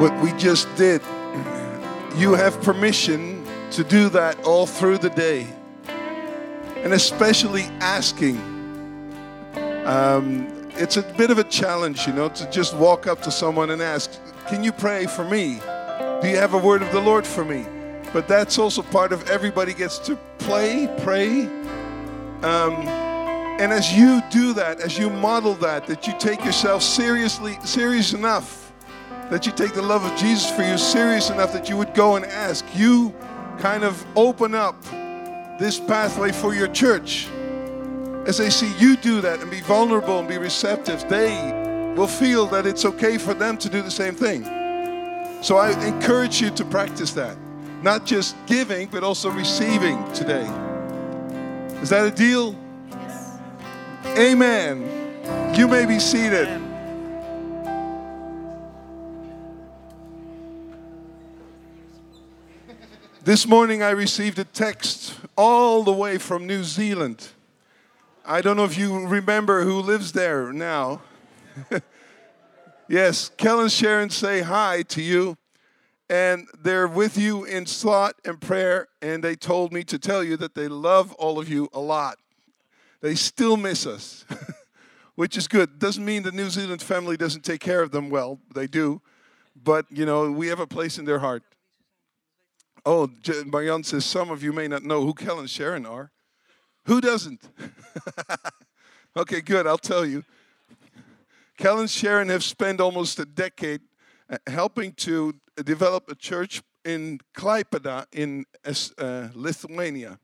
[0.00, 1.02] what we just did,
[2.16, 5.46] you have permission to do that all through the day.
[6.76, 8.36] And especially asking.
[9.86, 13.70] Um, it's a bit of a challenge, you know, to just walk up to someone
[13.70, 14.10] and ask,
[14.48, 15.60] Can you pray for me?
[16.20, 17.66] Do you have a word of the Lord for me?
[18.12, 21.46] But that's also part of everybody gets to play, pray.
[22.42, 22.74] Um,
[23.58, 28.12] and as you do that, as you model that, that you take yourself seriously, serious
[28.12, 28.61] enough
[29.32, 32.16] that you take the love of Jesus for you serious enough that you would go
[32.16, 32.66] and ask.
[32.74, 33.14] You
[33.58, 34.82] kind of open up
[35.58, 37.28] this pathway for your church.
[38.26, 42.46] As they see you do that and be vulnerable and be receptive, they will feel
[42.48, 44.44] that it's okay for them to do the same thing.
[45.42, 47.36] So I encourage you to practice that.
[47.82, 50.46] Not just giving, but also receiving today.
[51.80, 52.54] Is that a deal?
[52.90, 53.38] Yes.
[54.18, 55.54] Amen.
[55.56, 56.71] You may be seated.
[63.24, 67.28] This morning I received a text all the way from New Zealand.
[68.26, 71.02] I don't know if you remember who lives there now.
[72.88, 75.36] yes, Kel and Sharon say hi to you.
[76.10, 78.88] And they're with you in thought and prayer.
[79.00, 82.18] And they told me to tell you that they love all of you a lot.
[83.02, 84.24] They still miss us,
[85.14, 85.78] which is good.
[85.78, 88.40] Doesn't mean the New Zealand family doesn't take care of them well.
[88.52, 89.00] They do.
[89.62, 91.44] But, you know, we have a place in their heart.
[92.84, 93.08] Oh,
[93.46, 96.10] Marianne says some of you may not know who Kel and Sharon are.
[96.86, 97.40] Who doesn't?
[99.16, 99.66] okay, good.
[99.66, 100.24] I'll tell you.
[101.56, 103.82] Kel and Sharon have spent almost a decade
[104.28, 108.46] uh, helping to develop a church in Klaipeda in
[108.98, 110.18] uh, Lithuania.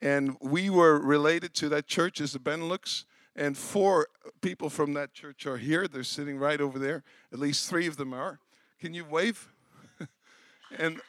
[0.00, 3.04] And we were related to that church as the Benelux.
[3.34, 4.08] And four
[4.40, 5.88] people from that church are here.
[5.88, 7.02] They're sitting right over there.
[7.32, 8.38] At least three of them are.
[8.78, 9.50] Can you wave?
[10.78, 11.00] and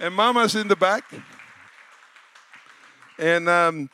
[0.00, 1.04] and Mama's in the back.
[3.18, 3.90] And um,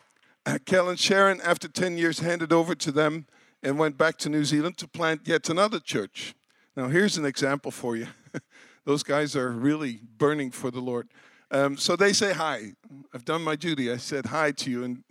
[0.46, 3.26] and Sharon, after 10 years, handed over to them
[3.62, 6.34] and went back to New Zealand to plant yet another church.
[6.76, 8.06] Now, here's an example for you.
[8.84, 11.08] Those guys are really burning for the Lord.
[11.50, 12.72] Um, so they say hi.
[13.12, 13.90] I've done my duty.
[13.90, 15.02] I said hi to you and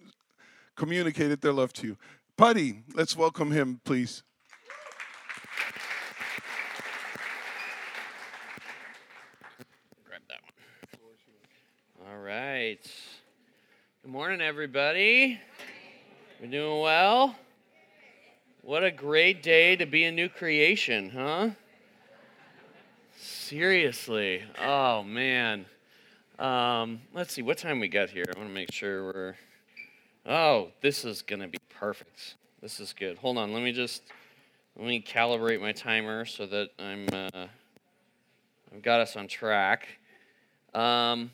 [0.78, 1.98] communicated their love to you.
[2.38, 4.24] Putty, let's welcome him, please.
[12.08, 12.80] All right.
[14.02, 15.40] Good morning, everybody.
[16.42, 17.36] We're doing well.
[18.64, 21.50] What a great day to be a new creation, huh?
[23.16, 24.42] Seriously.
[24.60, 25.68] Oh, man.
[26.40, 28.24] Um, let's see, what time we got here?
[28.36, 29.36] I want to make sure we're.
[30.26, 32.38] Oh, this is going to be perfect.
[32.60, 33.20] This is good.
[33.20, 34.02] Hold on, let me just.
[34.76, 37.06] Let me calibrate my timer so that I'm.
[37.14, 37.46] Uh,
[38.74, 40.00] I've got us on track.
[40.74, 41.30] Um,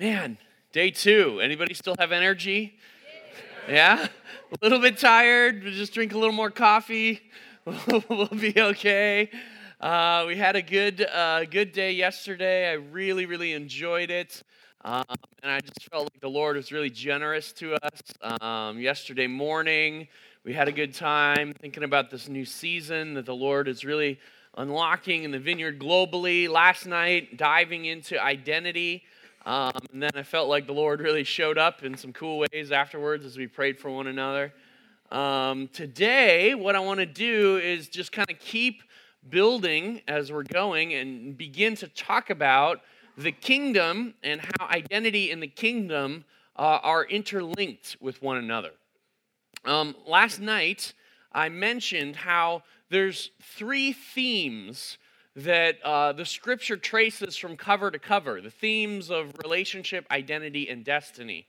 [0.00, 0.38] Man,
[0.72, 1.38] day two.
[1.40, 2.74] Anybody still have energy?
[3.68, 4.08] Yeah?
[4.50, 5.62] A little bit tired?
[5.62, 7.20] just drink a little more coffee.
[8.08, 9.30] we'll be okay.
[9.80, 12.68] Uh, we had a good, uh, good day yesterday.
[12.68, 14.42] I really, really enjoyed it.
[14.84, 15.04] Um,
[15.44, 18.02] and I just felt like the Lord was really generous to us.
[18.40, 20.08] Um, yesterday morning,
[20.42, 24.18] we had a good time thinking about this new season that the Lord is really
[24.56, 26.48] unlocking in the vineyard globally.
[26.48, 29.04] Last night, diving into identity.
[29.46, 32.72] Um, and then I felt like the Lord really showed up in some cool ways
[32.72, 34.54] afterwards as we prayed for one another.
[35.12, 38.82] Um, today, what I want to do is just kind of keep
[39.28, 42.80] building as we're going and begin to talk about
[43.18, 46.24] the kingdom and how identity in the kingdom
[46.56, 48.70] uh, are interlinked with one another.
[49.66, 50.94] Um, last night,
[51.32, 54.98] I mentioned how there's three themes
[55.36, 60.84] that uh, the scripture traces from cover to cover the themes of relationship, identity, and
[60.84, 61.46] destiny.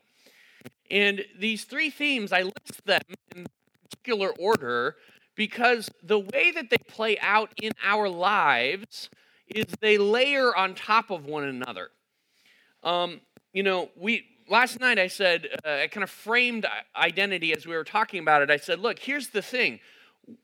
[0.90, 3.01] And these three themes, I list them
[3.35, 3.45] in
[3.83, 4.95] particular order
[5.36, 9.09] because the way that they play out in our lives
[9.48, 11.89] is they layer on top of one another.
[12.83, 13.21] Um,
[13.54, 16.65] you know, we last night I said uh, I kind of framed
[16.95, 18.50] identity as we were talking about it.
[18.50, 19.80] I said, look, here's the thing: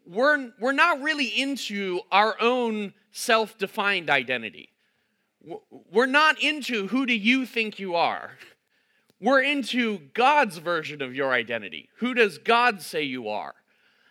[0.05, 4.69] we're we're not really into our own self defined identity.
[5.91, 8.31] We're not into who do you think you are.
[9.19, 11.89] We're into God's version of your identity.
[11.97, 13.53] Who does God say you are?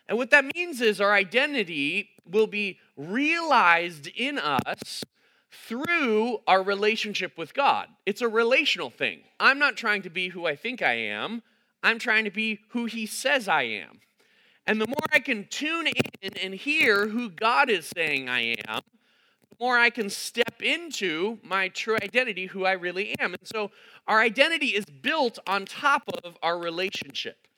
[0.08, 5.04] And what that means is our identity will be realized in us
[5.50, 7.88] through our relationship with God.
[8.06, 9.20] It's a relational thing.
[9.38, 11.42] I'm not trying to be who I think I am,
[11.82, 14.00] I'm trying to be who He says I am.
[14.70, 18.82] And the more I can tune in and hear who God is saying I am,
[19.50, 23.32] the more I can step into my true identity, who I really am.
[23.32, 23.72] And so
[24.06, 27.48] our identity is built on top of our relationship.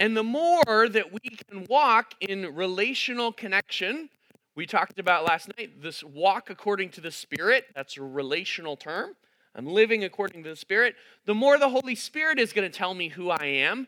[0.00, 4.08] And the more that we can walk in relational connection,
[4.56, 9.10] we talked about last night this walk according to the Spirit, that's a relational term.
[9.54, 10.96] I'm living according to the Spirit.
[11.26, 13.86] The more the Holy Spirit is going to tell me who I am,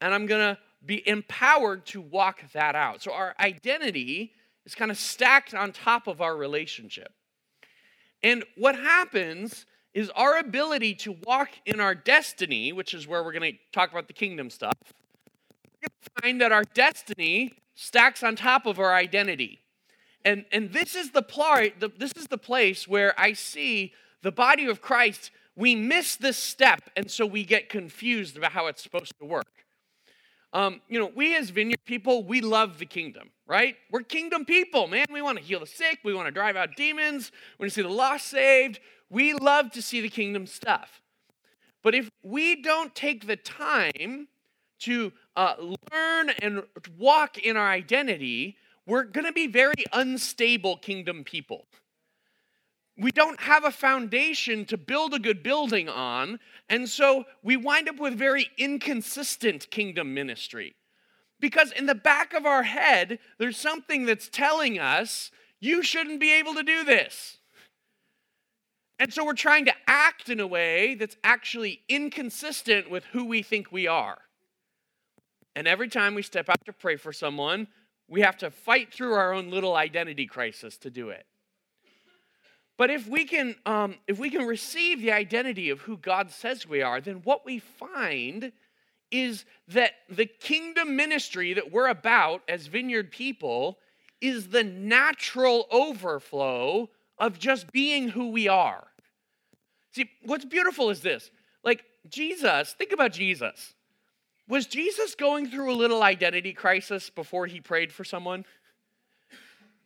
[0.00, 3.02] and I'm going to be empowered to walk that out.
[3.02, 4.32] So our identity
[4.66, 7.12] is kind of stacked on top of our relationship.
[8.22, 13.32] And what happens is our ability to walk in our destiny, which is where we're
[13.32, 14.74] going to talk about the kingdom stuff,
[15.80, 15.88] we
[16.20, 19.60] find that our destiny stacks on top of our identity.
[20.24, 23.92] And, and this is the part, this is the place where I see
[24.22, 28.66] the body of Christ, we miss this step, and so we get confused about how
[28.66, 29.63] it's supposed to work.
[30.54, 33.76] Um, you know, we as vineyard people, we love the kingdom, right?
[33.90, 35.06] We're kingdom people, man.
[35.12, 37.74] We want to heal the sick, we want to drive out demons, we want to
[37.74, 38.78] see the lost saved.
[39.10, 41.02] We love to see the kingdom stuff.
[41.82, 44.28] But if we don't take the time
[44.80, 45.54] to uh,
[45.92, 46.62] learn and
[46.98, 48.56] walk in our identity,
[48.86, 51.66] we're going to be very unstable kingdom people.
[52.96, 56.38] We don't have a foundation to build a good building on,
[56.68, 60.74] and so we wind up with very inconsistent kingdom ministry.
[61.40, 65.30] Because in the back of our head, there's something that's telling us,
[65.60, 67.38] you shouldn't be able to do this.
[68.98, 73.42] And so we're trying to act in a way that's actually inconsistent with who we
[73.42, 74.18] think we are.
[75.56, 77.66] And every time we step out to pray for someone,
[78.08, 81.26] we have to fight through our own little identity crisis to do it.
[82.76, 86.66] But if we can, um, if we can receive the identity of who God says
[86.66, 88.52] we are, then what we find
[89.10, 93.78] is that the kingdom ministry that we're about as vineyard people
[94.20, 96.88] is the natural overflow
[97.18, 98.84] of just being who we are.
[99.92, 101.30] See, what's beautiful is this.
[101.62, 103.74] Like Jesus, think about Jesus.
[104.48, 108.44] Was Jesus going through a little identity crisis before he prayed for someone?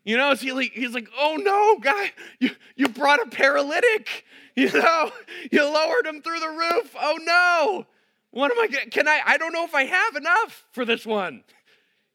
[0.05, 4.25] You know, like, he's like, oh no, guy, you, you brought a paralytic.
[4.57, 5.13] You know,
[5.53, 6.95] you lowered him through the roof.
[6.99, 7.87] Oh no.
[8.31, 11.45] What am I can I I don't know if I have enough for this one.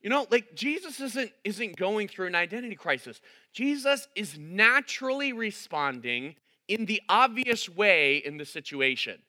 [0.01, 3.21] You know, like Jesus isn't isn't going through an identity crisis.
[3.53, 6.35] Jesus is naturally responding
[6.67, 9.19] in the obvious way in the situation.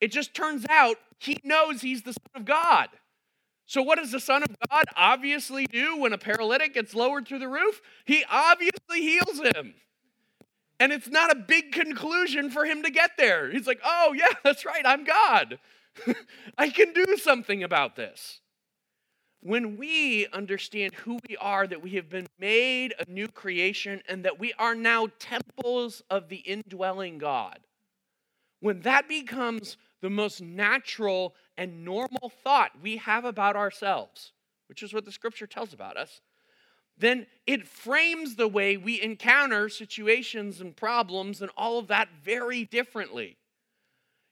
[0.00, 2.88] It just turns out he knows he's the Son of God.
[3.66, 7.40] So, what does the Son of God obviously do when a paralytic gets lowered through
[7.40, 7.82] the roof?
[8.04, 9.74] He obviously heals him.
[10.78, 13.50] And it's not a big conclusion for him to get there.
[13.50, 15.58] He's like, oh, yeah, that's right, I'm God.
[16.58, 18.40] I can do something about this.
[19.40, 24.24] When we understand who we are, that we have been made a new creation, and
[24.24, 27.60] that we are now temples of the indwelling God,
[28.60, 34.32] when that becomes the most natural and normal thought we have about ourselves,
[34.68, 36.20] which is what the scripture tells about us,
[36.98, 42.64] then it frames the way we encounter situations and problems and all of that very
[42.64, 43.36] differently.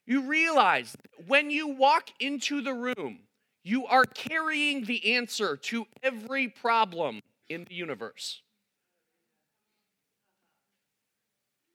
[0.06, 3.20] You realize when you walk into the room,
[3.62, 8.42] you are carrying the answer to every problem in the universe.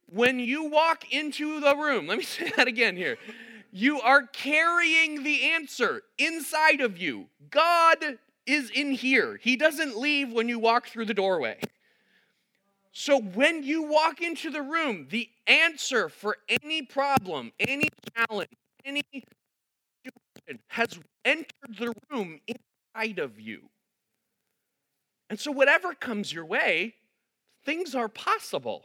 [0.08, 3.18] When you walk into the room, let me say that again here.
[3.72, 7.28] You are carrying the answer inside of you.
[7.50, 7.98] God
[8.46, 9.40] is in here.
[9.42, 11.60] He doesn't leave when you walk through the doorway.
[12.92, 18.50] So when you walk into the room, the answer for any problem, any challenge,
[18.84, 23.70] any situation has entered the room inside of you.
[25.30, 26.96] And so whatever comes your way,
[27.64, 28.84] things are possible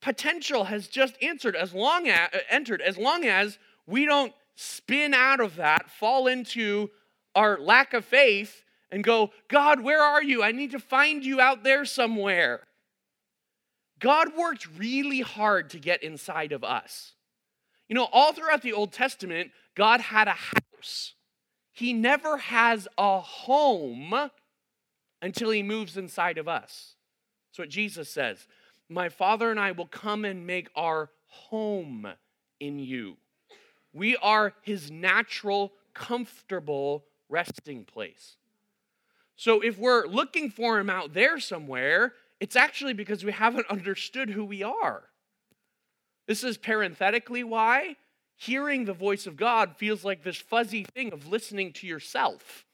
[0.00, 5.40] potential has just answered as long as entered as long as we don't spin out
[5.40, 6.90] of that fall into
[7.34, 10.42] our lack of faith and go god where are you?
[10.42, 12.62] I need to find you out there somewhere.
[13.98, 17.12] God worked really hard to get inside of us.
[17.88, 21.14] You know all throughout the old testament god had a house.
[21.72, 24.30] He never has a home
[25.20, 26.94] until he moves inside of us.
[27.50, 28.46] That's what jesus says
[28.88, 32.06] my Father and I will come and make our home
[32.60, 33.16] in you.
[33.92, 38.36] We are his natural, comfortable resting place.
[39.36, 44.30] So if we're looking for him out there somewhere, it's actually because we haven't understood
[44.30, 45.04] who we are.
[46.26, 47.96] This is parenthetically why
[48.36, 52.65] hearing the voice of God feels like this fuzzy thing of listening to yourself.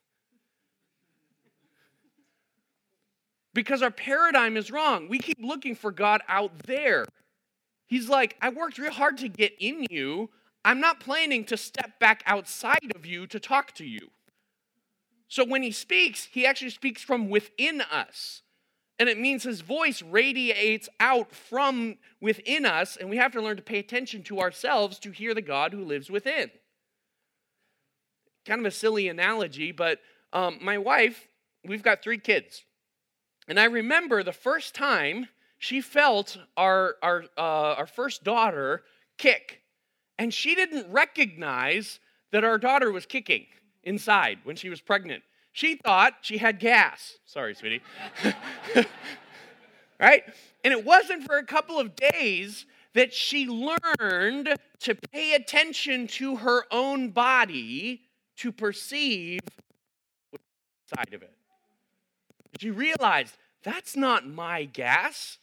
[3.55, 5.09] Because our paradigm is wrong.
[5.09, 7.05] We keep looking for God out there.
[7.87, 10.31] He's like, I worked real hard to get in you.
[10.65, 14.11] I'm not planning to step back outside of you to talk to you.
[15.29, 18.43] So when he speaks, he actually speaks from within us.
[18.99, 23.57] And it means his voice radiates out from within us, and we have to learn
[23.57, 26.51] to pay attention to ourselves to hear the God who lives within.
[28.47, 29.99] Kind of a silly analogy, but
[30.33, 31.27] um, my wife,
[31.67, 32.63] we've got three kids.
[33.49, 38.83] And I remember the first time she felt our, our, uh, our first daughter
[39.19, 39.61] kick.
[40.19, 43.47] And she didn't recognize that our daughter was kicking
[43.83, 45.23] inside when she was pregnant.
[45.53, 47.19] She thought she had gas.
[47.27, 47.83] Sorry, sweetie.
[50.01, 50.25] right?
[50.65, 56.37] And it wasn't for a couple of days that she learned to pay attention to
[56.37, 58.03] her own body
[58.37, 59.41] to perceive
[60.31, 60.41] what
[60.95, 61.35] side of it.
[62.59, 65.39] She realized that's not my gas.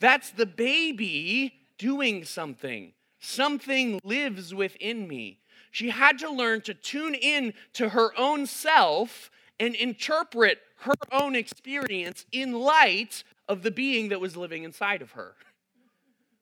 [0.00, 2.92] That's the baby doing something.
[3.20, 5.38] Something lives within me.
[5.70, 11.34] She had to learn to tune in to her own self and interpret her own
[11.34, 15.34] experience in light of the being that was living inside of her.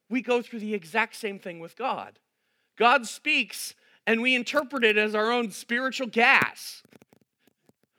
[0.08, 2.18] We go through the exact same thing with God.
[2.76, 3.74] God speaks,
[4.06, 6.82] and we interpret it as our own spiritual gas.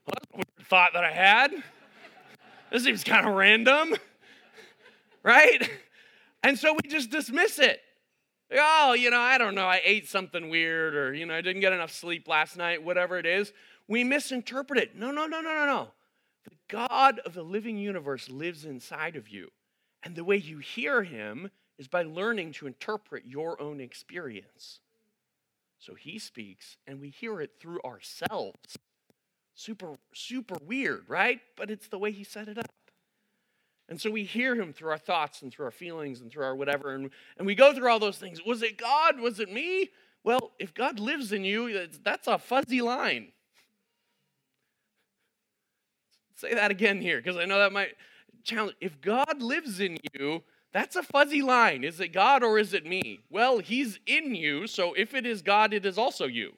[0.05, 1.63] Well, thought that I had.
[2.73, 3.93] This seems kind of random,
[5.21, 5.69] right?
[6.41, 7.79] And so we just dismiss it.
[8.51, 11.61] Oh, you know, I don't know, I ate something weird, or, you know, I didn't
[11.61, 13.53] get enough sleep last night, whatever it is.
[13.87, 14.95] We misinterpret it.
[14.95, 15.87] No, no, no, no, no, no.
[16.45, 19.49] The God of the living universe lives inside of you.
[20.01, 24.79] And the way you hear him is by learning to interpret your own experience.
[25.77, 28.79] So he speaks, and we hear it through ourselves.
[29.55, 31.39] Super, super weird, right?
[31.55, 32.71] But it's the way he set it up.
[33.89, 36.55] And so we hear him through our thoughts and through our feelings and through our
[36.55, 36.95] whatever.
[36.95, 38.43] And, and we go through all those things.
[38.45, 39.19] Was it God?
[39.19, 39.89] Was it me?
[40.23, 43.33] Well, if God lives in you, that's a fuzzy line.
[46.35, 47.95] Say that again here, because I know that might
[48.43, 48.75] challenge.
[48.81, 51.83] If God lives in you, that's a fuzzy line.
[51.83, 53.19] Is it God or is it me?
[53.29, 56.53] Well, He's in you, so if it is God, it is also you.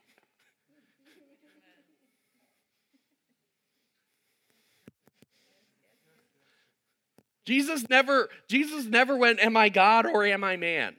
[7.46, 10.96] Jesus never, Jesus never went, Am I God or am I man?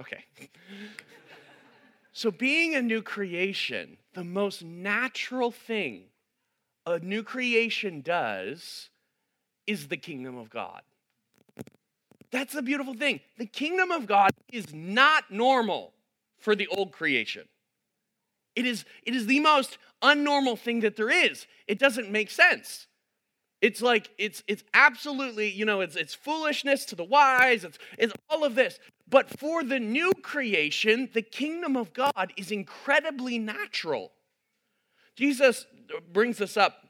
[0.00, 0.24] Okay.
[2.12, 6.04] so, being a new creation, the most natural thing
[6.86, 8.88] a new creation does
[9.66, 10.80] is the kingdom of God.
[12.30, 13.20] That's the beautiful thing.
[13.36, 15.92] The kingdom of God is not normal
[16.38, 17.46] for the old creation.
[18.58, 21.46] It is, it is the most unnormal thing that there is.
[21.68, 22.88] It doesn't make sense.
[23.60, 28.12] It's like it's it's absolutely, you know, it's it's foolishness to the wise, it's it's
[28.28, 28.80] all of this.
[29.08, 34.10] But for the new creation, the kingdom of God is incredibly natural.
[35.14, 35.64] Jesus
[36.12, 36.88] brings this up.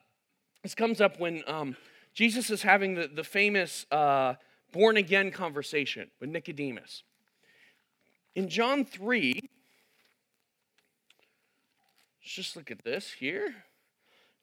[0.63, 1.77] This comes up when um,
[2.15, 4.35] Jesus is having the, the famous uh,
[4.73, 7.03] born again conversation with Nicodemus.
[8.35, 9.48] In John 3,
[12.29, 13.55] Let's just look at this here.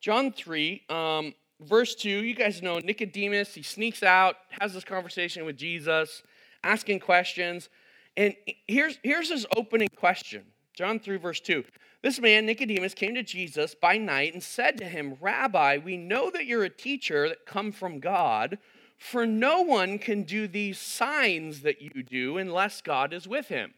[0.00, 2.08] John 3, um, verse 2.
[2.08, 6.24] You guys know Nicodemus, he sneaks out, has this conversation with Jesus,
[6.64, 7.68] asking questions.
[8.16, 8.34] And
[8.66, 10.42] here's, here's his opening question
[10.74, 11.62] John 3, verse 2.
[12.02, 16.28] This man, Nicodemus, came to Jesus by night and said to him, Rabbi, we know
[16.32, 18.58] that you're a teacher that come from God,
[18.98, 23.74] for no one can do these signs that you do unless God is with him.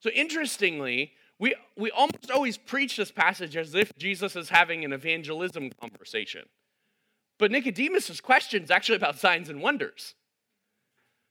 [0.00, 4.92] So interestingly, we, we almost always preach this passage as if Jesus is having an
[4.92, 6.42] evangelism conversation.
[7.38, 10.14] But Nicodemus' question is actually about signs and wonders.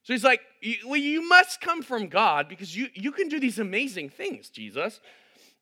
[0.04, 0.42] So he's like,
[0.84, 5.00] Well, you must come from God because you, you can do these amazing things, Jesus.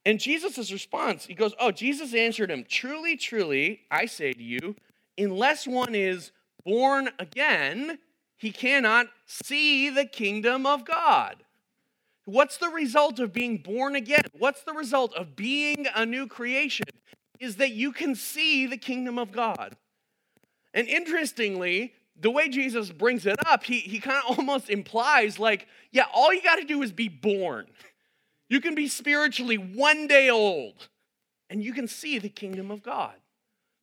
[0.06, 4.78] And Jesus' response, he goes, Oh, Jesus answered him, Truly, truly, I say to you,
[5.18, 6.32] unless one is
[6.64, 8.00] born again,
[8.38, 11.44] he cannot see the kingdom of God.
[12.28, 14.24] What's the result of being born again?
[14.38, 16.88] What's the result of being a new creation?
[17.40, 19.78] Is that you can see the kingdom of God.
[20.74, 25.68] And interestingly, the way Jesus brings it up, he, he kind of almost implies, like,
[25.94, 27.66] yeah, all you got to do is be born.
[28.50, 30.90] You can be spiritually one day old,
[31.50, 33.16] and you can see the kingdom of God.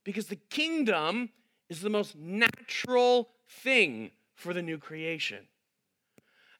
[0.05, 1.31] Because the kingdom
[1.71, 5.47] is the most natural thing for the new creation.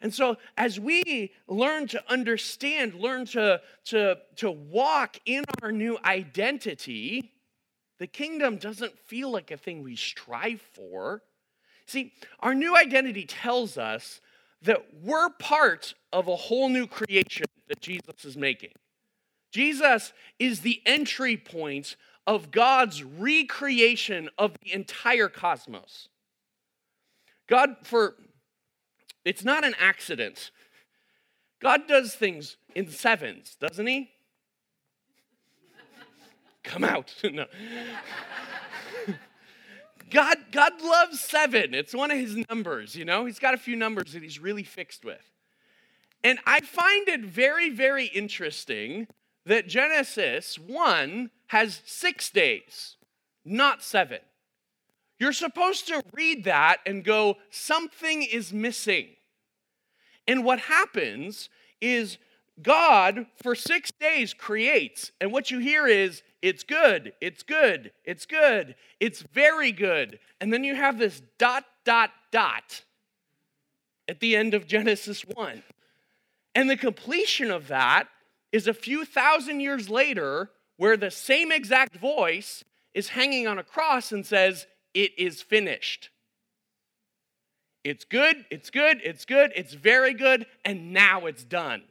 [0.01, 5.99] And so, as we learn to understand, learn to, to, to walk in our new
[6.05, 7.33] identity,
[7.99, 11.23] The kingdom doesn't feel like a thing we strive for.
[11.87, 14.21] See, our new identity tells us
[14.63, 18.73] that we're part of a whole new creation that Jesus is making.
[19.53, 21.97] Jesus is the entry point
[22.27, 26.09] of God's recreation of the entire cosmos.
[27.47, 28.17] God, for
[29.25, 30.51] it's not an accident.
[31.61, 34.11] God does things in sevens, doesn't he?
[36.63, 37.15] Come out.
[37.25, 37.47] no.
[40.11, 41.75] God, God loves seven.
[41.75, 43.25] It's one of his numbers, you know?
[43.25, 45.31] He's got a few numbers that he's really fixed with.
[46.23, 49.09] And I find it very, very interesting
[49.45, 52.97] that Genesis 1 has six days,
[53.45, 54.21] not seven.
[55.19, 59.09] You're supposed to read that and go, something is missing.
[60.27, 61.49] And what happens
[61.81, 62.19] is
[62.63, 65.13] God, for six days, creates.
[65.21, 70.19] And what you hear is, it's good, it's good, it's good, it's very good.
[70.41, 72.85] And then you have this dot, dot, dot
[74.09, 75.63] at the end of Genesis 1.
[76.55, 78.09] And the completion of that
[78.53, 83.65] is a few thousand years later, where the same exact voice is hanging on a
[83.65, 86.11] cross and says, It is finished.
[87.83, 91.83] It's good, it's good, it's good, it's very good, and now it's done.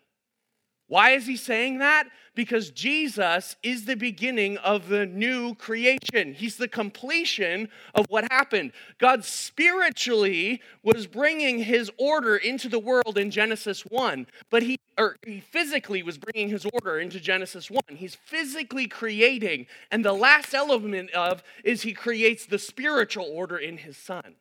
[0.88, 2.10] Why is he saying that?
[2.36, 6.34] Because Jesus is the beginning of the new creation.
[6.34, 8.74] He's the completion of what happened.
[8.98, 15.16] God spiritually was bringing his order into the world in Genesis 1, but he or
[15.26, 17.82] he physically was bringing his order into Genesis 1.
[17.96, 23.78] He's physically creating, and the last element of is he creates the spiritual order in
[23.78, 24.36] his son.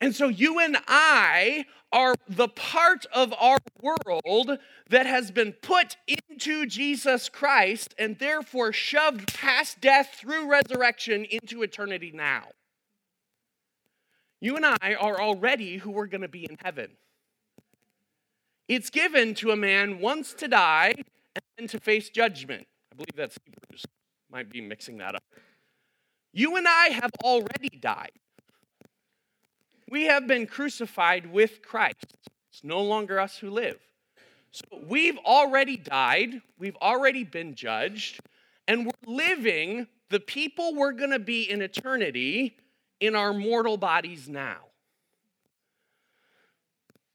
[0.00, 1.64] And so you and I
[1.94, 4.58] are the part of our world
[4.90, 11.62] that has been put into Jesus Christ and therefore shoved past death through resurrection into
[11.62, 12.48] eternity now.
[14.40, 16.90] You and I are already who we're going to be in heaven.
[18.66, 22.66] It's given to a man once to die and then to face judgment.
[22.92, 23.84] I believe that's Hebrews.
[24.30, 25.22] Might be mixing that up.
[26.32, 28.10] You and I have already died.
[29.88, 32.16] We have been crucified with Christ.
[32.50, 33.78] It's no longer us who live.
[34.50, 38.20] So we've already died, we've already been judged,
[38.68, 42.56] and we're living the people we're going to be in eternity
[43.00, 44.58] in our mortal bodies now.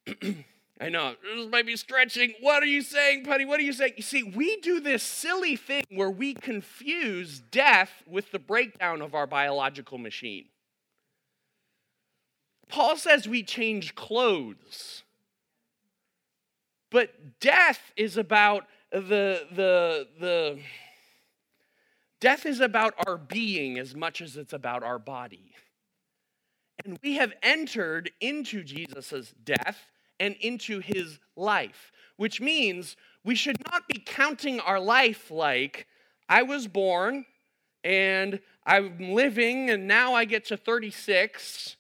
[0.82, 2.34] I know, this might be stretching.
[2.39, 3.45] What are you saying, Putty?
[3.45, 3.93] What are you saying?
[3.97, 9.13] You see, we do this silly thing where we confuse death with the breakdown of
[9.13, 10.45] our biological machine.
[12.69, 15.03] Paul says we change clothes.
[16.91, 20.60] But death is about the, the, the,
[22.19, 25.53] death is about our being as much as it's about our body.
[26.86, 33.58] And we have entered into Jesus' death and into his life, which means we should
[33.71, 35.88] not be counting our life like
[36.27, 37.25] I was born
[37.84, 41.77] and I'm living and now I get to 36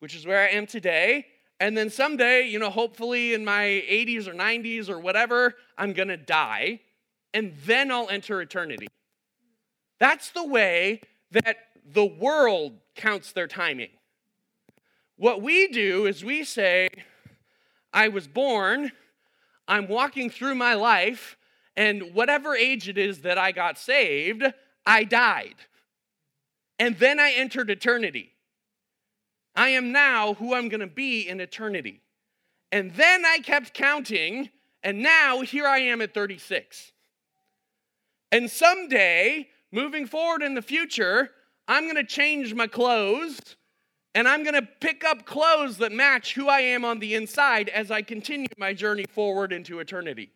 [0.00, 1.26] which is where I am today.
[1.60, 6.16] And then someday, you know, hopefully in my 80s or 90s or whatever, I'm gonna
[6.16, 6.80] die.
[7.32, 8.88] And then I'll enter eternity.
[9.98, 13.90] That's the way that the world counts their timing.
[15.16, 16.88] What we do is we say,
[17.92, 18.92] I was born,
[19.68, 21.36] I'm walking through my life,
[21.76, 24.44] and whatever age it is that I got saved,
[24.86, 25.56] I died.
[26.78, 28.29] And then I entered eternity.
[29.54, 32.00] I am now who I'm going to be in eternity.
[32.72, 34.50] And then I kept counting,
[34.82, 36.92] and now here I am at 36.
[38.32, 41.30] And someday, moving forward in the future,
[41.66, 43.56] I'm going to change my clothes
[44.14, 47.68] and I'm going to pick up clothes that match who I am on the inside
[47.68, 50.32] as I continue my journey forward into eternity.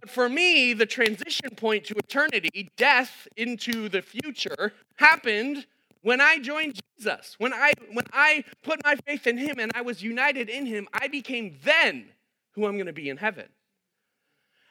[0.00, 5.66] But for me, the transition point to eternity, death into the future, happened
[6.06, 9.80] when I joined Jesus, when I when I put my faith in him and I
[9.80, 12.10] was united in him, I became then
[12.52, 13.48] who I'm going to be in heaven.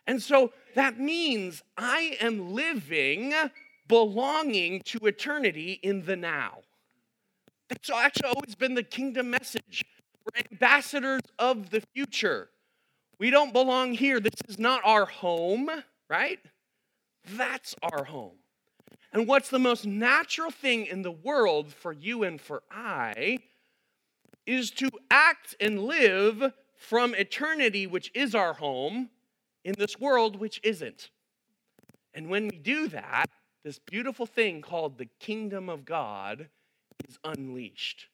[0.08, 3.34] And so that means I am living
[3.86, 6.60] belonging to eternity in the now.
[7.68, 9.84] That's actually always been the kingdom message.
[10.24, 12.48] We're ambassadors of the future.
[13.20, 14.22] We don't belong here.
[14.22, 15.70] This is not our home,
[16.10, 16.40] right?
[17.26, 18.38] That's our home.
[19.16, 23.40] And what's the most natural thing in the world for you and for I
[24.46, 29.10] is to act and live from eternity, which is our home,
[29.64, 31.12] in this world, which isn't.
[32.14, 33.28] And when we do that,
[33.64, 36.50] this beautiful thing called the kingdom of God
[37.08, 38.08] is unleashed.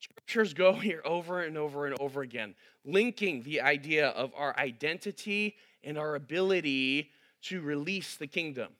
[0.00, 5.54] Scriptures go here over and over and over again, linking the idea of our identity
[5.84, 7.12] and our ability
[7.42, 8.72] to release the kingdom.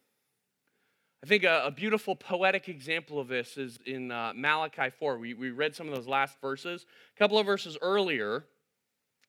[1.24, 5.16] I think a, a beautiful poetic example of this is in uh, Malachi 4.
[5.16, 6.84] We, we read some of those last verses.
[7.16, 8.44] A couple of verses earlier,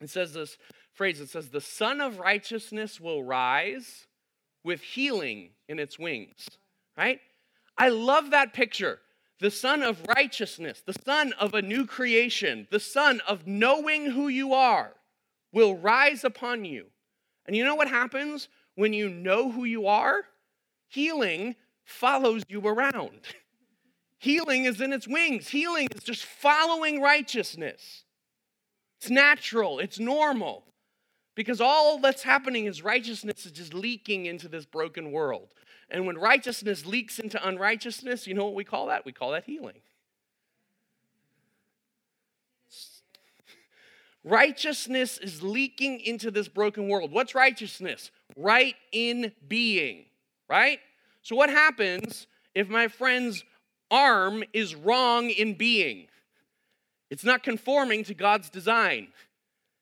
[0.01, 0.57] it says this
[0.91, 4.07] phrase it says, The Sun of Righteousness will rise
[4.61, 6.49] with healing in its wings,
[6.97, 7.21] right?
[7.77, 8.99] I love that picture.
[9.39, 14.27] The sun of righteousness, the sun of a new creation, the sun of knowing who
[14.27, 14.91] you are
[15.53, 16.87] will rise upon you.
[17.45, 20.25] And you know what happens when you know who you are?
[20.89, 23.21] Healing follows you around.
[24.17, 25.49] Healing is in its wings.
[25.49, 28.03] Healing is just following righteousness.
[28.99, 30.63] It's natural, it's normal.
[31.35, 35.49] Because all that's happening is righteousness is just leaking into this broken world.
[35.89, 39.05] And when righteousness leaks into unrighteousness, you know what we call that?
[39.05, 39.81] We call that healing.
[44.23, 47.11] Righteousness is leaking into this broken world.
[47.11, 48.09] What's righteousness?
[48.35, 50.05] Right in being,
[50.49, 50.79] right?
[51.25, 53.43] So, what happens if my friend's
[53.89, 56.05] arm is wrong in being?
[57.09, 59.07] It's not conforming to God's design.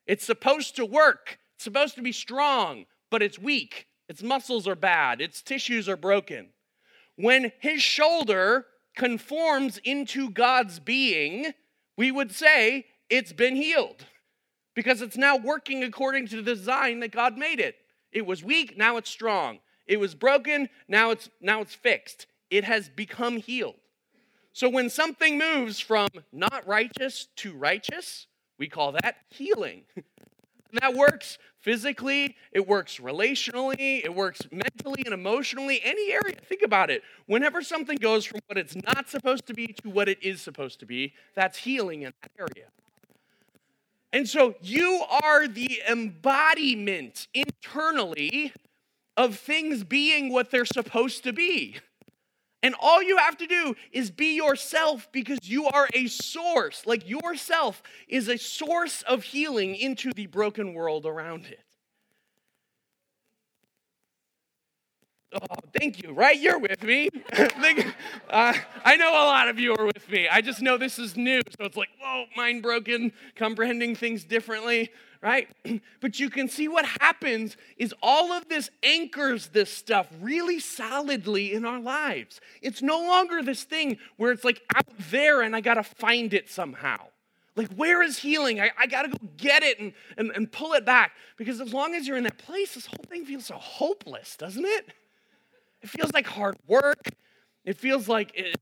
[0.08, 3.88] It's supposed to work, it's supposed to be strong, but it's weak.
[4.08, 6.48] Its muscles are bad, its tissues are broken.
[7.18, 11.52] When his shoulder conforms into God's being,
[11.98, 14.06] we would say it's been healed
[14.76, 17.76] because it's now working according to the design that God made it.
[18.14, 19.60] It was weak, now it's strong.
[19.88, 22.28] It was broken, now it's now it's fixed.
[22.50, 23.76] It has become healed.
[24.54, 28.28] So when something moves from not righteous to righteous,
[28.60, 29.84] we call that healing.
[29.96, 30.06] and
[30.80, 36.36] that works physically, it works relationally, it works mentally and emotionally, any area.
[36.48, 37.02] Think about it.
[37.26, 40.80] Whenever something goes from what it's not supposed to be to what it is supposed
[40.82, 42.68] to be, that's healing in that area.
[44.12, 48.54] And so you are the embodiment internally
[49.18, 51.78] of things being what they're supposed to be.
[52.64, 56.84] And all you have to do is be yourself because you are a source.
[56.86, 61.60] Like yourself is a source of healing into the broken world around it.
[65.34, 66.40] Oh, thank you, right?
[66.40, 67.10] You're with me.
[68.30, 68.54] uh,
[68.86, 70.30] I know a lot of you are with me.
[70.30, 71.42] I just know this is new.
[71.60, 74.92] So it's like, whoa, mind broken, comprehending things differently
[75.24, 75.48] right?
[76.02, 81.54] but you can see what happens is all of this anchors this stuff really solidly
[81.54, 82.42] in our lives.
[82.62, 86.34] It's no longer this thing where it's like out there and I got to find
[86.34, 86.98] it somehow.
[87.56, 88.60] Like, where is healing?
[88.60, 91.14] I, I got to go get it and, and, and pull it back.
[91.38, 94.66] Because as long as you're in that place, this whole thing feels so hopeless, doesn't
[94.66, 94.88] it?
[95.84, 97.10] It feels like hard work.
[97.64, 98.58] It feels like, it,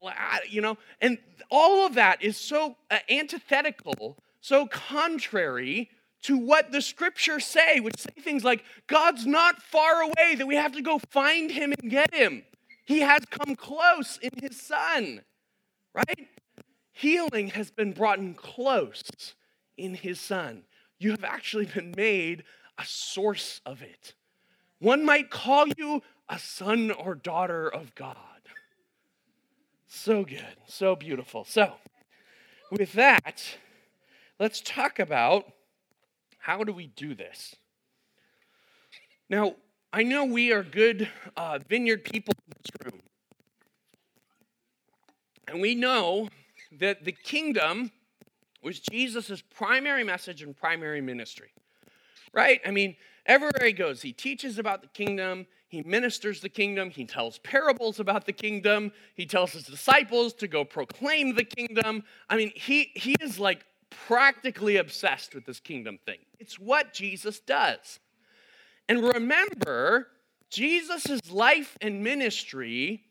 [0.49, 1.17] you know, and
[1.49, 5.89] all of that is so uh, antithetical, so contrary
[6.23, 10.55] to what the scriptures say, which say things like, God's not far away, that we
[10.55, 12.43] have to go find him and get him.
[12.85, 15.21] He has come close in his son,
[15.93, 16.27] right?
[16.91, 19.03] Healing has been brought in close
[19.77, 20.63] in his son.
[20.99, 22.43] You have actually been made
[22.77, 24.13] a source of it.
[24.79, 28.17] One might call you a son or daughter of God.
[29.87, 31.43] So good, so beautiful.
[31.43, 31.73] So,
[32.71, 33.57] with that,
[34.39, 35.51] let's talk about
[36.41, 37.55] how do we do this?
[39.29, 39.55] Now,
[39.93, 43.01] I know we are good uh, vineyard people in this room.
[45.47, 46.29] And we know
[46.79, 47.91] that the kingdom
[48.63, 51.49] was Jesus' primary message and primary ministry.
[52.33, 52.59] Right?
[52.65, 57.05] I mean, everywhere he goes, he teaches about the kingdom, he ministers the kingdom, he
[57.05, 62.03] tells parables about the kingdom, he tells his disciples to go proclaim the kingdom.
[62.29, 66.19] I mean, he, he is like practically obsessed with this kingdom thing.
[66.39, 67.99] It's what Jesus does.
[68.89, 70.07] And remember,
[70.49, 73.03] Jesus' life and ministry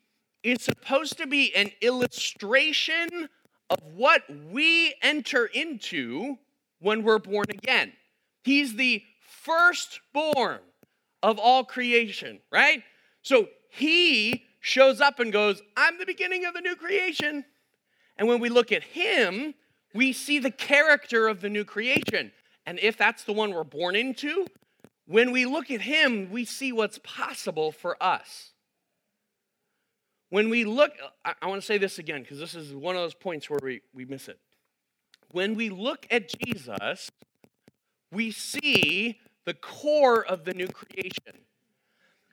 [0.43, 3.29] is supposed to be an illustration
[3.69, 6.37] of what we enter into
[6.81, 7.93] when we're born again.
[8.43, 9.03] He's the
[9.43, 10.61] firstborn
[11.23, 12.83] of all creation, right?
[13.23, 17.45] So he shows up and goes, I'm the beginning of the new creation.
[18.17, 19.55] And when we look at him,
[19.95, 22.33] we see the character of the new creation.
[22.67, 24.47] And if that's the one we're born into,
[25.07, 28.53] when we look at him, we see what's possible for us.
[30.29, 30.93] When we look,
[31.25, 33.81] I, want to say this again because this is one of those points where we,
[33.93, 34.39] we miss it.
[35.33, 37.11] When we look at Jesus,
[38.13, 41.45] we see the core of the new creation.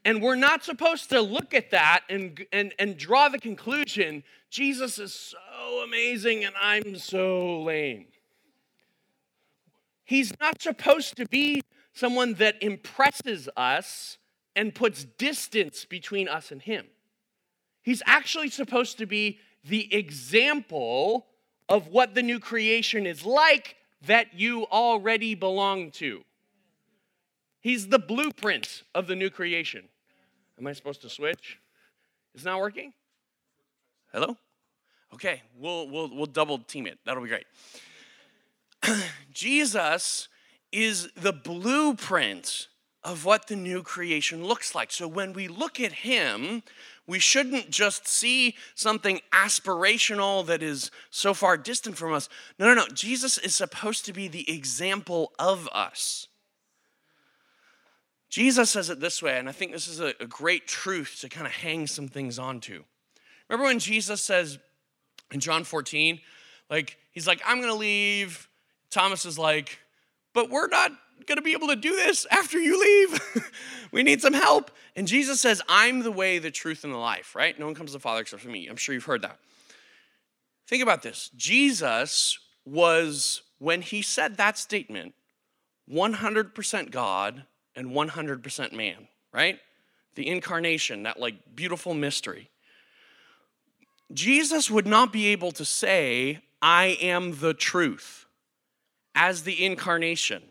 [0.08, 5.00] And we're not supposed to look at that and, and, and draw the conclusion Jesus
[5.00, 8.06] is so amazing and I'm so lame.
[10.06, 14.18] He's not supposed to be someone that impresses us
[14.56, 16.86] and puts distance between us and him.
[17.82, 21.26] He's actually supposed to be the example
[21.68, 26.24] of what the new creation is like that you already belong to.
[27.60, 29.90] He's the blueprint of the new creation.
[30.60, 31.60] Am I supposed to switch?
[32.34, 32.94] It's not working?
[34.12, 34.36] Hello?
[35.14, 37.00] Okay, we'll, we'll, we'll double team it.
[37.06, 37.46] That'll be great.
[39.32, 40.28] Jesus
[40.72, 42.68] is the blueprint
[43.04, 44.92] of what the new creation looks like.
[44.92, 46.62] So when we look at him,
[47.08, 52.28] we shouldn't just see something aspirational that is so far distant from us.
[52.60, 52.88] No, no, no.
[52.94, 56.28] Jesus is supposed to be the example of us.
[58.30, 61.30] Jesus says it this way, and I think this is a, a great truth to
[61.30, 62.84] kind of hang some things onto.
[63.50, 64.60] Remember when Jesus says
[65.32, 66.20] in John 14,
[66.70, 68.50] like, he's like, I'm going to leave.
[68.90, 69.80] Thomas is like,
[70.34, 70.92] but we're not
[71.26, 73.52] going to be able to do this after you leave.
[73.92, 74.72] we need some help.
[74.96, 77.58] And Jesus says, I'm the way, the truth, and the life, right?
[77.58, 78.68] No one comes to the Father except for me.
[78.68, 79.40] I'm sure you've heard that.
[80.68, 85.14] Think about this Jesus was, when he said that statement,
[85.90, 87.44] 100% God
[87.78, 89.60] and 100% man, right?
[90.16, 92.50] The incarnation, that like beautiful mystery.
[94.12, 98.26] Jesus would not be able to say, I am the truth
[99.14, 100.44] as the incarnation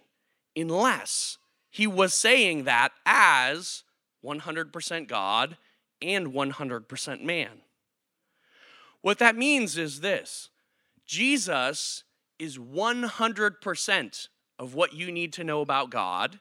[0.55, 3.83] unless he was saying that as
[4.25, 5.57] 100% God
[6.01, 7.49] and 100% man.
[9.03, 10.51] What that means is this
[11.07, 12.05] Jesus
[12.39, 16.41] is 100% of what you need to know about God,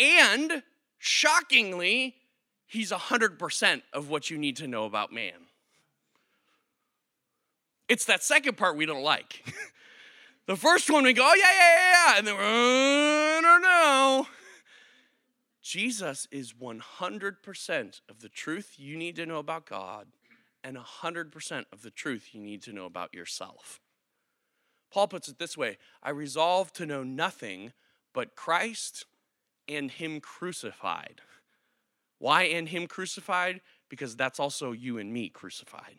[0.00, 0.62] and
[0.98, 2.16] shockingly,
[2.66, 5.34] he's 100% of what you need to know about man.
[7.88, 9.44] It's that second part we don't like.
[10.50, 12.18] The first one we go, oh, yeah, yeah, yeah, yeah.
[12.18, 14.26] And then we're, oh, don't know.
[15.62, 20.08] Jesus is 100% of the truth you need to know about God
[20.64, 23.80] and 100% of the truth you need to know about yourself.
[24.90, 27.72] Paul puts it this way I resolve to know nothing
[28.12, 29.04] but Christ
[29.68, 31.20] and Him crucified.
[32.18, 33.60] Why and Him crucified?
[33.88, 35.96] Because that's also you and me crucified.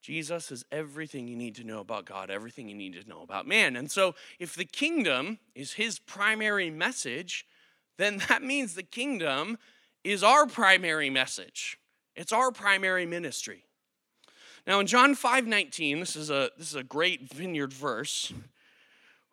[0.00, 3.46] Jesus is everything you need to know about God, everything you need to know about
[3.46, 3.76] man.
[3.76, 7.46] And so, if the kingdom is his primary message,
[7.98, 9.58] then that means the kingdom
[10.04, 11.78] is our primary message.
[12.16, 13.64] It's our primary ministry.
[14.66, 18.32] Now in John 5:19, this is a this is a great vineyard verse.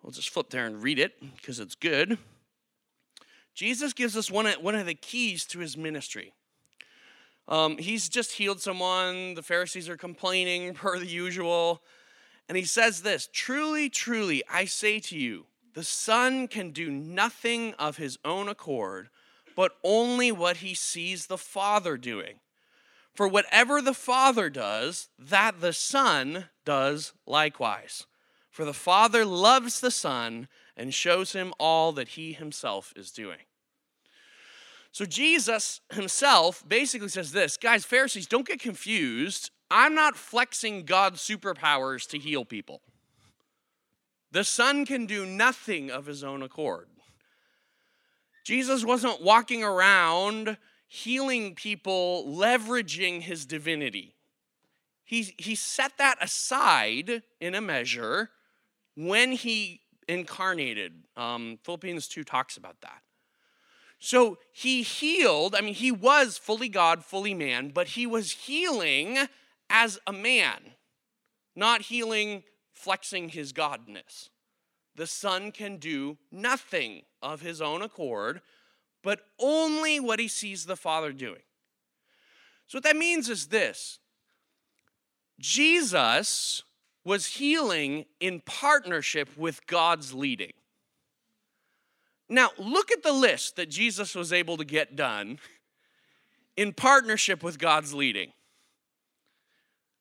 [0.06, 2.20] We'll just flip there and read it because it's good.
[3.56, 6.32] Jesus gives us one of, one of the keys to his ministry.
[7.48, 9.34] Um, he's just healed someone.
[9.34, 11.82] The Pharisees are complaining, per the usual.
[12.48, 17.74] And he says this Truly, truly, I say to you, the Son can do nothing
[17.80, 19.10] of his own accord,
[19.56, 22.36] but only what he sees the Father doing.
[23.16, 28.06] For whatever the Father does, that the Son does likewise.
[28.56, 33.40] For the Father loves the Son and shows him all that he himself is doing.
[34.94, 39.52] So Jesus himself basically says this guys, Pharisees, don't get confused.
[39.70, 42.80] I'm not flexing God's superpowers to heal people.
[44.32, 46.88] The Son can do nothing of his own accord.
[48.46, 50.56] Jesus wasn't walking around
[50.88, 54.16] healing people, leveraging his divinity.
[55.04, 58.30] He, he set that aside in a measure
[58.96, 60.94] when he incarnated.
[61.16, 63.02] Um, Philippians 2 talks about that.
[64.00, 69.18] So he healed, I mean, he was fully God, fully man, but he was healing
[69.70, 70.60] as a man,
[71.56, 74.30] not healing flexing his godness.
[74.96, 78.42] The Son can do nothing of his own accord,
[79.02, 81.42] but only what he sees the Father doing.
[82.68, 84.00] So, what that means is this
[85.40, 86.64] Jesus
[87.06, 90.54] was healing in partnership with God's leading.
[92.28, 95.38] Now, look at the list that Jesus was able to get done
[96.58, 98.34] in partnership with God's leading.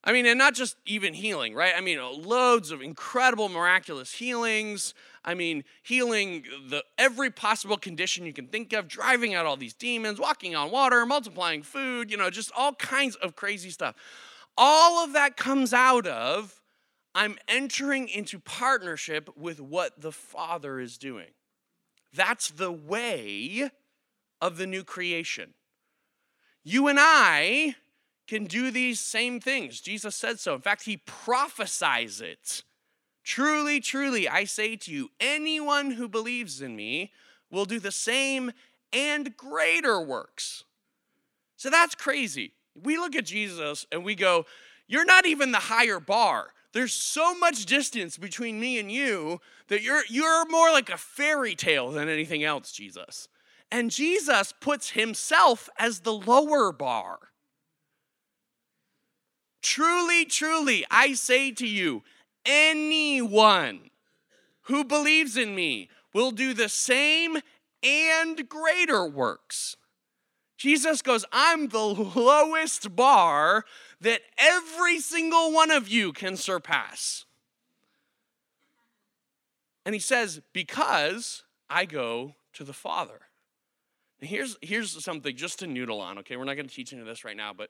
[0.06, 1.72] I mean, and not just even healing, right?
[1.76, 4.92] I mean, uh, loads of incredible miraculous healings.
[5.24, 9.72] I mean, healing the every possible condition you can think of, driving out all these
[9.72, 13.94] demons, walking on water, multiplying food, you know, just all kinds of crazy stuff.
[14.58, 16.60] All of that comes out of
[17.14, 21.30] I'm entering into partnership with what the Father is doing.
[22.12, 23.70] That's the way
[24.40, 25.54] of the new creation.
[26.64, 27.76] You and I
[28.26, 29.80] can do these same things.
[29.80, 30.54] Jesus said so.
[30.54, 32.62] In fact, he prophesies it.
[33.22, 37.12] Truly, truly, I say to you, anyone who believes in me
[37.50, 38.52] will do the same
[38.92, 40.64] and greater works.
[41.56, 42.52] So that's crazy.
[42.80, 44.46] We look at Jesus and we go,
[44.86, 46.48] You're not even the higher bar.
[46.74, 51.54] There's so much distance between me and you that you're, you're more like a fairy
[51.54, 53.28] tale than anything else, Jesus.
[53.70, 57.18] And Jesus puts himself as the lower bar.
[59.62, 62.02] Truly, truly, I say to you,
[62.44, 63.90] anyone
[64.62, 67.38] who believes in me will do the same
[67.84, 69.76] and greater works.
[70.56, 73.64] Jesus goes, I'm the lowest bar
[74.00, 77.24] that every single one of you can surpass.
[79.84, 83.20] And he says, Because I go to the Father.
[84.20, 86.36] Here's, here's something just to noodle on, okay?
[86.36, 87.68] We're not going to teach into this right now, but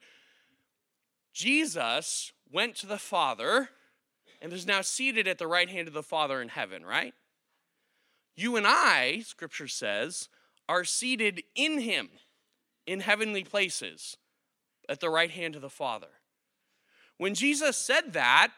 [1.32, 3.70] Jesus went to the Father
[4.40, 7.14] and is now seated at the right hand of the Father in heaven, right?
[8.36, 10.28] You and I, scripture says,
[10.68, 12.10] are seated in him
[12.86, 14.16] in heavenly places
[14.88, 16.08] at the right hand of the Father.
[17.18, 18.52] When Jesus said that,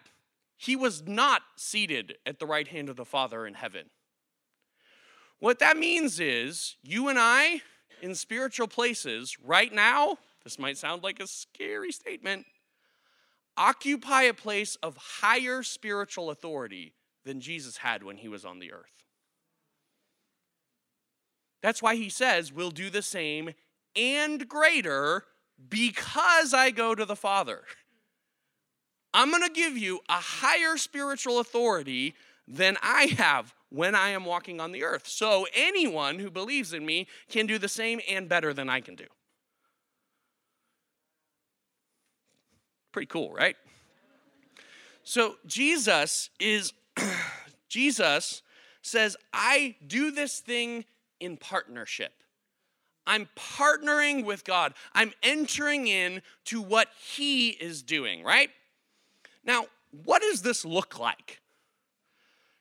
[0.57, 3.91] he was not seated at the right hand of the Father in heaven.
[5.39, 7.61] What that means is you and I
[8.01, 12.47] in spiritual places right now, this might sound like a scary statement,
[13.57, 18.73] occupy a place of higher spiritual authority than Jesus had when he was on the
[18.73, 19.05] earth.
[21.63, 23.51] That's why he says, We'll do the same
[23.95, 25.25] and greater
[25.69, 27.63] because I go to the Father.
[29.15, 32.15] I'm going to give you a higher spiritual authority
[32.47, 35.09] than I have when I am walking on the earth.
[35.09, 38.95] So anyone who believes in me can do the same and better than I can
[38.95, 39.07] do.
[42.93, 43.57] Pretty cool, right?
[45.03, 46.73] So Jesus is
[47.69, 48.43] Jesus
[48.83, 50.85] says, "I do this thing
[51.21, 52.23] in partnership."
[53.07, 54.75] I'm partnering with God.
[54.95, 58.51] I'm entering in to what he is doing, right?
[59.45, 59.67] Now,
[60.05, 61.41] what does this look like?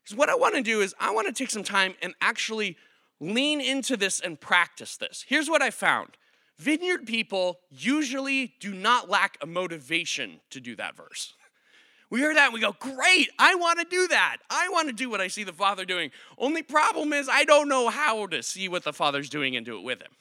[0.04, 2.78] Because what I want to do is I want to take some time and actually
[3.20, 5.26] lean into this and practice this.
[5.28, 6.12] Here's what I found.
[6.58, 11.34] Vineyard people usually do not lack a motivation to do that verse.
[12.10, 14.38] We hear that and we go, Great, I want to do that.
[14.50, 16.12] I want to do what I see the Father doing.
[16.38, 19.78] Only problem is, I don't know how to see what the Father's doing and do
[19.78, 20.12] it with Him.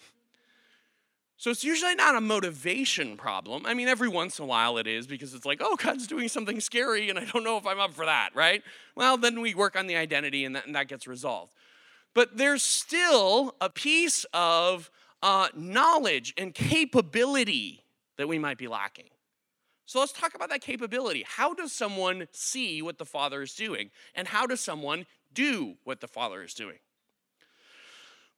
[1.45, 3.67] So it's usually not a motivation problem.
[3.67, 6.27] I mean, every once in a while it is because it's like, oh, God's doing
[6.29, 8.63] something scary and I don't know if I'm up for that, right?
[8.97, 11.53] Well, then we work on the identity and that, and that gets resolved.
[12.15, 14.91] But there's still a piece of
[15.23, 17.85] uh, knowledge and capability
[18.17, 19.11] that we might be lacking.
[19.85, 21.27] So let's talk about that capability.
[21.29, 23.91] How does someone see what the Father is doing?
[24.15, 25.05] And how does someone
[25.35, 26.79] do what the Father is doing?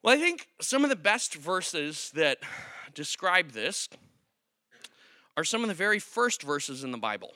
[0.02, 2.38] Well, I think some of the best verses that
[2.96, 3.88] describe this
[5.36, 7.34] are some of the very first verses in the Bible,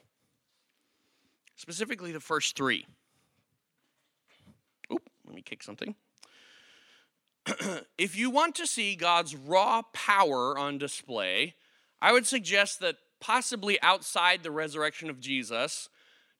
[1.54, 2.86] specifically the first three.
[4.92, 5.94] Oop, let me kick something.
[7.98, 11.54] if you want to see God's raw power on display,
[12.00, 15.90] I would suggest that possibly outside the resurrection of Jesus,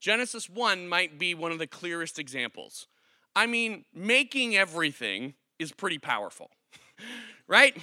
[0.00, 2.87] Genesis 1 might be one of the clearest examples.
[3.37, 6.50] I mean, making everything is pretty powerful,
[7.46, 7.76] right?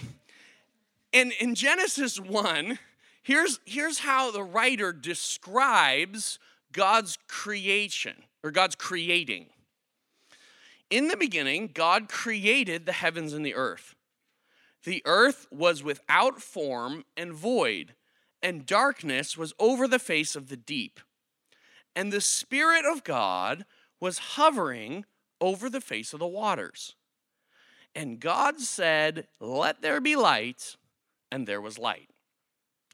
[1.13, 2.79] And in Genesis 1,
[3.23, 6.39] here's, here's how the writer describes
[6.71, 9.47] God's creation or God's creating.
[10.89, 13.95] In the beginning, God created the heavens and the earth.
[14.83, 17.93] The earth was without form and void,
[18.41, 20.99] and darkness was over the face of the deep.
[21.95, 23.65] And the Spirit of God
[23.99, 25.05] was hovering
[25.41, 26.95] over the face of the waters.
[27.95, 30.77] And God said, Let there be light,
[31.31, 32.09] and there was light.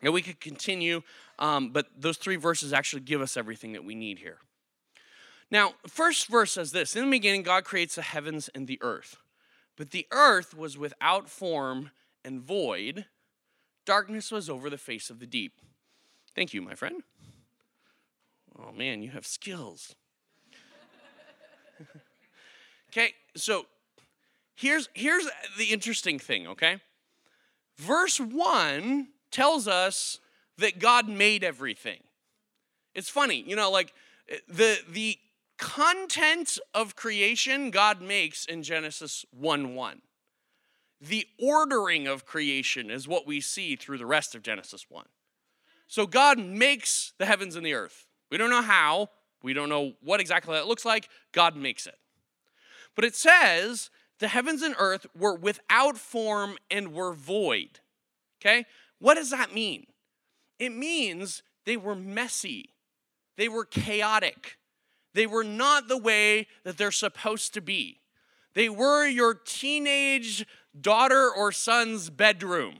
[0.01, 1.01] And we could continue,
[1.39, 4.37] um, but those three verses actually give us everything that we need here.
[5.49, 9.17] Now, first verse says this In the beginning, God creates the heavens and the earth.
[9.77, 11.91] But the earth was without form
[12.23, 13.05] and void,
[13.85, 15.53] darkness was over the face of the deep.
[16.35, 17.03] Thank you, my friend.
[18.59, 19.95] Oh man, you have skills.
[22.91, 23.65] okay, so
[24.55, 25.27] here's here's
[25.57, 26.79] the interesting thing, okay?
[27.77, 30.19] Verse 1 tells us
[30.57, 31.99] that God made everything.
[32.93, 33.93] It's funny, you know, like
[34.47, 35.17] the the
[35.57, 40.01] content of creation God makes in Genesis 1 1.
[41.03, 45.05] the ordering of creation is what we see through the rest of Genesis 1.
[45.87, 48.07] So God makes the heavens and the earth.
[48.31, 49.09] We don't know how,
[49.43, 51.09] we don't know what exactly that looks like.
[51.33, 51.97] God makes it.
[52.95, 53.89] But it says
[54.23, 57.81] the heavens and earth were without form and were void.
[58.39, 58.65] Okay?
[58.97, 59.85] What does that mean?
[60.57, 62.69] It means they were messy,
[63.35, 64.57] they were chaotic,
[65.13, 67.99] they were not the way that they're supposed to be.
[68.53, 70.45] They were your teenage
[70.79, 72.75] daughter or son's bedroom.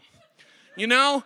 [0.78, 1.26] You know,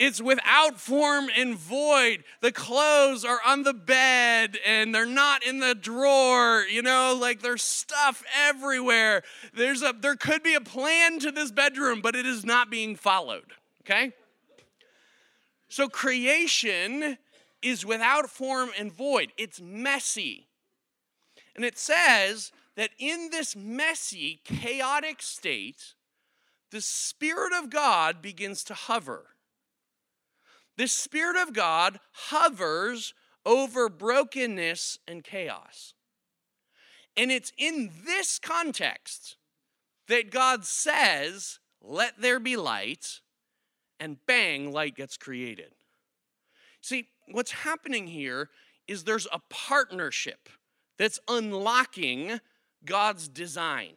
[0.00, 2.24] it's without form and void.
[2.40, 7.42] The clothes are on the bed and they're not in the drawer, you know, like
[7.42, 9.22] there's stuff everywhere.
[9.52, 12.96] There's a there could be a plan to this bedroom, but it is not being
[12.96, 14.12] followed, okay?
[15.68, 17.18] So creation
[17.60, 19.32] is without form and void.
[19.36, 20.48] It's messy.
[21.54, 25.92] And it says that in this messy, chaotic state,
[26.70, 29.29] the Spirit of God begins to hover.
[30.80, 33.12] The Spirit of God hovers
[33.44, 35.92] over brokenness and chaos.
[37.18, 39.36] And it's in this context
[40.08, 43.20] that God says, Let there be light,
[44.00, 45.74] and bang, light gets created.
[46.80, 48.48] See, what's happening here
[48.88, 50.48] is there's a partnership
[50.96, 52.40] that's unlocking
[52.86, 53.96] God's design.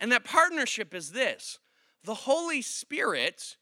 [0.00, 1.58] And that partnership is this
[2.02, 3.58] the Holy Spirit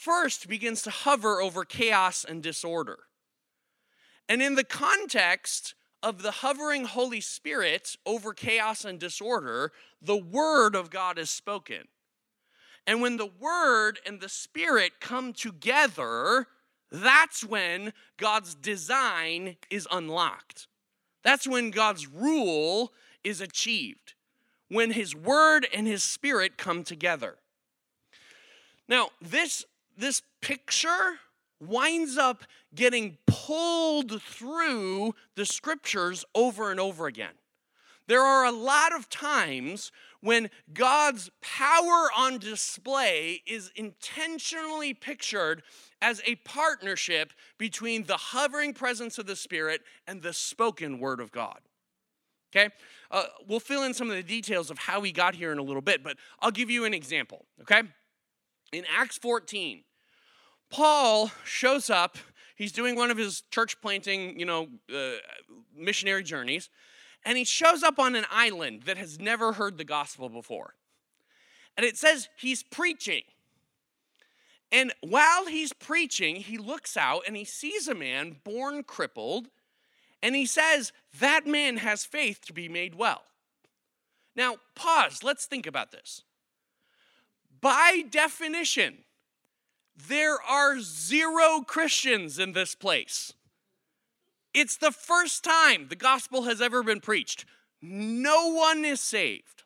[0.00, 3.00] first begins to hover over chaos and disorder.
[4.28, 10.74] And in the context of the hovering Holy Spirit over chaos and disorder, the Word
[10.74, 11.88] of God is spoken.
[12.86, 16.46] And when the Word and the Spirit come together,
[16.90, 20.66] that's when God's design is unlocked.
[21.22, 24.14] That's when God's rule is achieved.
[24.68, 27.36] When His Word and His Spirit come together.
[28.88, 29.64] Now, this
[30.00, 31.18] this picture
[31.60, 32.44] winds up
[32.74, 37.34] getting pulled through the scriptures over and over again.
[38.06, 45.62] There are a lot of times when God's power on display is intentionally pictured
[46.02, 51.30] as a partnership between the hovering presence of the Spirit and the spoken word of
[51.30, 51.60] God.
[52.52, 52.70] Okay?
[53.12, 55.62] Uh, we'll fill in some of the details of how we got here in a
[55.62, 57.46] little bit, but I'll give you an example.
[57.60, 57.82] Okay?
[58.72, 59.84] In Acts 14,
[60.70, 62.16] Paul shows up.
[62.54, 65.12] He's doing one of his church planting, you know, uh,
[65.76, 66.68] missionary journeys,
[67.24, 70.74] and he shows up on an island that has never heard the gospel before.
[71.76, 73.22] And it says he's preaching.
[74.72, 79.48] And while he's preaching, he looks out and he sees a man born crippled,
[80.22, 83.22] and he says, That man has faith to be made well.
[84.36, 85.24] Now, pause.
[85.24, 86.22] Let's think about this.
[87.60, 88.98] By definition,
[90.08, 93.32] there are zero Christians in this place.
[94.52, 97.44] It's the first time the gospel has ever been preached.
[97.80, 99.64] No one is saved.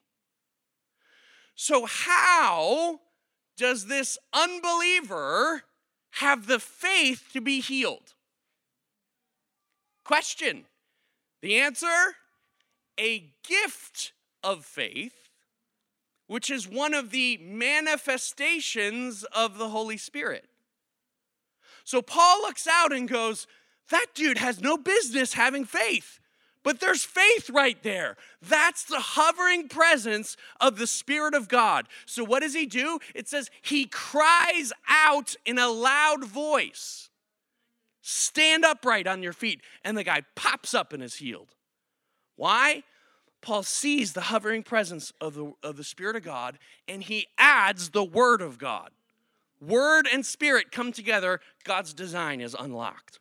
[1.54, 3.00] So, how
[3.56, 5.62] does this unbeliever
[6.12, 8.14] have the faith to be healed?
[10.04, 10.66] Question.
[11.40, 12.16] The answer
[12.98, 14.12] a gift
[14.42, 15.23] of faith
[16.26, 20.46] which is one of the manifestations of the Holy Spirit.
[21.84, 23.46] So Paul looks out and goes,
[23.90, 26.20] That dude has no business having faith.
[26.62, 28.16] But there's faith right there.
[28.40, 31.86] That's the hovering presence of the Spirit of God.
[32.06, 33.00] So, what does he do?
[33.14, 37.10] It says he cries out in a loud voice
[38.06, 39.62] Stand upright on your feet.
[39.82, 41.54] And the guy pops up and is healed.
[42.36, 42.82] Why?
[43.44, 47.90] Paul sees the hovering presence of the, of the Spirit of God and he adds
[47.90, 48.90] the Word of God.
[49.60, 53.20] Word and Spirit come together, God's design is unlocked.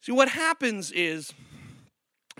[0.00, 1.34] See, what happens is,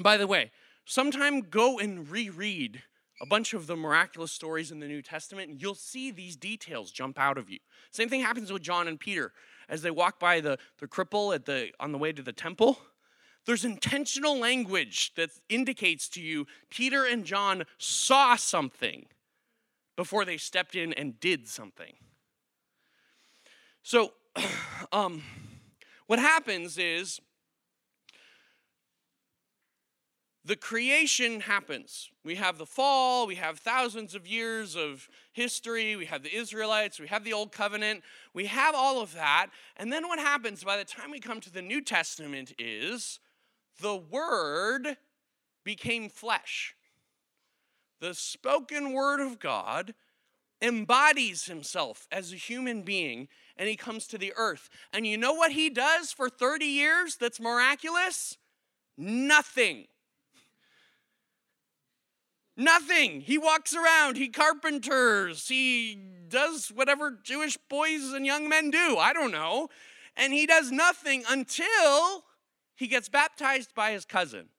[0.00, 0.52] by the way,
[0.84, 2.82] sometime go and reread
[3.20, 6.92] a bunch of the miraculous stories in the New Testament, and you'll see these details
[6.92, 7.58] jump out of you.
[7.90, 9.32] Same thing happens with John and Peter
[9.68, 12.78] as they walk by the, the cripple at the, on the way to the temple.
[13.48, 19.06] There's intentional language that indicates to you Peter and John saw something
[19.96, 21.94] before they stepped in and did something.
[23.82, 24.12] So,
[24.92, 25.22] um,
[26.08, 27.22] what happens is
[30.44, 32.10] the creation happens.
[32.24, 37.00] We have the fall, we have thousands of years of history, we have the Israelites,
[37.00, 38.02] we have the Old Covenant,
[38.34, 39.46] we have all of that.
[39.78, 43.20] And then what happens by the time we come to the New Testament is
[43.80, 44.96] the Word
[45.64, 46.74] became flesh.
[48.00, 49.94] the spoken word of God,
[50.60, 54.68] embodies himself as a human being, and he comes to the earth.
[54.92, 58.36] And you know what he does for 30 years that's miraculous?
[58.96, 59.86] Nothing.
[62.56, 63.20] Nothing.
[63.20, 65.96] He walks around, he carpenters, he
[66.28, 68.96] does whatever Jewish boys and young men do.
[68.98, 69.68] I don't know.
[70.16, 72.24] And he does nothing until
[72.78, 74.50] he gets baptized by his cousin.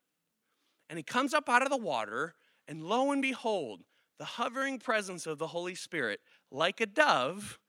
[0.90, 2.36] And he comes up out of the water,
[2.68, 3.84] and lo and behold,
[4.18, 6.20] the hovering presence of the Holy Spirit,
[6.52, 7.60] like a dove,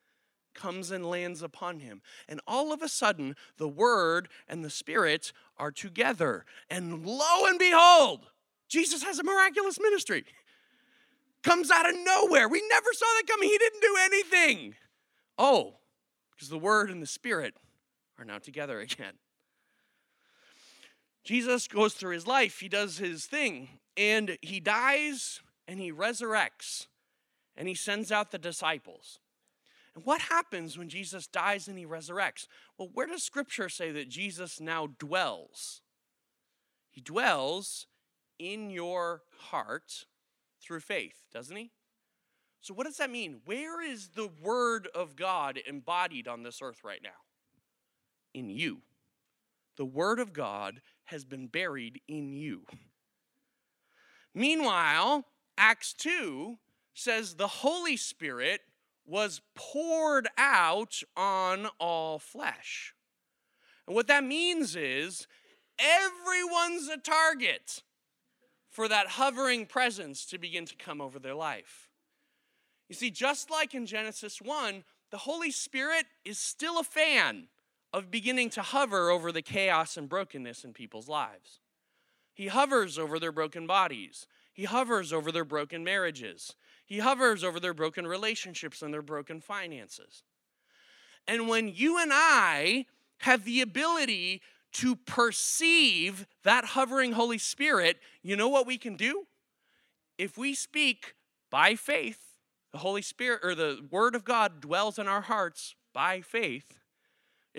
[0.53, 2.03] comes and lands upon him.
[2.29, 6.45] And all of a sudden, the Word and the Spirit are together.
[6.69, 8.27] And lo and behold,
[8.69, 10.25] Jesus has a miraculous ministry.
[11.45, 12.49] Comes out of nowhere.
[12.49, 13.49] We never saw that coming.
[13.49, 14.75] He didn't do anything.
[15.39, 15.77] Oh,
[16.35, 17.55] because the Word and the Spirit
[18.19, 19.13] are now together again.
[21.25, 26.87] Jesus goes through his life, he does his thing, and he dies and he resurrects
[27.57, 29.21] and he sends out the disciples.
[29.95, 32.47] And what happens when Jesus dies and he resurrects?
[32.79, 35.83] Well, where does scripture say that Jesus now dwells?
[36.91, 37.87] He dwells
[38.39, 40.07] in your heart
[40.63, 41.71] through faith, doesn't he?
[42.63, 43.41] So, what does that mean?
[43.45, 47.11] Where is the Word of God embodied on this earth right now?
[48.35, 48.83] In you.
[49.77, 52.63] The Word of God has been buried in you.
[54.35, 55.27] Meanwhile,
[55.59, 56.59] Acts 2
[56.95, 58.61] says the Holy Spirit
[59.05, 62.95] was poured out on all flesh.
[63.87, 65.27] And what that means is
[65.79, 67.83] everyone's a target
[68.69, 71.89] for that hovering presence to begin to come over their life.
[72.89, 77.49] You see, just like in Genesis 1, the Holy Spirit is still a fan
[77.93, 81.61] of beginning to hover over the chaos and brokenness in people's lives.
[82.33, 84.27] He hovers over their broken bodies.
[84.53, 86.55] He hovers over their broken marriages.
[86.87, 90.23] He hovers over their broken relationships and their broken finances.
[91.27, 92.87] And when you and I
[93.19, 99.27] have the ability to perceive that hovering Holy Spirit, you know what we can do?
[100.17, 101.15] If we speak
[101.51, 102.37] by faith,
[102.73, 106.80] the Holy Spirit or the Word of God dwells in our hearts by faith.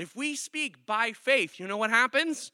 [0.01, 2.51] If we speak by faith, you know what happens?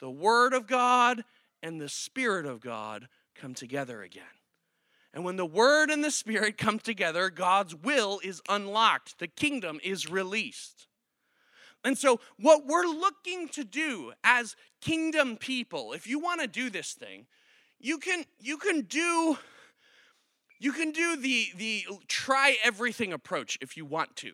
[0.00, 1.22] The Word of God
[1.62, 4.24] and the Spirit of God come together again.
[5.14, 9.78] And when the Word and the Spirit come together, God's will is unlocked, the kingdom
[9.84, 10.88] is released.
[11.84, 16.68] And so, what we're looking to do as kingdom people, if you want to do
[16.68, 17.26] this thing,
[17.78, 19.38] you can you can do
[20.58, 24.32] you can do the the try everything approach if you want to.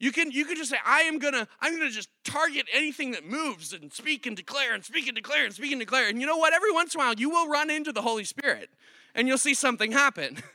[0.00, 3.24] You can you can just say I am gonna I'm gonna just target anything that
[3.24, 6.08] moves and speak and declare and speak and declare and speak and declare.
[6.08, 6.54] And you know what?
[6.54, 8.70] Every once in a while you will run into the Holy Spirit
[9.14, 10.38] and you'll see something happen.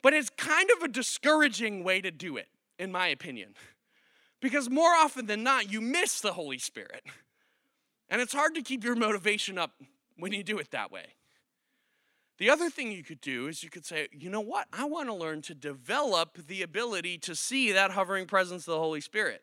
[0.00, 2.46] But it's kind of a discouraging way to do it,
[2.78, 3.54] in my opinion.
[4.40, 7.02] Because more often than not, you miss the Holy Spirit.
[8.08, 9.72] And it's hard to keep your motivation up
[10.16, 11.14] when you do it that way.
[12.38, 14.66] The other thing you could do is you could say, you know what?
[14.72, 18.78] I want to learn to develop the ability to see that hovering presence of the
[18.78, 19.42] Holy Spirit.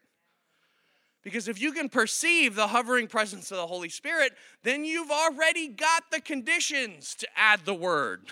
[1.21, 4.33] Because if you can perceive the hovering presence of the Holy Spirit,
[4.63, 8.31] then you've already got the conditions to add the word.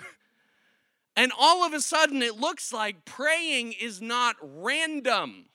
[1.16, 5.46] And all of a sudden, it looks like praying is not random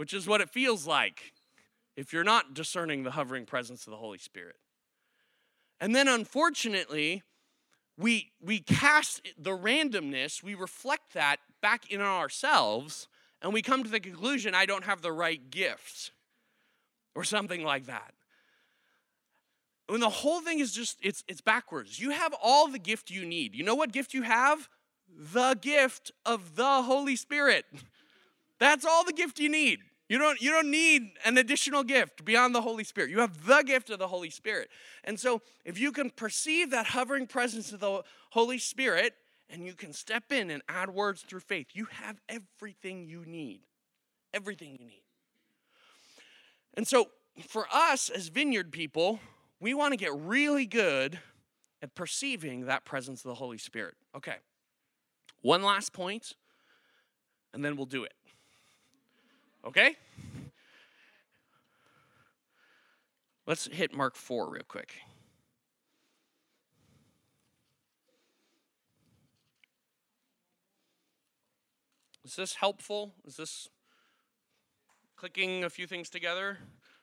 [0.00, 1.34] which is what it feels like
[1.94, 4.56] if you're not discerning the hovering presence of the Holy Spirit.
[5.78, 7.22] And then unfortunately,
[8.00, 13.08] we we cast the randomness, we reflect that back in ourselves,
[13.42, 16.10] and we come to the conclusion I don't have the right gifts
[17.14, 18.14] or something like that.
[19.88, 22.00] When the whole thing is just it's it's backwards.
[22.00, 23.54] You have all the gift you need.
[23.54, 24.68] You know what gift you have?
[25.14, 27.66] The gift of the Holy Spirit.
[28.58, 29.80] That's all the gift you need.
[30.10, 33.10] You don't, you don't need an additional gift beyond the Holy Spirit.
[33.10, 34.68] You have the gift of the Holy Spirit.
[35.04, 39.14] And so, if you can perceive that hovering presence of the Holy Spirit
[39.48, 43.60] and you can step in and add words through faith, you have everything you need.
[44.34, 45.04] Everything you need.
[46.74, 47.06] And so,
[47.46, 49.20] for us as vineyard people,
[49.60, 51.20] we want to get really good
[51.82, 53.94] at perceiving that presence of the Holy Spirit.
[54.16, 54.38] Okay.
[55.42, 56.32] One last point,
[57.54, 58.12] and then we'll do it.
[59.66, 59.96] Okay?
[63.46, 64.94] Let's hit Mark 4 real quick.
[72.24, 73.12] Is this helpful?
[73.26, 73.68] Is this
[75.16, 76.58] clicking a few things together?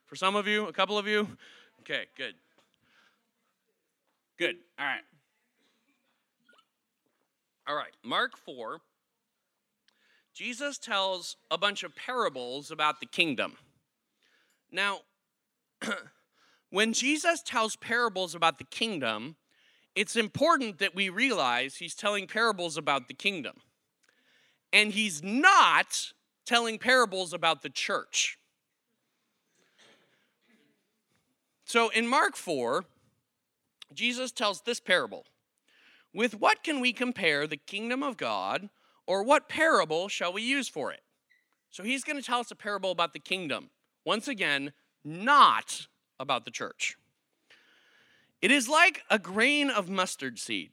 [0.06, 1.28] For some of you, a couple of you?
[1.82, 2.36] Okay, good.
[4.38, 4.56] Good.
[4.80, 5.02] All right.
[7.68, 8.80] All right, Mark 4.
[10.38, 13.58] Jesus tells a bunch of parables about the kingdom.
[14.72, 15.00] Now,
[16.70, 19.36] when Jesus tells parables about the kingdom,
[19.96, 23.56] it's important that we realize he's telling parables about the kingdom.
[24.72, 26.14] And he's not
[26.46, 28.38] telling parables about the church.
[31.66, 32.86] So in Mark 4,
[33.92, 35.26] Jesus tells this parable
[36.14, 38.70] With what can we compare the kingdom of God,
[39.08, 41.02] or what parable shall we use for it?
[41.72, 43.70] So he's going to tell us a parable about the kingdom.
[44.06, 45.88] Once again, not
[46.20, 46.98] about the church.
[48.42, 50.72] It is like a grain of mustard seed,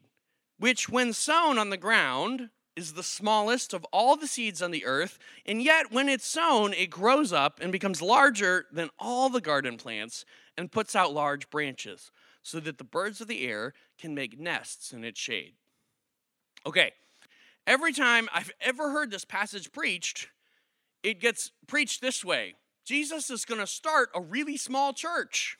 [0.58, 4.84] which, when sown on the ground, is the smallest of all the seeds on the
[4.84, 9.40] earth, and yet when it's sown, it grows up and becomes larger than all the
[9.40, 10.24] garden plants
[10.58, 12.10] and puts out large branches,
[12.42, 15.54] so that the birds of the air can make nests in its shade.
[16.66, 16.92] Okay,
[17.66, 20.28] every time I've ever heard this passage preached,
[21.02, 22.54] it gets preached this way
[22.84, 25.58] Jesus is going to start a really small church.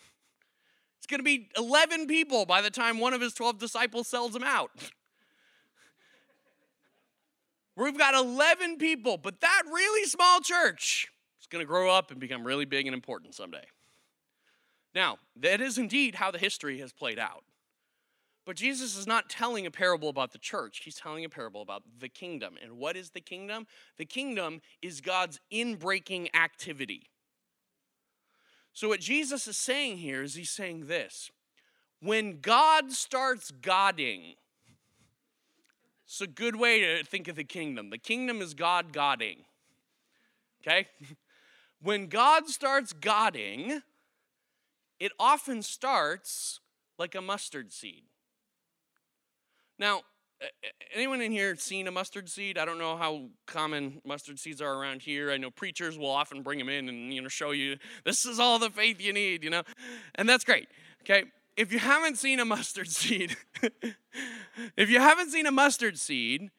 [0.98, 4.34] It's going to be 11 people by the time one of his 12 disciples sells
[4.34, 4.70] him out.
[7.76, 11.08] We've got 11 people, but that really small church
[11.40, 13.64] is going to grow up and become really big and important someday.
[14.94, 17.44] Now, that is indeed how the history has played out.
[18.46, 20.82] But Jesus is not telling a parable about the church.
[20.84, 22.56] He's telling a parable about the kingdom.
[22.62, 23.66] And what is the kingdom?
[23.96, 27.08] The kingdom is God's inbreaking activity.
[28.74, 31.30] So, what Jesus is saying here is he's saying this
[32.00, 34.34] when God starts Godding,
[36.04, 37.88] it's a good way to think of the kingdom.
[37.88, 39.44] The kingdom is God Godding.
[40.62, 40.88] Okay?
[41.82, 43.82] When God starts Godding,
[44.98, 46.60] it often starts
[46.98, 48.04] like a mustard seed.
[49.78, 50.02] Now,
[50.92, 52.58] anyone in here seen a mustard seed?
[52.58, 55.30] I don't know how common mustard seeds are around here.
[55.30, 58.38] I know preachers will often bring them in and you know show you this is
[58.38, 59.62] all the faith you need, you know.
[60.14, 60.68] And that's great.
[61.02, 61.24] Okay?
[61.56, 63.36] If you haven't seen a mustard seed,
[64.76, 66.50] if you haven't seen a mustard seed,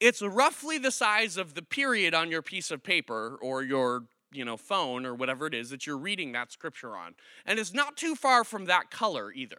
[0.00, 4.44] it's roughly the size of the period on your piece of paper or your you
[4.44, 7.14] know phone or whatever it is that you're reading that scripture on
[7.44, 9.58] and it's not too far from that color either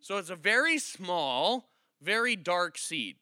[0.00, 1.69] so it's a very small
[2.00, 3.16] very dark seed.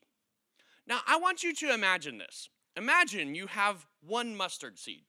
[0.87, 2.49] Now, I want you to imagine this.
[2.77, 5.03] Imagine you have one mustard seed,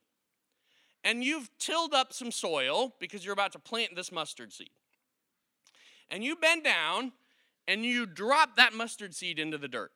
[1.04, 4.70] and you've tilled up some soil because you're about to plant this mustard seed.
[6.10, 7.12] And you bend down
[7.68, 9.92] and you drop that mustard seed into the dirt.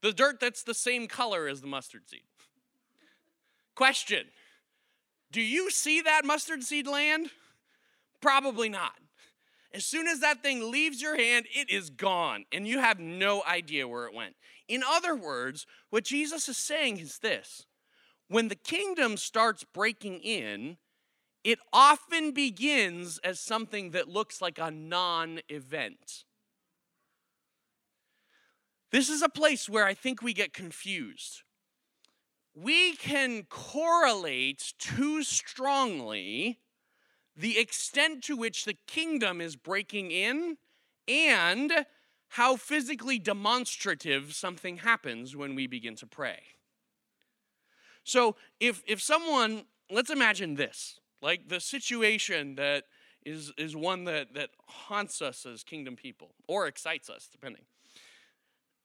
[0.00, 2.22] The dirt that's the same color as the mustard seed.
[3.74, 4.26] Question
[5.32, 7.30] Do you see that mustard seed land?
[8.20, 9.01] Probably not.
[9.74, 13.42] As soon as that thing leaves your hand, it is gone, and you have no
[13.44, 14.36] idea where it went.
[14.68, 17.64] In other words, what Jesus is saying is this
[18.28, 20.76] when the kingdom starts breaking in,
[21.44, 26.24] it often begins as something that looks like a non event.
[28.90, 31.42] This is a place where I think we get confused.
[32.54, 36.58] We can correlate too strongly
[37.36, 40.58] the extent to which the kingdom is breaking in,
[41.08, 41.86] and
[42.28, 46.40] how physically demonstrative something happens when we begin to pray.
[48.04, 52.84] So, if, if someone, let's imagine this, like the situation that
[53.24, 57.62] is, is one that, that haunts us as kingdom people, or excites us, depending.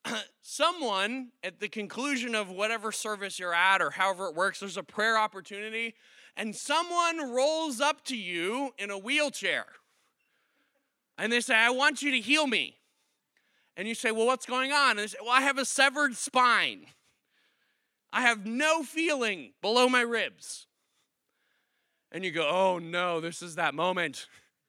[0.41, 4.84] someone at the conclusion of whatever service you're at or however it works, there's a
[4.84, 5.95] prayer opportunity,
[6.38, 9.65] and someone rolls up to you in a wheelchair
[11.17, 12.77] and they say, I want you to heal me.
[13.75, 14.91] And you say, Well, what's going on?
[14.91, 16.85] And they say, Well, I have a severed spine.
[18.13, 20.67] I have no feeling below my ribs.
[22.11, 24.27] And you go, Oh no, this is that moment.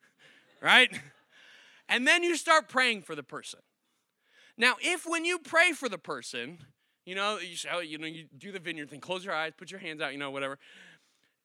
[0.62, 0.90] right?
[1.88, 3.60] And then you start praying for the person.
[4.56, 6.58] Now, if when you pray for the person,
[7.04, 9.70] you know, you oh, you know, you do the vineyard thing, close your eyes, put
[9.70, 10.58] your hands out, you know, whatever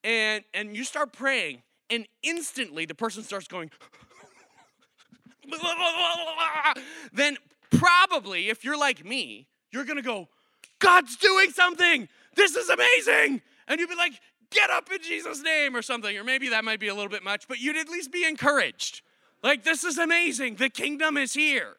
[0.03, 3.71] and and you start praying and instantly the person starts going
[7.13, 7.37] then
[7.71, 10.27] probably if you're like me you're to go
[10.83, 12.09] god's doing something!
[12.35, 13.41] This is amazing!
[13.67, 14.13] And you'd be like
[14.49, 17.23] get up in jesus name or something or maybe that might be a little bit
[17.23, 19.01] much but you'd at least be encouraged.
[19.41, 20.55] Like this is amazing!
[20.55, 21.75] The kingdom is here.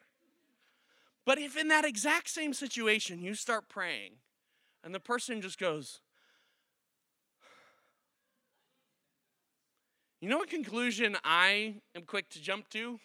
[1.25, 4.13] But if in that exact same situation you start praying
[4.83, 6.01] and the person just goes
[10.25, 12.99] You know what conclusion I am quick to jump to?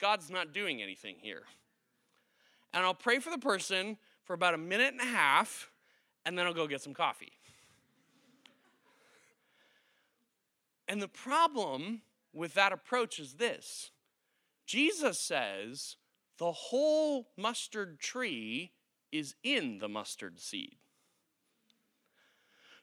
[0.00, 1.42] God's not doing anything here.
[2.72, 5.70] and I'll pray for the person for about a minute and a half,
[6.24, 7.34] and then I'll go get some coffee.
[10.88, 12.00] And the problem
[12.32, 13.90] with that approach is this
[14.64, 15.96] Jesus says
[16.38, 18.72] the whole mustard tree
[19.12, 20.76] is in the mustard seed.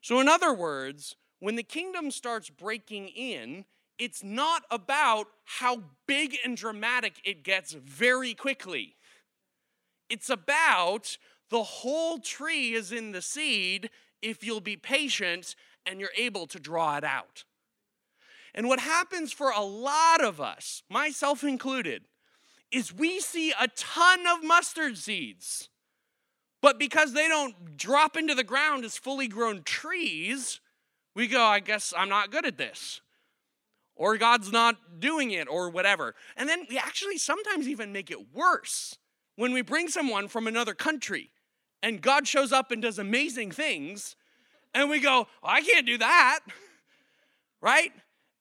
[0.02, 3.66] So, in other words, when the kingdom starts breaking in,
[3.98, 8.96] it's not about how big and dramatic it gets very quickly.
[10.10, 11.18] It's about
[11.50, 13.90] the whole tree is in the seed
[14.22, 17.44] if you'll be patient and you're able to draw it out.
[18.54, 22.04] And what happens for a lot of us, myself included,
[22.72, 25.70] is we see a ton of mustard seeds.
[26.62, 30.60] But because they don't drop into the ground as fully grown trees,
[31.20, 33.01] we go, I guess I'm not good at this.
[33.95, 36.15] Or God's not doing it, or whatever.
[36.38, 38.97] And then we actually sometimes even make it worse
[39.36, 41.32] when we bring someone from another country
[41.82, 44.15] and God shows up and does amazing things,
[44.74, 46.39] and we go, I can't do that,
[47.61, 47.91] right?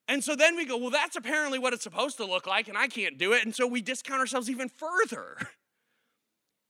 [0.08, 2.76] And so then we go, well, that's apparently what it's supposed to look like, and
[2.76, 3.44] I can't do it.
[3.44, 5.36] And so we discount ourselves even further.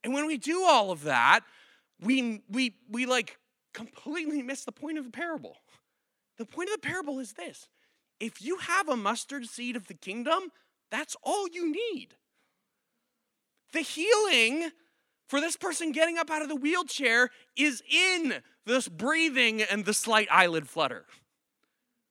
[0.05, 1.41] And when we do all of that,
[2.01, 3.37] we, we, we like
[3.75, 5.57] completely miss the point of the parable.
[6.39, 7.69] The point of the parable is this
[8.21, 10.51] if you have a mustard seed of the kingdom,
[10.91, 12.15] that's all you need.
[13.73, 14.71] The healing
[15.29, 19.93] for this person getting up out of the wheelchair is in this breathing and the
[19.93, 21.05] slight eyelid flutter.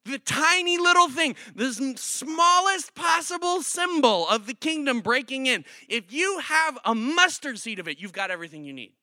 [0.05, 5.65] The tiny little thing, the smallest possible symbol of the kingdom breaking in.
[5.89, 8.93] If you have a mustard seed of it, you've got everything you need.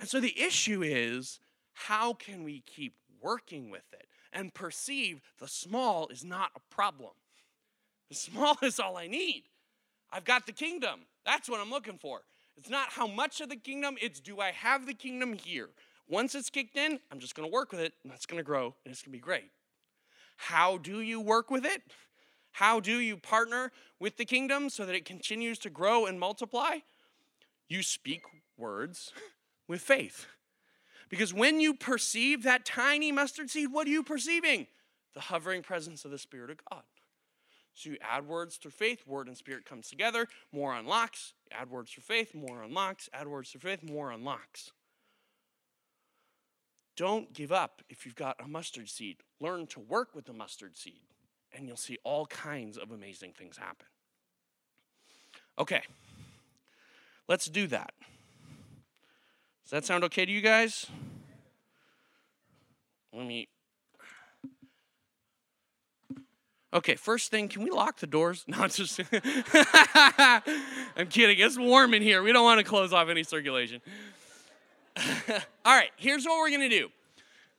[0.00, 1.38] And so the issue is
[1.74, 7.12] how can we keep working with it and perceive the small is not a problem?
[8.08, 9.44] The small is all I need.
[10.12, 11.00] I've got the kingdom.
[11.24, 12.22] That's what I'm looking for.
[12.56, 15.68] It's not how much of the kingdom, it's do I have the kingdom here?
[16.08, 18.44] Once it's kicked in, I'm just going to work with it, and that's going to
[18.44, 19.50] grow, and it's going to be great.
[20.36, 21.82] How do you work with it?
[22.52, 26.78] How do you partner with the kingdom so that it continues to grow and multiply?
[27.68, 28.22] You speak
[28.58, 29.12] words
[29.68, 30.26] with faith.
[31.10, 34.68] Because when you perceive that tiny mustard seed, what are you perceiving?
[35.14, 36.84] The hovering presence of the Spirit of God.
[37.74, 41.34] So you add words through faith, word and spirit comes together, more unlocks.
[41.50, 43.08] Add words through faith, more unlocks.
[43.12, 44.70] Add words through faith, more unlocks.
[46.96, 49.18] Don't give up if you've got a mustard seed.
[49.40, 51.00] Learn to work with the mustard seed,
[51.56, 53.86] and you'll see all kinds of amazing things happen.
[55.58, 55.82] Okay,
[57.28, 57.94] let's do that.
[59.70, 60.86] Does that sound okay to you guys?
[63.12, 63.46] Let me.
[66.74, 68.44] Okay, first thing, can we lock the doors?
[68.48, 69.00] No, just.
[70.96, 71.38] I'm kidding.
[71.38, 72.20] It's warm in here.
[72.20, 73.80] We don't want to close off any circulation.
[75.64, 76.88] all right, here's what we're going to do.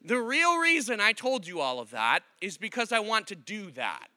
[0.03, 3.72] The real reason I told you all of that is because I want to do
[3.72, 4.07] that.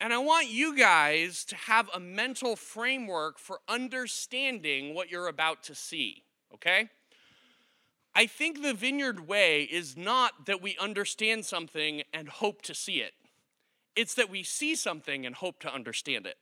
[0.00, 5.62] And I want you guys to have a mental framework for understanding what you're about
[5.64, 6.22] to see,
[6.54, 6.88] okay?
[8.14, 13.00] I think the vineyard way is not that we understand something and hope to see
[13.00, 13.12] it,
[13.96, 16.36] it's that we see something and hope to understand it,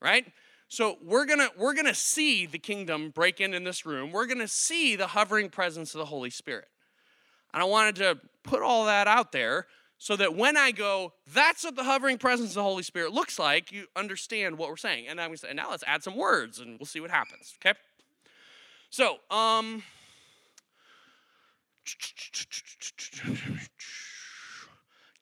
[0.00, 0.26] right?
[0.68, 4.10] So we're gonna we're gonna see the kingdom break in in this room.
[4.12, 6.68] We're gonna see the hovering presence of the Holy Spirit,
[7.52, 9.66] and I wanted to put all that out there
[9.98, 13.38] so that when I go, that's what the hovering presence of the Holy Spirit looks
[13.38, 13.70] like.
[13.70, 16.58] You understand what we're saying, and I'm gonna say, and now let's add some words,
[16.58, 17.54] and we'll see what happens.
[17.64, 17.78] Okay.
[18.92, 19.82] So, um.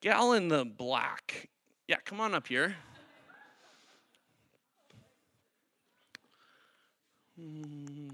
[0.00, 1.48] Gal in the black.
[1.86, 2.74] Yeah, come on up here.
[7.38, 8.08] Hmm.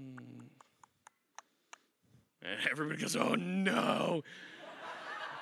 [2.69, 4.21] Everybody goes, oh no.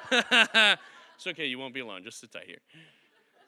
[0.12, 2.06] it's okay, you won't be alone.
[2.06, 2.62] Just sit tight here.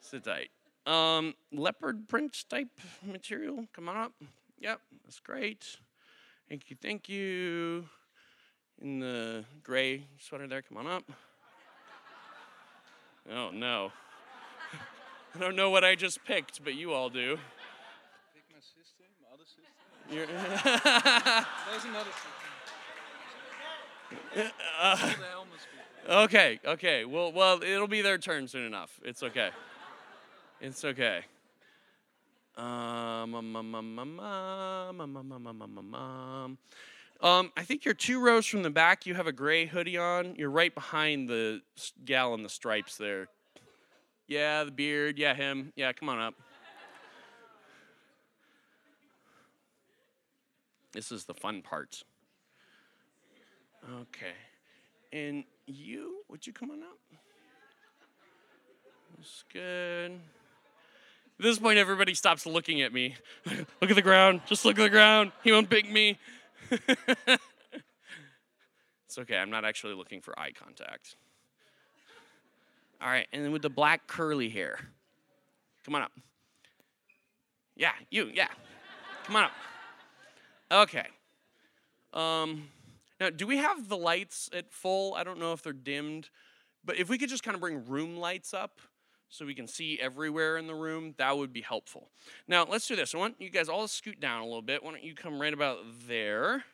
[0.02, 0.50] Sit tight.
[0.86, 2.68] Um, leopard print type
[3.02, 3.64] material.
[3.72, 4.12] Come on up.
[4.60, 5.78] Yep, that's great.
[6.48, 7.84] Thank you, thank you.
[8.80, 11.04] In the gray sweater there, come on up.
[13.30, 13.92] Oh no.
[15.34, 17.36] I don't know what I just picked, but you all do.
[18.34, 19.68] Pick my sister, my other sister.
[20.10, 20.26] You're
[21.70, 22.10] There's another
[24.80, 25.12] uh,
[26.24, 27.04] okay, okay.
[27.04, 28.98] Well, well, it'll be their turn soon enough.
[29.04, 29.50] It's okay.
[30.62, 31.24] It's okay.
[32.58, 36.58] Um, um, um, um, um, um, um, um, um, um,
[37.20, 39.06] um, I think you're two rows from the back.
[39.06, 40.34] You have a gray hoodie on.
[40.34, 41.62] You're right behind the
[42.04, 43.28] gal in the stripes there.
[44.26, 45.18] Yeah, the beard.
[45.18, 45.72] Yeah, him.
[45.76, 46.34] Yeah, come on up.
[50.92, 52.02] This is the fun part.
[54.00, 54.34] Okay.
[55.12, 56.98] And you, would you come on up?
[59.16, 60.18] That's good.
[61.38, 63.14] At this point, everybody stops looking at me.
[63.80, 64.40] look at the ground.
[64.46, 65.30] Just look at the ground.
[65.44, 66.18] He won't pick me.
[66.70, 67.38] it's
[69.16, 69.36] okay.
[69.36, 71.14] I'm not actually looking for eye contact.
[73.00, 73.28] All right.
[73.32, 74.80] And then with the black curly hair.
[75.84, 76.12] Come on up.
[77.76, 78.30] Yeah, you.
[78.34, 78.48] Yeah.
[79.24, 79.52] Come on up.
[80.72, 81.06] Okay.
[82.12, 82.64] Um,
[83.20, 85.14] now, do we have the lights at full?
[85.14, 86.30] I don't know if they're dimmed,
[86.84, 88.80] but if we could just kind of bring room lights up
[89.30, 92.08] so we can see everywhere in the room, that would be helpful.
[92.46, 93.14] Now, let's do this.
[93.14, 94.82] I want you guys all to scoot down a little bit.
[94.82, 96.64] Why don't you come right about there?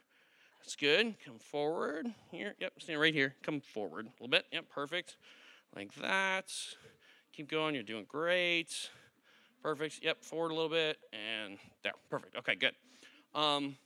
[0.60, 1.14] That's good.
[1.24, 2.06] Come forward.
[2.30, 2.54] Here.
[2.58, 3.34] Yep, stand right here.
[3.42, 4.46] Come forward a little bit.
[4.52, 5.16] Yep, perfect.
[5.76, 6.52] Like that.
[7.32, 7.74] Keep going.
[7.74, 8.90] You're doing great.
[9.62, 10.00] Perfect.
[10.02, 10.98] Yep, forward a little bit.
[11.12, 11.92] And there.
[12.08, 12.36] Perfect.
[12.36, 12.72] Okay, good.
[13.34, 13.76] Um,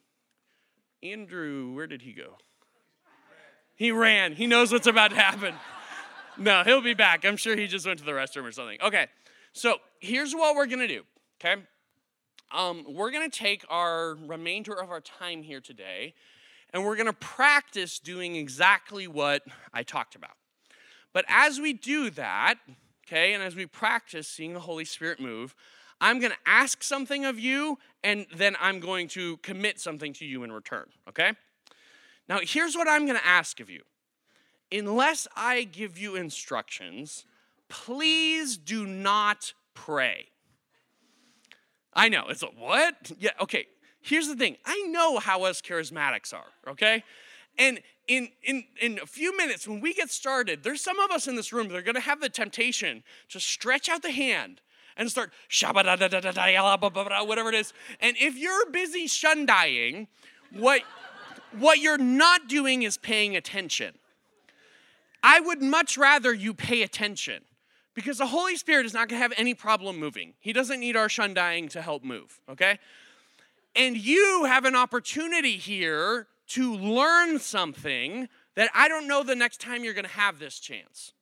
[1.03, 2.37] Andrew, where did he go?
[3.75, 4.35] He ran.
[4.35, 5.55] He knows what's about to happen.
[6.39, 7.24] No, he'll be back.
[7.24, 8.78] I'm sure he just went to the restroom or something.
[8.80, 9.09] Okay,
[9.53, 11.03] so here's what we're gonna do.
[11.41, 11.62] Okay,
[12.53, 16.14] um, we're gonna take our remainder of our time here today,
[16.72, 20.36] and we're gonna practice doing exactly what I talked about.
[21.12, 22.57] But as we do that,
[23.07, 25.55] okay, and as we practice seeing the Holy Spirit move,
[26.01, 30.24] I'm going to ask something of you, and then I'm going to commit something to
[30.24, 31.32] you in return, okay?
[32.28, 33.82] Now, here's what I'm going to ask of you.
[34.71, 37.25] Unless I give you instructions,
[37.69, 40.27] please do not pray.
[41.95, 43.12] I know, it's a what?
[43.19, 43.66] Yeah, okay.
[44.01, 47.03] Here's the thing I know how us charismatics are, okay?
[47.59, 51.27] And in, in, in a few minutes, when we get started, there's some of us
[51.27, 54.61] in this room that are gonna have the temptation to stretch out the hand
[54.97, 55.33] and start
[57.27, 57.73] whatever it is.
[58.01, 60.09] And if you're busy shundying,
[60.53, 60.83] what,
[61.59, 63.95] what you're not doing is paying attention.
[65.23, 67.43] I would much rather you pay attention
[67.95, 70.35] because the Holy Spirit is not going to have any problem moving.
[70.39, 72.79] He doesn't need our shundying to help move, okay?
[73.75, 79.61] And you have an opportunity here to learn something that I don't know the next
[79.61, 81.12] time you're going to have this chance,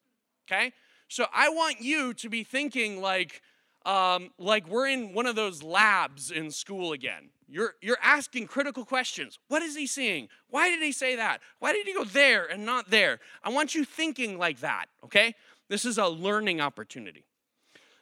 [0.46, 0.72] okay?
[1.08, 3.42] So I want you to be thinking like,
[3.84, 7.30] um, like we're in one of those labs in school again.
[7.48, 9.38] You're, you're asking critical questions.
[9.48, 10.28] What is he seeing?
[10.48, 11.40] Why did he say that?
[11.60, 13.20] Why did he go there and not there?
[13.44, 15.34] I want you thinking like that, okay?
[15.68, 17.24] This is a learning opportunity.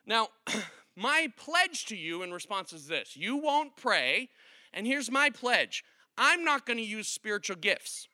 [0.06, 0.28] Now,
[0.96, 4.30] my pledge to you in response is this you won't pray,
[4.72, 5.84] and here's my pledge
[6.16, 8.08] I'm not going to use spiritual gifts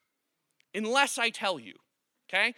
[0.75, 1.75] unless I tell you,
[2.29, 2.55] okay?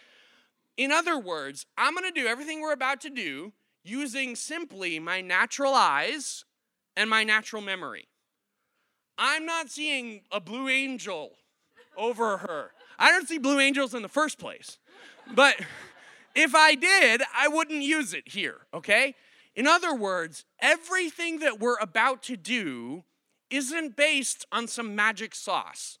[0.77, 3.53] In other words, I'm going to do everything we're about to do
[3.83, 6.45] using simply my natural eyes
[6.95, 8.07] and my natural memory.
[9.17, 11.33] I'm not seeing a blue angel
[11.97, 12.71] over her.
[12.97, 14.77] I don't see blue angels in the first place.
[15.33, 15.55] But
[16.35, 19.15] if I did, I wouldn't use it here, okay?
[19.55, 23.03] In other words, everything that we're about to do
[23.49, 25.99] isn't based on some magic sauce.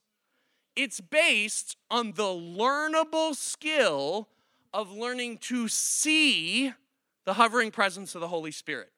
[0.75, 4.27] It's based on the learnable skill
[4.73, 6.73] of learning to see
[7.25, 8.89] the hovering presence of the Holy Spirit.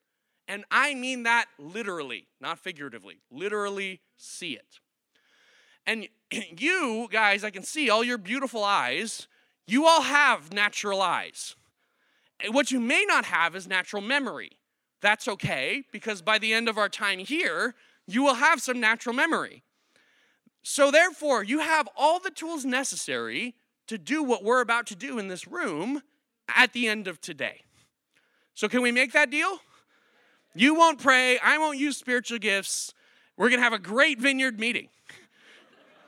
[0.48, 3.20] And I mean that literally, not figuratively.
[3.30, 4.80] Literally see it.
[5.86, 6.08] And
[6.60, 9.28] you guys, I can see all your beautiful eyes.
[9.68, 11.56] You all have natural eyes.
[12.50, 14.52] What you may not have is natural memory.
[15.02, 17.76] That's okay, because by the end of our time here,
[18.08, 19.64] you will have some natural memory.
[20.64, 23.56] So, therefore, you have all the tools necessary
[23.88, 26.02] to do what we're about to do in this room
[26.54, 27.62] at the end of today.
[28.56, 29.60] So, can we make that deal?
[30.56, 31.38] You won't pray.
[31.40, 32.94] I won't use spiritual gifts.
[33.38, 34.90] We're going to have a great vineyard meeting.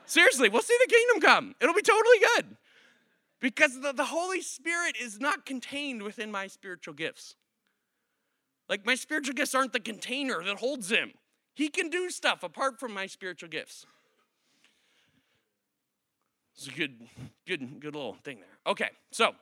[0.06, 1.54] Seriously, we'll see the kingdom come.
[1.60, 2.56] It'll be totally good.
[3.40, 7.36] Because the, the Holy Spirit is not contained within my spiritual gifts.
[8.68, 11.12] Like, my spiritual gifts aren't the container that holds him.
[11.54, 13.84] He can do stuff apart from my spiritual gifts.
[16.54, 17.08] It's a good,
[17.46, 18.58] good, good little thing there.
[18.66, 19.32] Okay, so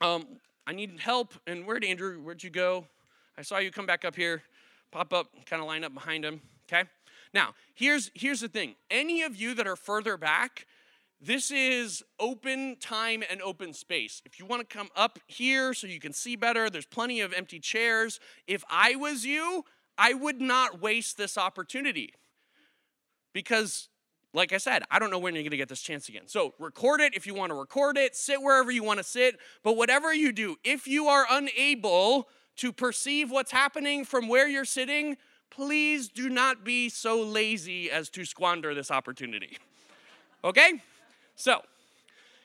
[0.00, 0.26] um,
[0.66, 1.34] I need help.
[1.46, 2.86] And where'd Andrew, where'd you go?
[3.38, 4.42] I saw you come back up here,
[4.90, 6.42] pop up, kind of line up behind him.
[6.70, 6.88] Okay?
[7.34, 8.74] Now, here's here's the thing.
[8.90, 10.66] Any of you that are further back,
[11.20, 14.20] this is open time and open space.
[14.24, 17.32] If you want to come up here so you can see better, there's plenty of
[17.32, 18.18] empty chairs.
[18.46, 19.64] If I was you,
[19.96, 22.12] I would not waste this opportunity.
[23.32, 23.88] Because
[24.34, 26.26] like I said, I don't know when you're going to get this chance again.
[26.26, 29.38] So record it if you want to record it, sit wherever you want to sit.
[29.62, 34.64] But whatever you do, if you are unable to perceive what's happening from where you're
[34.64, 35.16] sitting,
[35.54, 39.58] please do not be so lazy as to squander this opportunity.
[40.44, 40.82] Okay?
[41.36, 41.62] So,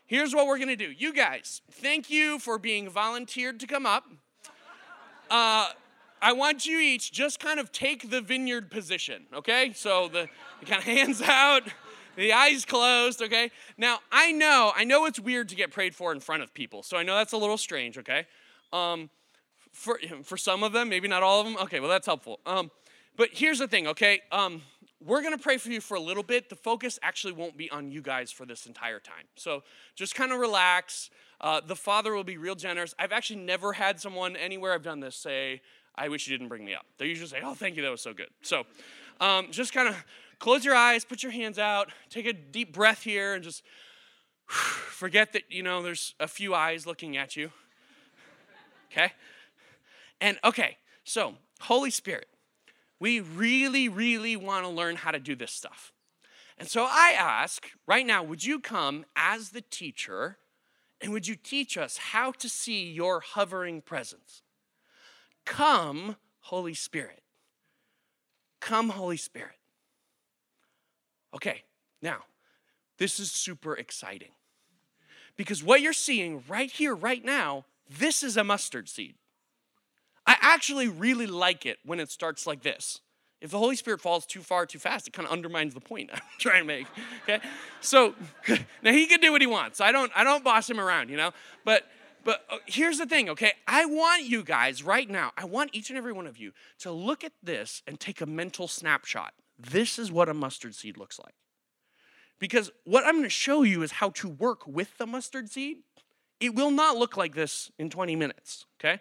[0.05, 0.91] here's what we're gonna do.
[0.91, 4.05] You guys, thank you for being volunteered to come up.
[5.31, 5.69] Uh,
[6.21, 9.73] I want you each just kind of take the vineyard position, okay?
[9.73, 10.29] So the,
[10.59, 11.63] the kind of hands out,
[12.15, 13.51] the eyes closed, okay?
[13.77, 16.81] Now, I know, I know it's weird to get prayed for in front of people,
[16.83, 18.25] so I know that's a little strange, okay?
[18.71, 19.09] Um,
[19.71, 22.39] for, for some of them, maybe not all of them, okay, well, that's helpful.
[22.45, 22.71] Um,
[23.17, 24.21] but here's the thing, okay?
[24.31, 24.61] Um,
[25.03, 26.49] we're gonna pray for you for a little bit.
[26.49, 29.25] The focus actually won't be on you guys for this entire time.
[29.35, 29.63] So
[29.95, 31.09] just kind of relax.
[31.39, 32.95] Uh, the Father will be real generous.
[32.97, 35.61] I've actually never had someone anywhere I've done this say,
[35.95, 36.85] I wish you didn't bring me up.
[36.97, 38.29] They usually say, Oh, thank you, that was so good.
[38.41, 38.65] So
[39.19, 39.95] um, just kind of
[40.39, 43.63] close your eyes, put your hands out, take a deep breath here, and just
[44.47, 47.51] forget that, you know, there's a few eyes looking at you.
[48.91, 49.11] Okay?
[50.21, 52.27] And okay, so Holy Spirit,
[52.99, 55.93] we really, really want to learn how to do this stuff.
[56.57, 60.37] And so I ask right now, would you come as the teacher
[60.99, 64.41] and would you teach us how to see your hovering presence?
[65.45, 67.21] Come, Holy Spirit.
[68.59, 69.55] Come, Holy Spirit.
[71.33, 71.63] Okay,
[72.01, 72.23] now,
[72.97, 74.31] this is super exciting
[75.35, 79.15] because what you're seeing right here, right now, this is a mustard seed.
[80.27, 82.99] I actually really like it when it starts like this.
[83.39, 86.09] If the Holy Spirit falls too far too fast, it kind of undermines the point
[86.13, 86.87] I'm trying to make.
[87.23, 87.39] Okay?
[87.81, 88.13] So
[88.83, 89.79] now he can do what he wants.
[89.79, 91.31] I don't I don't boss him around, you know?
[91.63, 91.87] But
[92.23, 93.53] but uh, here's the thing, okay?
[93.67, 96.91] I want you guys right now, I want each and every one of you to
[96.91, 99.33] look at this and take a mental snapshot.
[99.57, 101.35] This is what a mustard seed looks like.
[102.39, 105.77] Because what I'm going to show you is how to work with the mustard seed.
[106.39, 108.99] It will not look like this in 20 minutes, okay?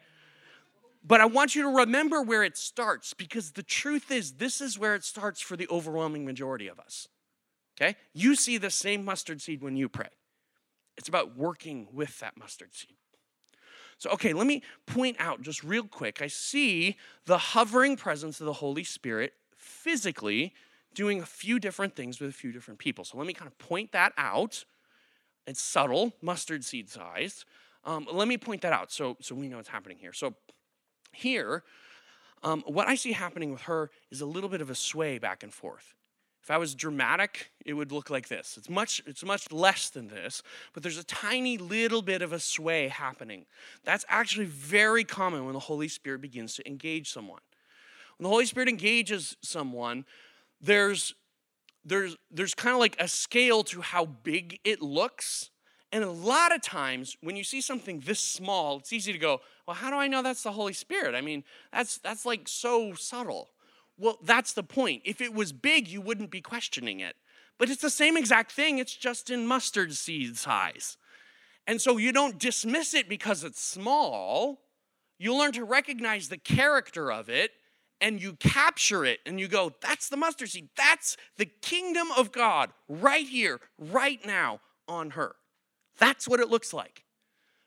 [1.06, 4.76] But I want you to remember where it starts because the truth is, this is
[4.76, 7.06] where it starts for the overwhelming majority of us.
[7.80, 7.96] Okay?
[8.12, 10.08] You see the same mustard seed when you pray.
[10.96, 12.96] It's about working with that mustard seed.
[13.98, 16.20] So, okay, let me point out just real quick.
[16.20, 20.52] I see the hovering presence of the Holy Spirit physically
[20.94, 23.04] doing a few different things with a few different people.
[23.04, 24.64] So, let me kind of point that out.
[25.46, 27.44] It's subtle, mustard seed sized.
[27.84, 30.12] Um, let me point that out so, so we know what's happening here.
[30.12, 30.34] So,
[31.16, 31.62] here,
[32.42, 35.42] um, what I see happening with her is a little bit of a sway back
[35.42, 35.94] and forth.
[36.42, 38.56] If I was dramatic, it would look like this.
[38.56, 42.38] It's much, it's much less than this, but there's a tiny little bit of a
[42.38, 43.46] sway happening.
[43.82, 47.40] That's actually very common when the Holy Spirit begins to engage someone.
[48.16, 50.04] When the Holy Spirit engages someone,
[50.60, 51.14] there's
[51.84, 55.50] there's there's kind of like a scale to how big it looks.
[55.90, 59.40] And a lot of times when you see something this small, it's easy to go,
[59.66, 61.14] well, how do I know that's the Holy Spirit?
[61.14, 63.50] I mean, that's that's like so subtle.
[63.98, 65.02] Well, that's the point.
[65.04, 67.16] If it was big, you wouldn't be questioning it.
[67.58, 70.98] But it's the same exact thing, it's just in mustard seed size.
[71.66, 74.60] And so you don't dismiss it because it's small.
[75.18, 77.52] You learn to recognize the character of it
[78.00, 80.68] and you capture it and you go, that's the mustard seed.
[80.76, 85.34] That's the kingdom of God right here, right now on her.
[85.98, 87.05] That's what it looks like.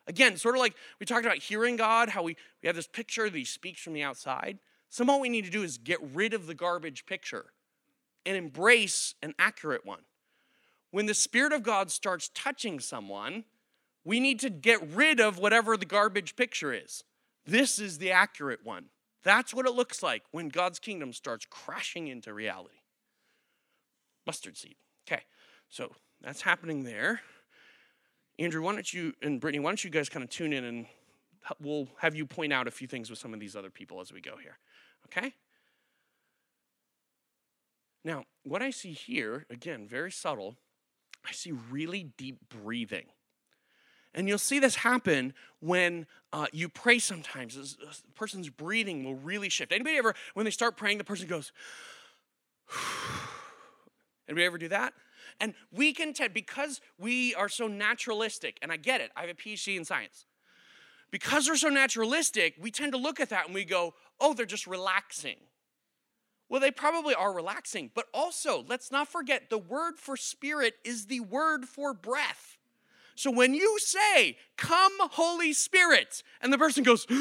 [0.10, 3.30] Again, sort of like we talked about hearing God, how we, we have this picture
[3.30, 4.58] that He speaks from the outside.
[4.90, 7.54] Some what we need to do is get rid of the garbage picture
[8.26, 10.02] and embrace an accurate one.
[10.90, 13.44] When the Spirit of God starts touching someone,
[14.04, 17.04] we need to get rid of whatever the garbage picture is.
[17.46, 18.86] This is the accurate one.
[19.22, 22.82] That's what it looks like when God's kingdom starts crashing into reality.
[24.26, 24.76] Mustard seed.
[25.08, 25.22] Okay,
[25.70, 27.22] so that's happening there.
[28.40, 30.86] Andrew, why don't you, and Brittany, why don't you guys kind of tune in and
[31.60, 34.14] we'll have you point out a few things with some of these other people as
[34.14, 34.58] we go here.
[35.08, 35.34] Okay?
[38.06, 40.56] Now, what I see here, again, very subtle,
[41.28, 43.08] I see really deep breathing.
[44.16, 47.56] And you'll see this happen when uh, you pray sometimes.
[47.56, 49.74] The person's breathing will really shift.
[49.74, 51.52] Anybody ever, when they start praying, the person goes,
[54.30, 54.94] Anybody ever do that?
[55.40, 59.30] And we can tell, because we are so naturalistic, and I get it, I have
[59.30, 60.26] a PhD in science.
[61.12, 64.46] Because we're so naturalistic, we tend to look at that and we go, oh, they're
[64.46, 65.38] just relaxing.
[66.50, 71.06] Well, they probably are relaxing, but also, let's not forget the word for spirit is
[71.06, 72.58] the word for breath.
[73.16, 77.06] So when you say, Come, Holy Spirit, and the person goes,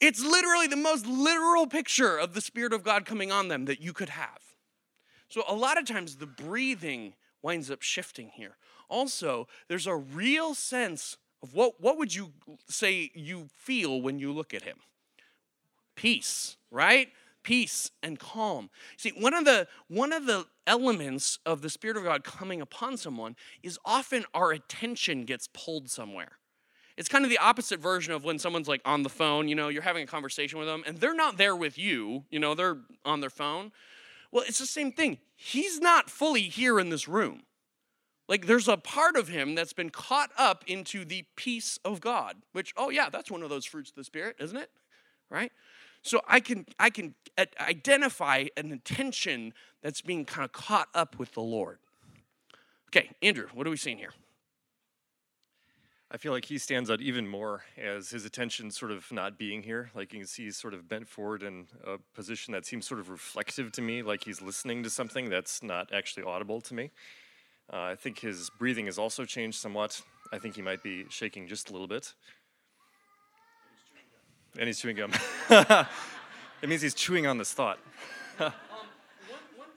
[0.00, 3.80] it's literally the most literal picture of the Spirit of God coming on them that
[3.80, 4.49] you could have.
[5.30, 8.56] So a lot of times the breathing winds up shifting here.
[8.88, 12.32] Also, there's a real sense of what, what would you
[12.68, 14.76] say you feel when you look at him?
[16.00, 17.08] peace, right?
[17.42, 18.70] Peace and calm.
[18.96, 22.96] See, one of the one of the elements of the Spirit of God coming upon
[22.96, 26.38] someone is often our attention gets pulled somewhere.
[26.96, 29.68] It's kind of the opposite version of when someone's like on the phone, you know,
[29.68, 32.78] you're having a conversation with them and they're not there with you, you know, they're
[33.04, 33.72] on their phone.
[34.32, 35.18] Well, it's the same thing.
[35.34, 37.42] He's not fully here in this room.
[38.28, 42.36] Like there's a part of him that's been caught up into the peace of God,
[42.52, 44.70] which, oh yeah, that's one of those fruits of the Spirit, isn't it?
[45.28, 45.50] Right?
[46.02, 47.14] So I can I can
[47.58, 49.52] identify an intention
[49.82, 51.78] that's being kind of caught up with the Lord.
[52.88, 54.12] Okay, Andrew, what are we seeing here?
[56.12, 59.62] I feel like he stands out even more as his attention sort of not being
[59.62, 59.92] here.
[59.94, 62.98] Like you can see he's sort of bent forward in a position that seems sort
[62.98, 66.90] of reflective to me, like he's listening to something that's not actually audible to me.
[67.72, 70.02] Uh, I think his breathing has also changed somewhat.
[70.32, 72.12] I think he might be shaking just a little bit.
[74.58, 75.12] And he's chewing gum.
[75.50, 77.78] it means he's chewing on this thought.
[78.40, 78.52] um,
[79.56, 79.68] when,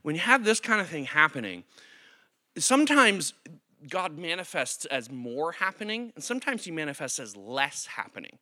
[0.00, 1.64] when you have this kind of thing happening,
[2.62, 3.34] sometimes
[3.88, 8.38] God manifests as more happening, and sometimes he manifests as less happening.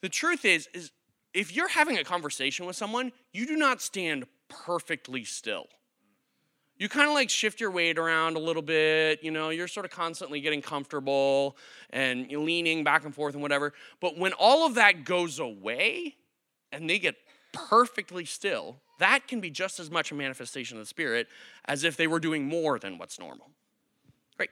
[0.00, 0.90] The truth is, is
[1.32, 5.66] if you're having a conversation with someone, you do not stand perfectly still.
[6.78, 9.86] You kind of like shift your weight around a little bit, you know, you're sort
[9.86, 11.56] of constantly getting comfortable
[11.90, 13.72] and leaning back and forth and whatever.
[14.00, 16.16] But when all of that goes away
[16.72, 17.16] and they get
[17.68, 21.28] perfectly still, that can be just as much a manifestation of the Spirit
[21.66, 23.50] as if they were doing more than what's normal.
[24.36, 24.50] Great.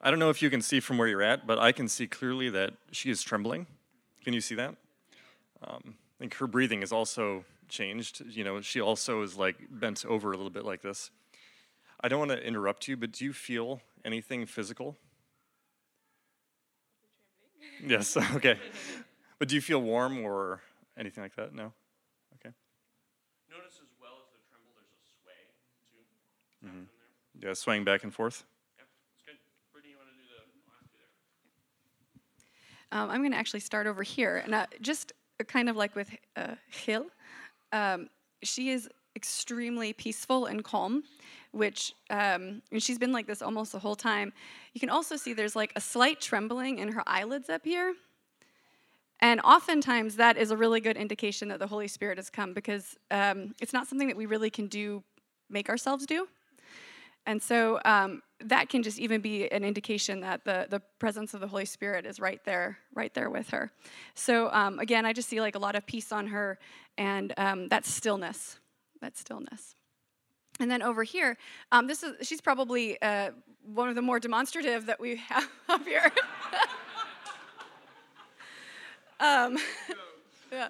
[0.00, 2.06] I don't know if you can see from where you're at, but I can see
[2.06, 3.66] clearly that she is trembling.
[4.24, 4.74] Can you see that?
[5.66, 8.22] Um, I think her breathing is also changed.
[8.28, 11.10] You know, she also is like bent over a little bit like this.
[12.00, 14.96] I don't want to interrupt you, but do you feel anything physical?
[17.86, 18.58] yes, okay.
[19.42, 20.60] But do you feel warm or
[20.96, 21.52] anything like that?
[21.52, 21.72] No?
[22.36, 22.54] Okay.
[23.50, 25.32] Notice as well as the tremble, there's a sway
[25.90, 26.68] too.
[26.68, 27.44] Mm-hmm.
[27.44, 28.44] Yeah, swaying back and forth.
[28.78, 29.34] Yeah, it's good.
[29.72, 30.36] Brittany, you want to do the
[32.92, 33.02] last?
[33.02, 34.42] Um, I'm going to actually start over here.
[34.44, 35.12] And uh, just
[35.48, 37.06] kind of like with uh, Hill,
[37.72, 38.10] um,
[38.44, 41.02] she is extremely peaceful and calm,
[41.50, 44.32] which, um, and she's been like this almost the whole time.
[44.72, 47.96] You can also see there's like a slight trembling in her eyelids up here.
[49.22, 52.96] And oftentimes, that is a really good indication that the Holy Spirit has come because
[53.12, 55.04] um, it's not something that we really can do,
[55.48, 56.26] make ourselves do.
[57.24, 61.40] And so um, that can just even be an indication that the, the presence of
[61.40, 63.70] the Holy Spirit is right there, right there with her.
[64.14, 66.58] So um, again, I just see like a lot of peace on her
[66.98, 68.58] and um, that stillness,
[69.02, 69.76] that stillness.
[70.58, 71.38] And then over here,
[71.70, 73.30] um, this is she's probably uh,
[73.64, 76.10] one of the more demonstrative that we have up here.
[79.22, 79.56] Um,
[80.52, 80.68] yeah.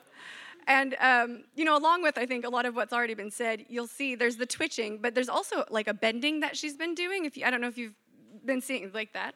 [0.69, 3.65] And, um, you know, along with, I think, a lot of what's already been said,
[3.69, 7.25] you'll see there's the twitching, but there's also like a bending that she's been doing.
[7.25, 7.95] If you, I don't know if you've
[8.45, 9.35] been seeing like that.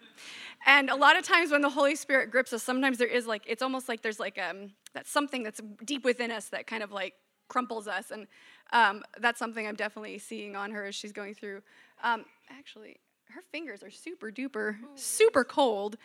[0.67, 3.43] And a lot of times when the Holy Spirit grips us, sometimes there is like,
[3.47, 6.93] it's almost like there's like um, that's something that's deep within us that kind of
[6.93, 7.15] like
[7.49, 8.11] crumples us.
[8.11, 8.27] And
[8.73, 11.63] um, that's something I'm definitely seeing on her as she's going through.
[12.05, 12.97] Um, actually,
[13.31, 15.97] her fingers are super duper, super cold.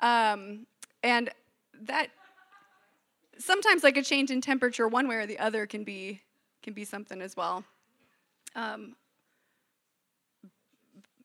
[0.00, 0.66] Um,
[1.02, 1.30] and
[1.82, 2.10] that
[3.38, 6.20] sometimes like a change in temperature one way or the other can be
[6.62, 7.64] can be something as well.
[8.54, 8.96] Um,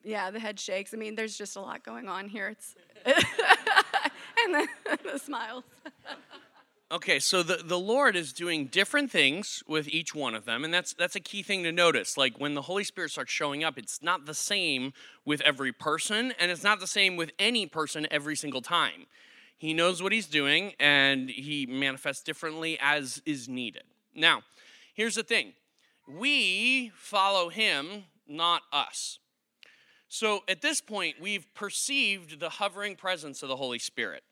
[0.04, 0.92] yeah the head shakes.
[0.94, 2.48] I mean there's just a lot going on here.
[2.48, 2.74] It's
[3.04, 4.68] and the,
[5.12, 5.64] the smiles.
[6.90, 10.72] Okay so the, the lord is doing different things with each one of them and
[10.72, 12.16] that's that's a key thing to notice.
[12.16, 14.92] Like when the holy spirit starts showing up it's not the same
[15.24, 19.06] with every person and it's not the same with any person every single time
[19.62, 23.84] he knows what he's doing and he manifests differently as is needed.
[24.12, 24.42] Now,
[24.92, 25.52] here's the thing
[26.08, 29.20] we follow him, not us.
[30.08, 34.24] So at this point, we've perceived the hovering presence of the Holy Spirit.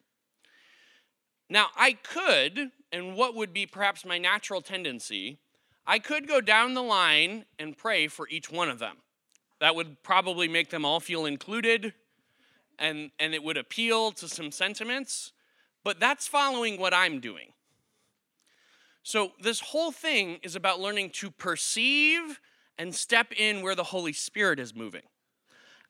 [1.49, 5.39] Now, I could, and what would be perhaps my natural tendency,
[5.87, 8.97] I could go down the line and pray for each one of them.
[9.61, 11.95] That would probably make them all feel included,
[12.81, 15.33] and, and it would appeal to some sentiments,
[15.85, 17.53] but that's following what I'm doing.
[19.03, 22.41] So, this whole thing is about learning to perceive
[22.79, 25.03] and step in where the Holy Spirit is moving.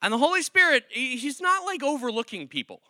[0.03, 2.83] And the Holy Spirit, he's not like overlooking people.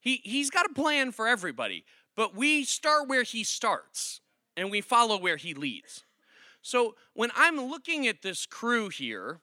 [0.00, 1.84] He, he's got a plan for everybody,
[2.16, 4.20] but we start where he starts
[4.56, 6.04] and we follow where he leads.
[6.60, 9.40] So when I'm looking at this crew here,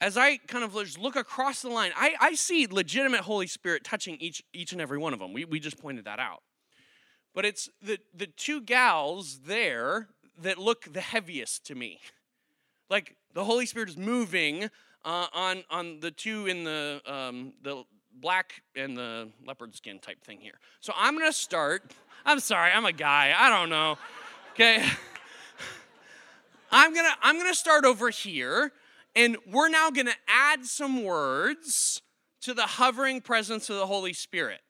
[0.00, 4.16] as I kind of look across the line, I, I see legitimate Holy Spirit touching
[4.16, 5.32] each, each and every one of them.
[5.32, 6.42] We, we just pointed that out.
[7.34, 10.08] But it's the, the two gals there
[10.40, 12.00] that look the heaviest to me.
[12.88, 14.70] Like the Holy Spirit is moving
[15.04, 17.84] uh, on, on the two in the, um, the
[18.20, 20.58] black and the leopard skin type thing here.
[20.80, 21.92] So I'm going to start.
[22.24, 23.34] I'm sorry, I'm a guy.
[23.36, 23.98] I don't know.
[24.54, 24.84] Okay.
[26.72, 28.72] I'm going to I'm going to start over here
[29.14, 32.02] and we're now going to add some words
[32.42, 34.60] to the hovering presence of the Holy Spirit.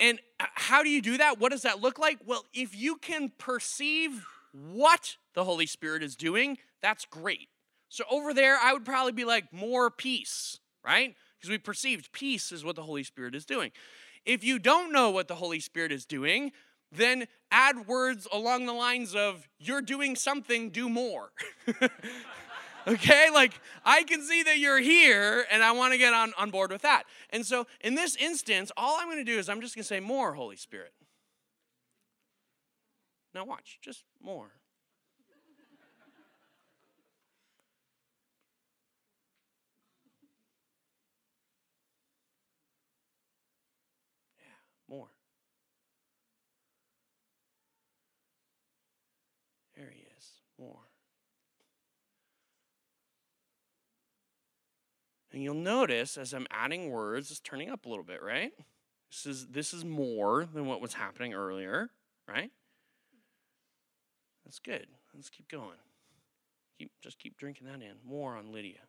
[0.00, 1.38] And how do you do that?
[1.40, 2.18] What does that look like?
[2.24, 7.48] Well, if you can perceive what the Holy Spirit is doing, that's great.
[7.88, 11.14] So over there, I would probably be like, more peace, right?
[11.36, 13.72] Because we perceived peace is what the Holy Spirit is doing.
[14.24, 16.52] If you don't know what the Holy Spirit is doing,
[16.92, 21.30] then add words along the lines of, you're doing something, do more.
[22.88, 23.28] okay?
[23.32, 23.52] Like,
[23.84, 26.82] I can see that you're here and I want to get on, on board with
[26.82, 27.04] that.
[27.30, 29.88] And so, in this instance, all I'm going to do is I'm just going to
[29.88, 30.92] say, More, Holy Spirit.
[33.34, 34.50] Now, watch, just more.
[44.38, 44.44] Yeah,
[44.88, 45.08] more.
[49.76, 50.88] There he is, more.
[55.38, 58.50] And you'll notice as I'm adding words, it's turning up a little bit, right?
[59.08, 61.90] This is this is more than what was happening earlier,
[62.26, 62.50] right?
[64.44, 64.88] That's good.
[65.14, 65.78] Let's keep going.
[66.80, 67.92] Keep just keep drinking that in.
[68.04, 68.80] More on Lydia.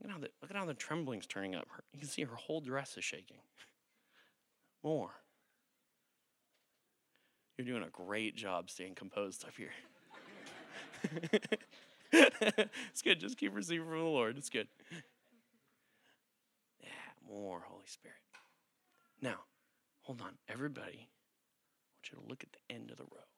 [0.00, 1.68] Look at how the look at how the trembling's turning up.
[1.92, 3.40] You can see her whole dress is shaking.
[4.82, 5.10] More.
[7.58, 9.72] You're doing a great job staying composed up here.
[12.90, 13.20] it's good.
[13.20, 14.38] Just keep receiving from the Lord.
[14.38, 14.68] It's good.
[16.80, 16.88] Yeah,
[17.28, 18.16] more Holy Spirit.
[19.20, 19.36] Now,
[20.02, 20.32] hold on.
[20.48, 23.28] Everybody, I want you to look at the end of the row.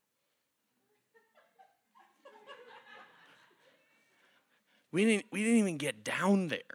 [4.93, 6.61] We didn't, we didn't even get down there.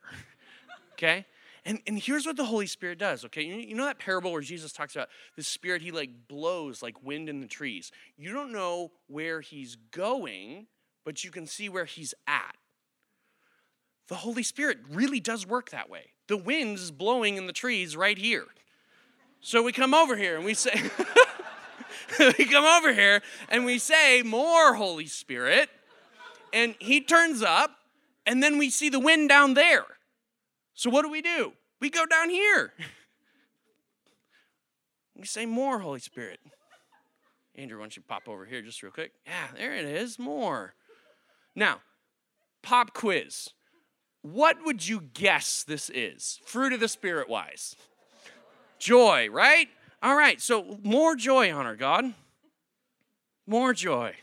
[0.98, 1.26] Okay?
[1.66, 3.42] And, and here's what the Holy Spirit does, okay?
[3.42, 7.04] You, you know that parable where Jesus talks about the Spirit, he like blows like
[7.04, 7.92] wind in the trees.
[8.16, 10.68] You don't know where he's going
[11.06, 12.56] but you can see where he's at.
[14.08, 16.10] The Holy Spirit really does work that way.
[16.28, 18.46] The wind is blowing in the trees right here.
[19.40, 20.74] So we come over here and we say,
[22.20, 25.70] we come over here and we say, More Holy Spirit.
[26.52, 27.72] And he turns up,
[28.26, 29.86] and then we see the wind down there.
[30.74, 31.54] So what do we do?
[31.80, 32.74] We go down here.
[35.18, 36.42] We say, More Holy Spirit.
[37.56, 39.14] Andrew, why don't you pop over here just real quick?
[39.26, 40.20] Yeah, there it is.
[40.20, 40.74] More.
[41.56, 41.82] Now,
[42.62, 43.50] pop quiz.
[44.22, 46.40] What would you guess this is?
[46.46, 47.76] Fruit of the Spirit wise.
[48.80, 49.68] Joy, right?
[50.02, 52.06] All right, so more joy on our God.
[53.48, 54.14] More joy.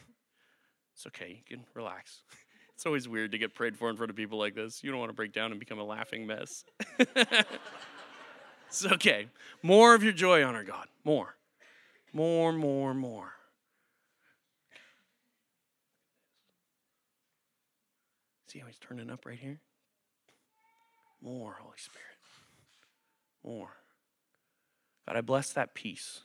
[0.95, 2.23] It's okay, you can relax.
[2.75, 4.83] It's always weird to get prayed for in front of people like this.
[4.83, 6.65] You don't want to break down and become a laughing mess.
[8.67, 9.29] it's okay.
[9.63, 10.89] More of your joy on our God.
[11.05, 11.37] More.
[12.13, 13.35] More, more, more.
[18.53, 19.61] See how he's turning up right here?
[21.23, 22.19] More, Holy Spirit.
[23.43, 23.79] More.
[25.09, 26.21] God, I bless that peace.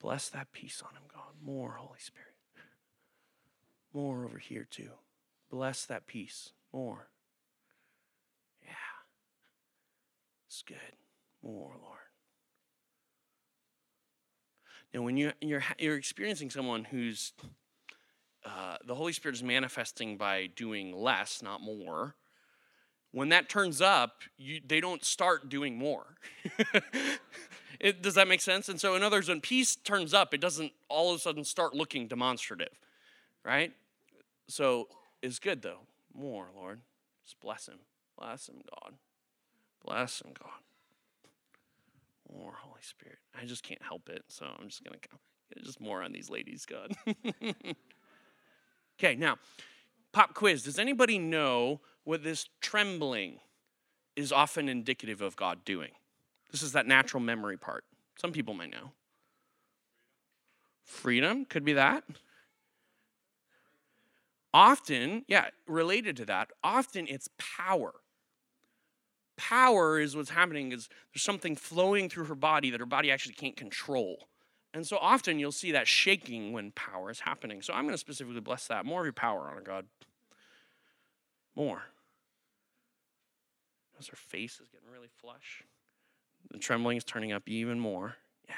[0.00, 1.34] Bless that peace on him, God.
[1.44, 2.32] More, Holy Spirit.
[3.92, 4.92] More over here, too.
[5.50, 6.52] Bless that peace.
[6.72, 7.08] More.
[8.62, 8.70] Yeah.
[10.46, 10.78] It's good.
[11.42, 11.98] More, Lord.
[14.94, 17.34] Now, when you're, you're, you're experiencing someone who's
[18.44, 22.14] uh, the Holy Spirit is manifesting by doing less, not more.
[23.12, 26.04] When that turns up, you, they don't start doing more.
[27.80, 28.68] it, does that make sense?
[28.68, 31.44] And so, in other words, when peace turns up, it doesn't all of a sudden
[31.44, 32.78] start looking demonstrative,
[33.44, 33.72] right?
[34.48, 34.88] So,
[35.22, 35.80] it's good though.
[36.12, 36.80] More, Lord.
[37.24, 37.78] Just bless him.
[38.18, 38.94] Bless him, God.
[39.84, 40.50] Bless him, God.
[42.36, 43.18] More, Holy Spirit.
[43.40, 45.18] I just can't help it, so I'm just to go.
[45.62, 46.94] Just more on these ladies, God.
[49.04, 49.36] Okay, now,
[50.12, 50.62] pop quiz.
[50.62, 53.38] Does anybody know what this trembling
[54.16, 55.90] is often indicative of God doing?
[56.50, 57.84] This is that natural memory part.
[58.18, 58.92] Some people might know.
[60.84, 62.04] Freedom could be that.
[64.54, 67.92] Often, yeah, related to that, often it's power.
[69.36, 73.34] Power is what's happening is there's something flowing through her body that her body actually
[73.34, 74.28] can't control.
[74.74, 77.62] And so often you'll see that shaking when power is happening.
[77.62, 78.84] So I'm going to specifically bless that.
[78.84, 79.86] More of your power on it, God.
[81.54, 81.84] More.
[83.96, 85.62] As her face is getting really flush.
[86.50, 88.16] The trembling is turning up even more.
[88.48, 88.54] Yeah,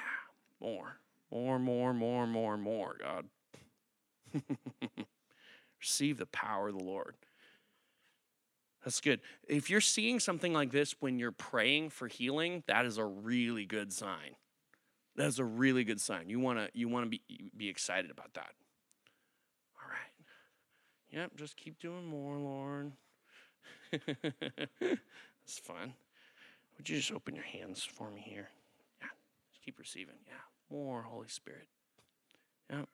[0.59, 0.97] more.
[1.31, 3.27] More, more, more, more, more, God.
[5.81, 7.15] Receive the power of the Lord.
[8.83, 9.21] That's good.
[9.49, 13.67] If you're seeing something like this when you're praying for healing, that is a really
[13.67, 14.37] good sign.
[15.17, 16.29] That is a really good sign.
[16.29, 17.23] You want to you want to be
[17.57, 18.51] be excited about that.
[19.83, 20.27] All right.
[21.11, 22.93] Yep, just keep doing more, Lord.
[23.93, 25.95] That's fun.
[26.77, 28.51] Would you just open your hands for me here?
[29.01, 29.09] Yeah.
[29.51, 30.17] Just keep receiving.
[30.27, 30.35] Yeah.
[30.71, 31.69] More Holy Spirit.
[32.69, 32.85] Yeah.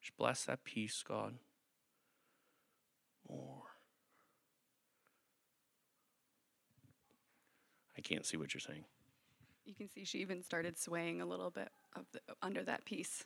[0.00, 1.34] Just bless that peace, God.
[3.28, 3.64] More.
[7.98, 8.84] I can't see what you're saying.
[9.66, 11.68] You can see she even started swaying a little bit
[12.12, 13.24] the, under that peace.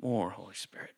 [0.00, 0.92] More Holy Spirit.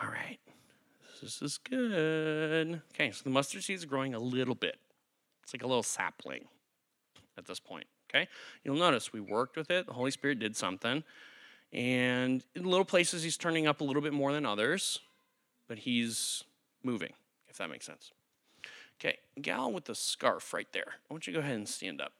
[0.00, 0.38] All right.
[1.20, 2.82] This is good.
[2.94, 4.76] Okay, so the mustard seed is growing a little bit.
[5.42, 6.44] It's like a little sapling
[7.36, 7.86] at this point.
[8.10, 8.28] Okay?
[8.64, 9.86] You'll notice we worked with it.
[9.86, 11.02] The Holy Spirit did something.
[11.72, 15.00] And in little places, he's turning up a little bit more than others,
[15.68, 16.44] but he's
[16.84, 17.12] moving,
[17.48, 18.12] if that makes sense.
[19.00, 20.94] Okay, gal with the scarf right there.
[21.10, 22.12] I want you to go ahead and stand up.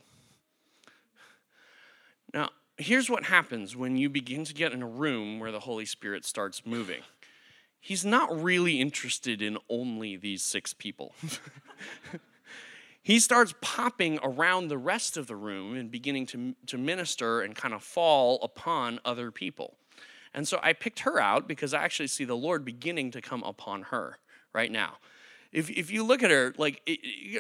[2.35, 5.85] Now, here's what happens when you begin to get in a room where the Holy
[5.85, 7.03] Spirit starts moving.
[7.79, 11.15] He's not really interested in only these six people.
[13.03, 17.55] he starts popping around the rest of the room and beginning to, to minister and
[17.55, 19.77] kind of fall upon other people.
[20.33, 23.43] And so I picked her out because I actually see the Lord beginning to come
[23.43, 24.19] upon her
[24.53, 24.99] right now.
[25.53, 26.89] If, if you look at her, like,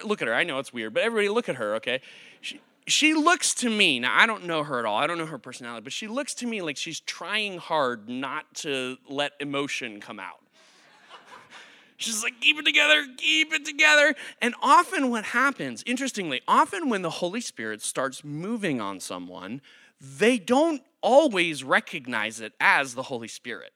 [0.05, 2.03] look at her, I know it's weird, but everybody look at her, okay?
[2.43, 5.27] She, she looks to me, now I don't know her at all, I don't know
[5.27, 10.01] her personality, but she looks to me like she's trying hard not to let emotion
[10.01, 10.41] come out.
[11.97, 14.17] She's like, keep it together, keep it together.
[14.41, 19.61] And often, what happens, interestingly, often when the Holy Spirit starts moving on someone,
[20.01, 23.73] they don't always recognize it as the Holy Spirit.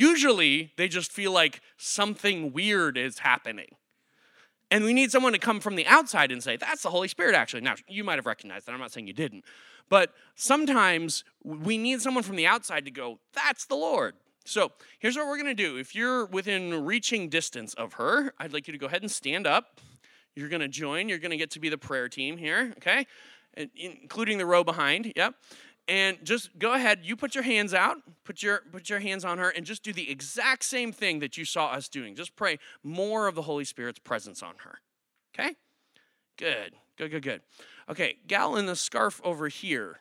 [0.00, 3.66] Usually, they just feel like something weird is happening.
[4.70, 7.34] And we need someone to come from the outside and say, that's the Holy Spirit,
[7.34, 7.60] actually.
[7.60, 8.72] Now, you might have recognized that.
[8.72, 9.44] I'm not saying you didn't.
[9.90, 14.14] But sometimes we need someone from the outside to go, that's the Lord.
[14.46, 15.76] So here's what we're going to do.
[15.76, 19.46] If you're within reaching distance of her, I'd like you to go ahead and stand
[19.46, 19.80] up.
[20.34, 21.10] You're going to join.
[21.10, 23.04] You're going to get to be the prayer team here, okay?
[23.76, 25.12] including the row behind.
[25.16, 25.34] Yep.
[25.88, 27.00] And just go ahead.
[27.02, 27.96] You put your hands out.
[28.24, 31.36] Put your put your hands on her, and just do the exact same thing that
[31.36, 32.14] you saw us doing.
[32.14, 34.78] Just pray more of the Holy Spirit's presence on her.
[35.34, 35.56] Okay.
[36.36, 36.74] Good.
[36.96, 37.10] Good.
[37.10, 37.22] Good.
[37.22, 37.40] Good.
[37.88, 38.16] Okay.
[38.26, 40.00] Gal in the scarf over here,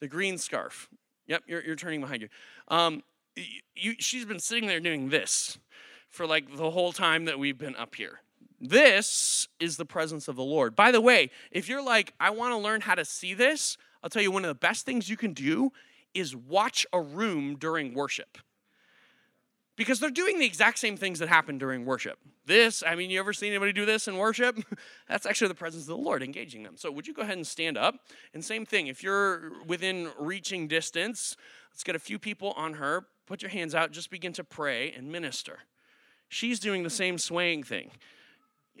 [0.00, 0.88] the green scarf.
[1.28, 1.44] Yep.
[1.46, 2.28] You're you're turning behind you.
[2.68, 3.02] Um,
[3.36, 5.58] you, she's been sitting there doing this
[6.08, 8.20] for like the whole time that we've been up here.
[8.60, 10.74] This is the presence of the Lord.
[10.74, 14.10] By the way, if you're like, I want to learn how to see this, I'll
[14.10, 15.72] tell you one of the best things you can do
[16.14, 18.38] is watch a room during worship.
[19.76, 22.18] Because they're doing the exact same things that happen during worship.
[22.46, 24.56] This, I mean, you ever seen anybody do this in worship?
[25.08, 26.76] That's actually the presence of the Lord engaging them.
[26.76, 27.96] So, would you go ahead and stand up?
[28.32, 31.36] And same thing, if you're within reaching distance,
[31.72, 34.92] let's get a few people on her put your hands out, just begin to pray
[34.92, 35.60] and minister.
[36.28, 37.90] She's doing the same swaying thing.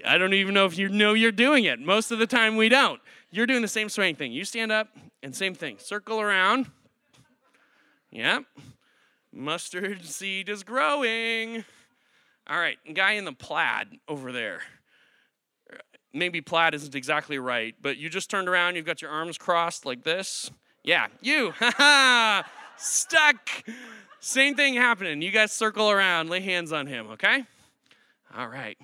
[0.06, 1.80] I don't even know if you know you're doing it.
[1.80, 3.00] Most of the time, we don't.
[3.30, 4.32] You're doing the same swaying thing.
[4.32, 4.88] You stand up
[5.22, 5.78] and same thing.
[5.78, 6.70] Circle around.
[8.10, 8.44] Yep.
[9.32, 11.64] Mustard seed is growing.
[12.48, 14.60] All right, guy in the plaid over there.
[16.12, 19.84] Maybe plaid isn't exactly right, but you just turned around, you've got your arms crossed
[19.84, 20.50] like this.
[20.84, 21.52] Yeah, you.
[21.60, 22.44] Ha.
[22.76, 23.64] Stuck.
[24.20, 25.22] Same thing happening.
[25.22, 27.44] You guys circle around, lay hands on him, okay?
[28.36, 28.76] All right.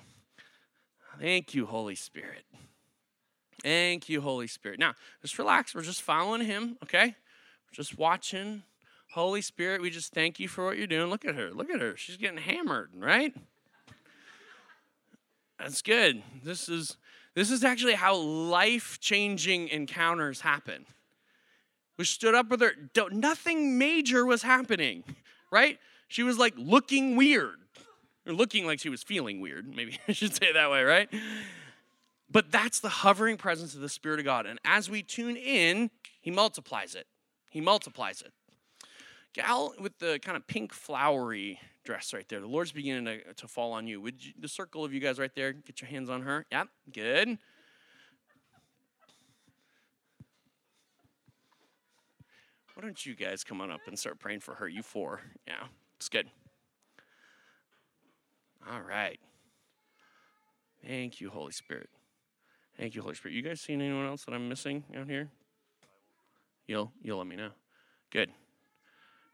[1.21, 2.45] Thank you, Holy Spirit.
[3.61, 4.79] Thank you, Holy Spirit.
[4.79, 5.75] Now, just relax.
[5.75, 7.05] We're just following him, okay?
[7.05, 8.63] We're just watching.
[9.11, 11.11] Holy Spirit, we just thank you for what you're doing.
[11.11, 11.51] Look at her.
[11.51, 11.95] Look at her.
[11.95, 13.35] She's getting hammered, right?
[15.59, 16.23] That's good.
[16.43, 16.97] This is
[17.35, 20.87] this is actually how life-changing encounters happen.
[21.97, 22.73] We stood up with her.
[23.11, 25.03] Nothing major was happening
[25.51, 25.77] right?
[26.07, 27.59] She was like looking weird,
[28.25, 29.73] or looking like she was feeling weird.
[29.75, 31.09] Maybe I should say it that way, right?
[32.29, 34.45] But that's the hovering presence of the Spirit of God.
[34.45, 35.89] And as we tune in,
[36.21, 37.07] He multiplies it.
[37.49, 38.31] He multiplies it.
[39.33, 42.39] gal with the kind of pink flowery dress right there.
[42.39, 43.99] The Lord's beginning to, to fall on you.
[44.01, 46.45] Would you, the circle of you guys right there get your hands on her?
[46.51, 47.37] Yeah, good.
[52.75, 54.67] Why don't you guys come on up and start praying for her?
[54.67, 55.21] You four.
[55.45, 55.65] Yeah,
[55.97, 56.29] it's good.
[58.69, 59.19] All right.
[60.85, 61.89] Thank you, Holy Spirit.
[62.77, 63.35] Thank you, Holy Spirit.
[63.35, 65.29] You guys seen anyone else that I'm missing out here?
[66.67, 67.49] You'll you'll let me know.
[68.11, 68.31] Good.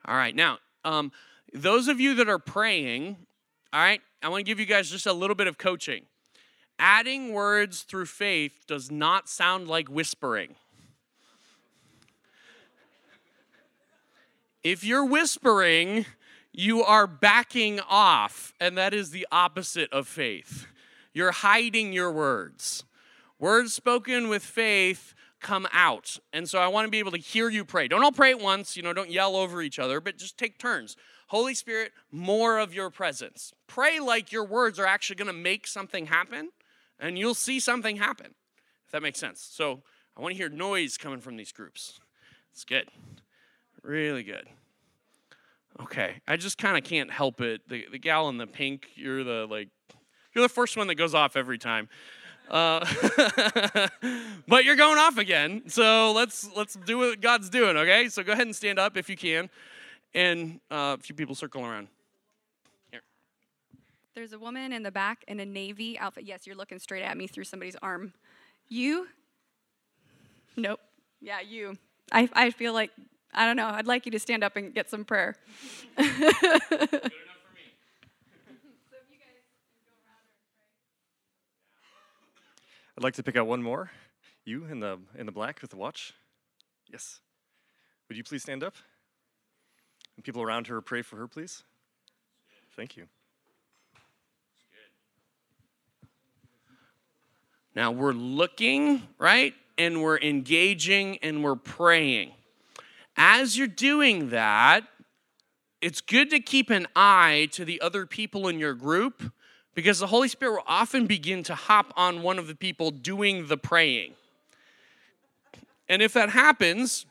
[0.05, 0.35] All right.
[0.35, 1.11] Now, um,
[1.53, 3.17] those of you that are praying,
[3.71, 6.05] all right, I want to give you guys just a little bit of coaching.
[6.79, 10.55] Adding words through faith does not sound like whispering.
[14.63, 16.05] If you're whispering,
[16.57, 20.65] you are backing off, and that is the opposite of faith.
[21.13, 22.84] You're hiding your words.
[23.38, 26.17] Words spoken with faith come out.
[26.34, 27.88] And so I want to be able to hear you pray.
[27.88, 30.57] Don't all pray at once, you know, don't yell over each other, but just take
[30.57, 30.97] turns.
[31.27, 33.53] Holy Spirit, more of your presence.
[33.67, 36.49] Pray like your words are actually going to make something happen,
[36.99, 38.34] and you'll see something happen,
[38.84, 39.47] if that makes sense.
[39.47, 39.84] So
[40.17, 41.99] I want to hear noise coming from these groups.
[42.51, 42.89] It's good.
[43.84, 44.47] Really good.
[45.81, 47.61] Okay, I just kind of can't help it.
[47.67, 49.69] The, the gal in the pink, you're the like,
[50.33, 51.89] you're the first one that goes off every time.
[52.49, 52.79] Uh,
[54.47, 57.75] but you're going off again, so let's let's do what God's doing.
[57.75, 59.49] Okay, so go ahead and stand up if you can,
[60.13, 61.89] and uh, a few people circle around.
[62.89, 63.01] Here.
[64.15, 66.23] There's a woman in the back in a navy outfit.
[66.23, 68.13] Yes, you're looking straight at me through somebody's arm.
[68.69, 69.07] You?
[70.55, 70.79] Nope.
[71.21, 71.77] Yeah, you.
[72.11, 72.91] I, I feel like,
[73.38, 75.35] I don't know, I'd like you to stand up and get some prayer.
[82.97, 83.91] I'd like to pick out one more.
[84.43, 86.14] You in the in the black with the watch.
[86.91, 87.19] Yes.
[88.09, 88.73] Would you please stand up?
[90.15, 91.61] And people around her pray for her, please.
[92.76, 93.05] Thank you.
[97.76, 99.53] Now we're looking, right?
[99.77, 102.31] And we're engaging and we're praying.
[103.18, 104.84] As you're doing that,
[105.81, 109.31] it's good to keep an eye to the other people in your group
[109.73, 113.48] because the Holy Spirit will often begin to hop on one of the people doing
[113.48, 114.14] the praying.
[115.89, 117.06] And if that happens,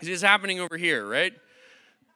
[0.00, 1.32] it is happening over here, right?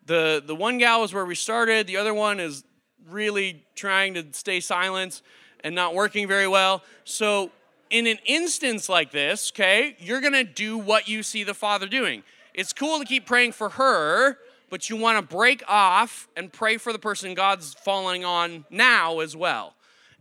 [0.06, 2.64] The, the one gal is where we started, the other one is
[3.09, 5.22] really trying to stay silent
[5.62, 6.82] and not working very well.
[7.05, 7.51] So,
[7.88, 12.24] in an instance like this, okay, you're gonna do what you see the Father doing.
[12.56, 14.38] It's cool to keep praying for her,
[14.70, 19.20] but you want to break off and pray for the person God's falling on now
[19.20, 19.74] as well.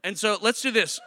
[0.03, 0.99] And so let's do this.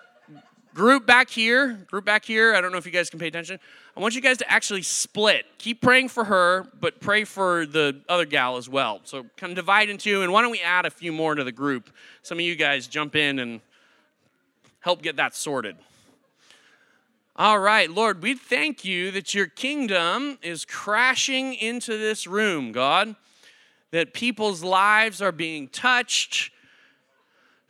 [0.74, 2.54] Group back here, group back here.
[2.54, 3.58] I don't know if you guys can pay attention.
[3.94, 5.44] I want you guys to actually split.
[5.58, 9.00] Keep praying for her, but pray for the other gal as well.
[9.04, 11.44] So kind of divide in two, and why don't we add a few more to
[11.44, 11.90] the group?
[12.22, 13.60] Some of you guys jump in and
[14.80, 15.76] help get that sorted.
[17.40, 23.14] All right, Lord, we thank you that your kingdom is crashing into this room, God,
[23.92, 26.50] that people's lives are being touched,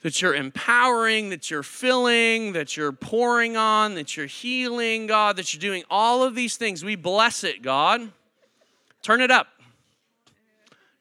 [0.01, 5.53] that you're empowering, that you're filling, that you're pouring on, that you're healing, God, that
[5.53, 6.83] you're doing all of these things.
[6.83, 8.11] We bless it, God.
[9.03, 9.49] Turn it up.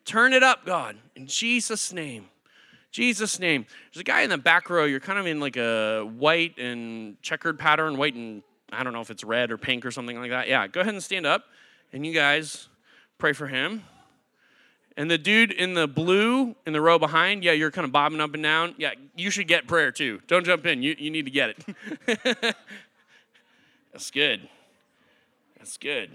[0.04, 2.26] Turn it up, God, in Jesus' name.
[2.92, 3.66] Jesus' name.
[3.94, 4.84] There's a guy in the back row.
[4.84, 9.02] You're kind of in like a white and checkered pattern, white and I don't know
[9.02, 10.48] if it's red or pink or something like that.
[10.48, 11.46] Yeah, go ahead and stand up
[11.94, 12.68] and you guys
[13.18, 13.84] pray for him.
[14.98, 18.20] And the dude in the blue in the row behind, yeah, you're kind of bobbing
[18.20, 18.74] up and down.
[18.78, 20.22] Yeah, you should get prayer too.
[20.28, 20.82] Don't jump in.
[20.82, 22.56] You, you need to get it.
[23.94, 24.50] That's good.
[25.58, 26.10] That's good.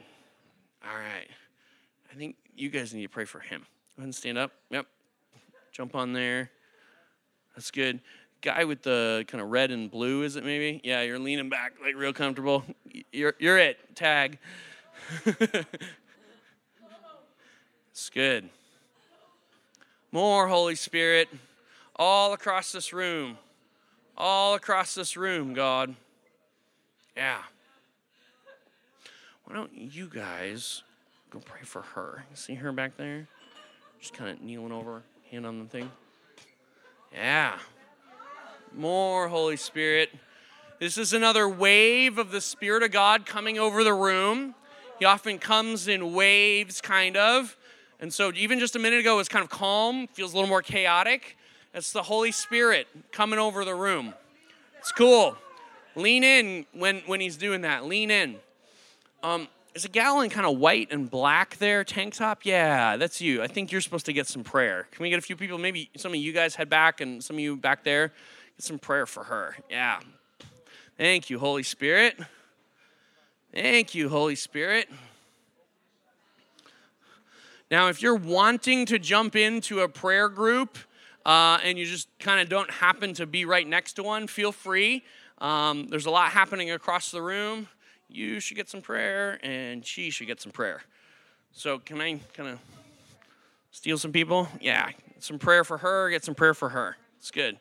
[0.85, 1.29] All right.
[2.11, 3.61] I think you guys need to pray for him.
[3.97, 4.53] Go ahead and stand up.
[4.71, 4.87] Yep.
[5.71, 6.51] Jump on there.
[7.55, 8.01] That's good
[8.43, 10.81] guy with the kind of red and blue, is it maybe?
[10.85, 12.65] Yeah, you're leaning back like real comfortable.
[13.13, 13.79] You're, you're it.
[13.95, 14.39] Tag.
[17.91, 18.49] it's good.
[20.11, 21.29] More Holy Spirit
[21.97, 23.39] all across this room.
[24.17, 25.95] All across this room, God.
[27.17, 27.39] Yeah.
[29.45, 30.83] Why don't you guys
[31.31, 32.25] go pray for her?
[32.35, 33.29] See her back there?
[34.01, 35.91] Just kind of kneeling over, hand on the thing.
[37.13, 37.59] Yeah.
[38.77, 40.11] More Holy Spirit.
[40.79, 44.55] This is another wave of the Spirit of God coming over the room.
[44.99, 47.57] He often comes in waves, kind of.
[48.01, 50.49] And so, even just a minute ago, it was kind of calm, feels a little
[50.49, 51.37] more chaotic.
[51.75, 54.15] It's the Holy Spirit coming over the room.
[54.79, 55.37] It's cool.
[55.95, 57.85] Lean in when, when He's doing that.
[57.85, 58.37] Lean in.
[59.23, 62.45] Um, is a gal in kind of white and black there, tank top?
[62.45, 63.43] Yeah, that's you.
[63.43, 64.87] I think you're supposed to get some prayer.
[64.91, 65.57] Can we get a few people?
[65.57, 68.13] Maybe some of you guys head back and some of you back there,
[68.57, 69.57] get some prayer for her.
[69.71, 70.01] Yeah.
[70.97, 72.19] Thank you, Holy Spirit.
[73.53, 74.89] Thank you, Holy Spirit.
[77.71, 80.77] Now, if you're wanting to jump into a prayer group
[81.25, 84.53] uh, and you just kind of don't happen to be right next to one, feel
[84.53, 85.03] free.
[85.39, 87.69] Um, there's a lot happening across the room.
[88.09, 90.83] You should get some prayer, and she should get some prayer.
[91.53, 92.59] So, can I kind of
[93.71, 94.49] steal some people?
[94.61, 96.97] Yeah, some prayer for her, get some prayer for her.
[97.19, 97.59] It's good.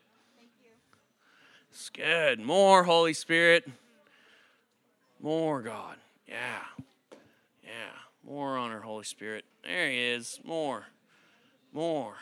[1.71, 2.39] It's good.
[2.39, 3.67] More Holy Spirit.
[5.21, 5.95] More God.
[6.27, 6.63] Yeah.
[7.63, 7.69] Yeah.
[8.25, 9.45] More honor, Holy Spirit.
[9.63, 10.39] There he is.
[10.43, 10.85] More.
[11.71, 12.15] More.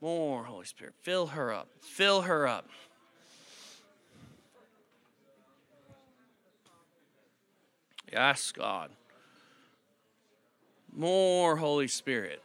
[0.00, 0.94] More Holy Spirit.
[1.02, 1.68] Fill her up.
[1.80, 2.68] Fill her up.
[8.12, 8.90] Yes, God.
[10.92, 12.42] More Holy Spirit.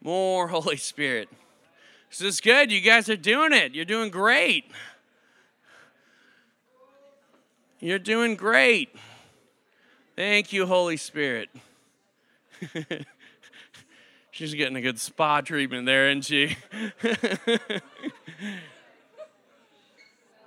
[0.00, 1.28] More Holy Spirit.
[2.18, 2.72] This is good.
[2.72, 3.74] You guys are doing it.
[3.74, 4.64] You're doing great.
[7.78, 8.88] You're doing great.
[10.16, 11.50] Thank you, Holy Spirit.
[14.30, 16.56] She's getting a good spa treatment there, isn't she?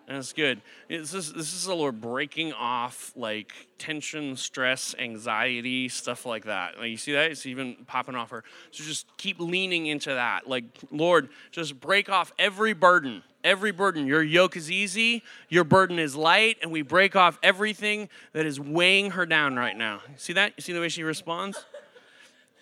[0.09, 0.59] That's good.
[0.87, 6.79] This is this is the Lord breaking off like tension, stress, anxiety, stuff like that.
[6.79, 7.29] Like you see that?
[7.29, 8.43] It's even popping off her.
[8.71, 10.49] So just keep leaning into that.
[10.49, 13.21] Like Lord, just break off every burden.
[13.43, 14.07] Every burden.
[14.07, 18.59] Your yoke is easy, your burden is light, and we break off everything that is
[18.59, 20.01] weighing her down right now.
[20.17, 20.53] See that?
[20.57, 21.63] You see the way she responds?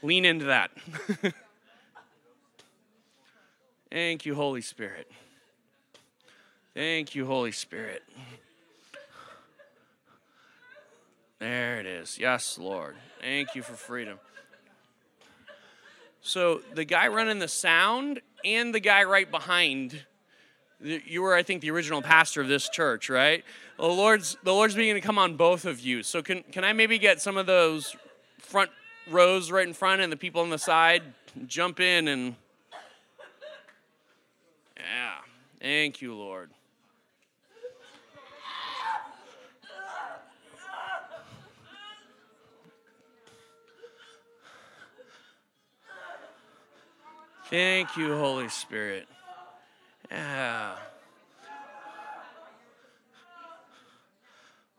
[0.03, 0.69] Lean into that.
[3.90, 5.10] Thank you, Holy Spirit.
[6.78, 8.04] Thank you, Holy Spirit.
[11.40, 12.20] There it is.
[12.20, 12.95] Yes, Lord.
[13.20, 14.20] Thank you for freedom.
[16.22, 20.06] So the guy running the sound and the guy right behind,
[20.80, 23.44] you were, I think, the original pastor of this church, right?
[23.78, 26.04] The Lord's the Lord's beginning to come on both of you.
[26.04, 27.95] So can can I maybe get some of those
[28.38, 28.70] front
[29.10, 31.02] rows right in front and the people on the side
[31.48, 32.36] jump in and
[34.78, 35.16] yeah.
[35.60, 36.52] Thank you, Lord.
[47.49, 49.07] Thank you, Holy Spirit.
[50.11, 50.76] Yeah.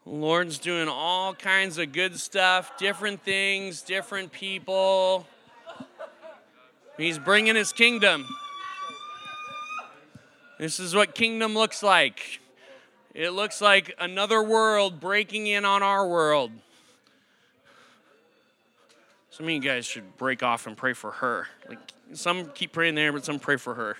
[0.04, 5.26] Lord's doing all kinds of good stuff, different things, different people.
[6.98, 8.26] He's bringing his kingdom.
[10.58, 12.40] This is what kingdom looks like.
[13.14, 16.52] It looks like another world breaking in on our world.
[19.38, 21.46] Some of you guys should break off and pray for her.
[21.68, 21.78] Like
[22.12, 23.96] some keep praying there, but some pray for her.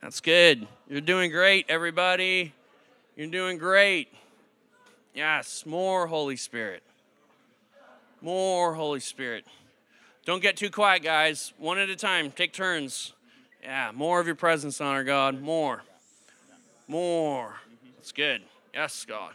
[0.00, 0.66] That's good.
[0.88, 2.54] You're doing great, everybody.
[3.14, 4.08] You're doing great.
[5.14, 6.82] Yes, more Holy Spirit.
[8.22, 9.44] More Holy Spirit.
[10.24, 11.52] Don't get too quiet, guys.
[11.58, 12.30] One at a time.
[12.30, 13.12] Take turns.
[13.62, 15.42] Yeah, more of your presence on our God.
[15.42, 15.82] More.
[16.86, 17.56] More.
[17.96, 18.40] That's good.
[18.72, 19.34] Yes, God.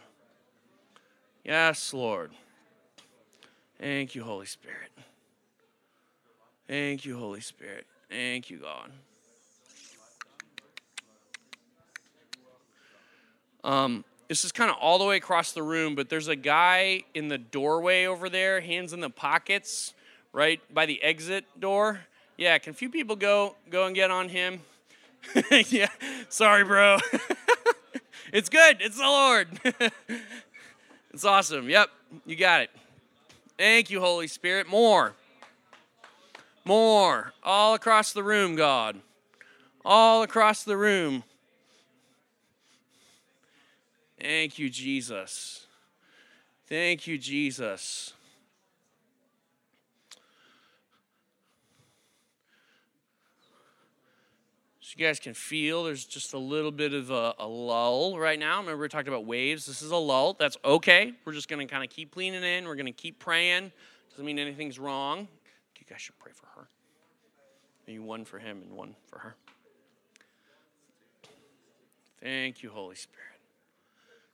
[1.44, 2.32] Yes, Lord.
[3.78, 4.90] Thank you, Holy Spirit.
[6.66, 7.86] Thank you, Holy Spirit.
[8.08, 8.90] Thank you, God.
[13.62, 17.02] Um, this is kind of all the way across the room, but there's a guy
[17.14, 19.92] in the doorway over there, hands in the pockets,
[20.32, 22.00] right by the exit door.
[22.36, 24.60] Yeah, can a few people go go and get on him?
[25.68, 25.88] yeah,
[26.28, 26.98] sorry, bro.
[28.32, 28.78] it's good.
[28.80, 29.48] It's the Lord.
[31.12, 31.68] it's awesome.
[31.68, 31.90] Yep,
[32.26, 32.70] you got it.
[33.58, 34.66] Thank you, Holy Spirit.
[34.66, 35.14] More.
[36.64, 37.32] More.
[37.42, 39.00] All across the room, God.
[39.84, 41.24] All across the room.
[44.20, 45.66] Thank you, Jesus.
[46.66, 48.14] Thank you, Jesus.
[54.80, 58.38] So you guys can feel there's just a little bit of a, a, lull right
[58.38, 58.60] now.
[58.60, 59.66] Remember, we talked about waves.
[59.66, 60.34] This is a lull.
[60.38, 61.12] That's okay.
[61.26, 62.66] We're just going to kind of keep leaning in.
[62.66, 63.72] We're going to keep praying.
[64.10, 65.28] Doesn't mean anything's wrong.
[65.86, 66.68] You guys should pray for her.
[67.86, 69.36] Maybe one for him and one for her.
[72.22, 73.40] Thank you, Holy Spirit.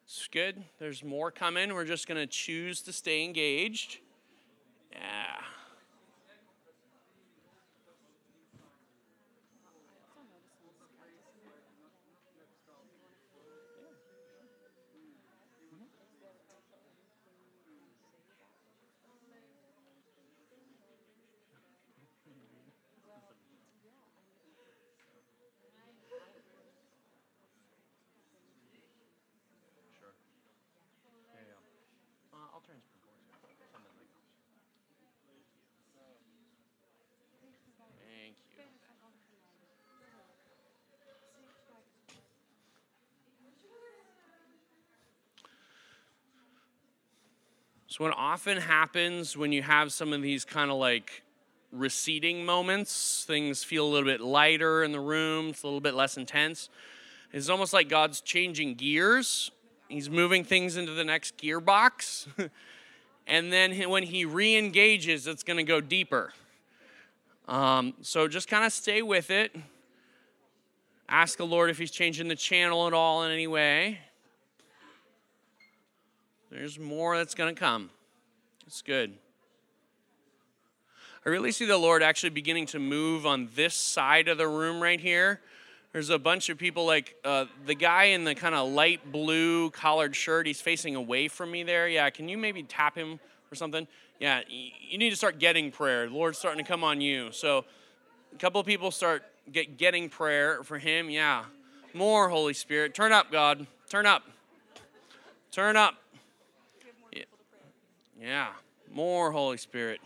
[0.05, 0.63] It's good.
[0.79, 1.75] There's more coming.
[1.75, 3.99] We're just going to choose to stay engaged.
[4.93, 5.37] Yeah.
[47.91, 51.25] So, what often happens when you have some of these kind of like
[51.73, 55.95] receding moments, things feel a little bit lighter in the room, it's a little bit
[55.95, 56.69] less intense.
[57.33, 59.51] It's almost like God's changing gears.
[59.89, 62.29] He's moving things into the next gearbox.
[63.27, 66.33] and then when he re engages, it's going to go deeper.
[67.49, 69.57] Um, so just kind of stay with it.
[71.09, 73.99] Ask the Lord if He's changing the channel at all in any way.
[76.51, 77.91] There's more that's going to come.
[78.67, 79.13] It's good.
[81.25, 84.83] I really see the Lord actually beginning to move on this side of the room
[84.83, 85.41] right here.
[85.93, 89.71] There's a bunch of people like uh, the guy in the kind of light blue
[89.71, 90.47] collared shirt.
[90.47, 91.89] He's facing away from me there.
[91.89, 93.21] Yeah, can you maybe tap him
[93.53, 93.87] or something?
[94.19, 96.09] Yeah, you need to start getting prayer.
[96.09, 97.33] The Lord's starting to come on you.
[97.33, 97.65] So
[98.33, 101.11] a couple of people start get, getting prayer for him.
[101.11, 101.45] Yeah,
[101.93, 102.95] more Holy Spirit.
[102.95, 103.67] Turn up, God.
[103.89, 104.23] Turn up.
[105.51, 105.97] Turn up.
[108.23, 108.49] Yeah,
[108.93, 109.99] more Holy Spirit.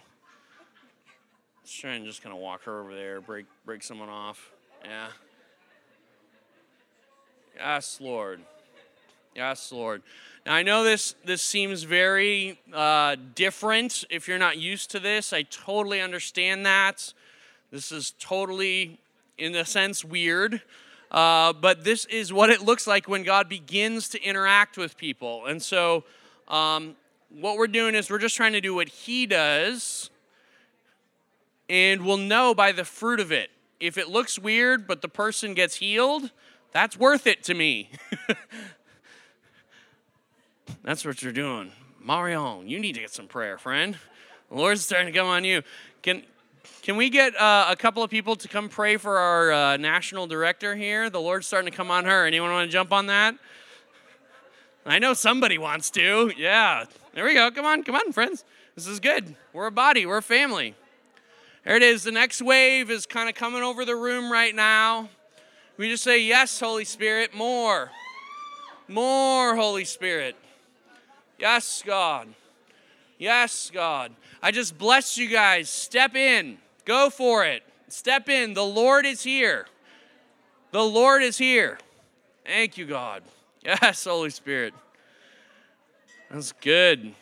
[1.61, 4.53] Let's try and just kind of walk her over there, break break someone off.
[4.85, 5.09] Yeah.
[7.57, 8.41] Yes, Lord.
[9.35, 10.03] Yes, Lord.
[10.47, 15.32] Now I know this this seems very uh, different if you're not used to this.
[15.32, 17.12] I totally understand that.
[17.73, 19.01] This is totally,
[19.39, 20.62] in a sense, weird.
[21.11, 25.47] Uh, but this is what it looks like when God begins to interact with people.
[25.47, 26.05] And so,
[26.47, 26.95] um,
[27.40, 30.11] what we're doing is we're just trying to do what He does,
[31.69, 33.51] and we'll know by the fruit of it.
[33.81, 36.31] If it looks weird, but the person gets healed,
[36.73, 37.90] that's worth it to me.
[40.82, 41.73] That's what you're doing.
[42.02, 43.97] Marion, you need to get some prayer, friend.
[44.51, 45.62] The Lord's starting to come on you.
[46.02, 46.23] Can
[46.82, 50.27] can we get uh, a couple of people to come pray for our uh, national
[50.27, 51.09] director here?
[51.09, 52.27] The Lord's starting to come on her.
[52.27, 53.36] Anyone want to jump on that?
[54.86, 56.32] I know somebody wants to.
[56.36, 56.85] Yeah.
[57.15, 57.51] There we go.
[57.51, 58.44] Come on, come on, friends.
[58.74, 59.35] This is good.
[59.52, 60.74] We're a body, we're a family.
[61.65, 62.02] There it is.
[62.02, 65.09] The next wave is kind of coming over the room right now.
[65.77, 67.90] We just say, Yes, Holy Spirit, more.
[68.86, 70.36] More, Holy Spirit.
[71.39, 72.28] Yes, God.
[73.19, 74.12] Yes, God.
[74.43, 75.70] I just bless you guys.
[75.70, 76.59] Step in.
[76.85, 77.62] Go for it.
[77.89, 78.52] Step in.
[78.52, 79.66] The Lord is here.
[80.73, 81.78] The Lord is here.
[82.44, 83.23] Thank you, God.
[83.65, 84.74] Yes, Holy Spirit.
[86.31, 87.15] That's good.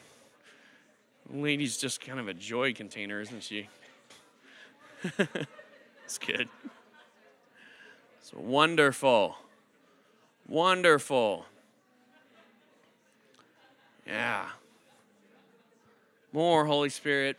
[1.32, 3.68] Lady's just kind of a joy container, isn't she?
[6.04, 6.48] it's good.
[8.18, 9.36] It's wonderful.
[10.48, 11.46] Wonderful.
[14.06, 14.46] Yeah.
[16.32, 17.36] More Holy Spirit.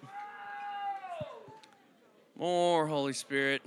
[2.37, 3.61] More Holy Spirit.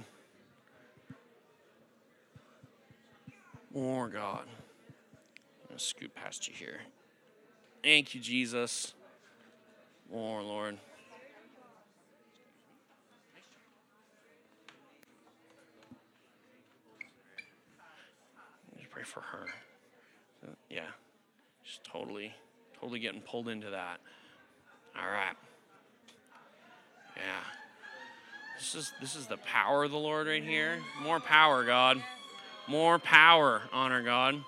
[3.73, 4.47] More God.
[5.77, 6.81] To scoot past you here.
[7.83, 8.95] Thank you, Jesus.
[10.11, 10.79] More, Lord.
[18.79, 19.47] Just pray for her.
[20.47, 20.81] Uh, Yeah.
[21.63, 22.33] Just totally,
[22.81, 24.01] totally getting pulled into that.
[24.99, 25.37] All right.
[27.19, 27.23] Yeah.
[28.59, 30.79] This is this is the power of the Lord right here.
[31.03, 32.03] More power, God.
[32.67, 34.43] More power, honor God.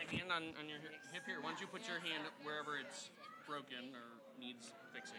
[0.00, 0.78] my hand on, on your
[1.50, 3.10] don't you put your hand wherever it's
[3.44, 4.06] broken or
[4.38, 5.18] needs fixing?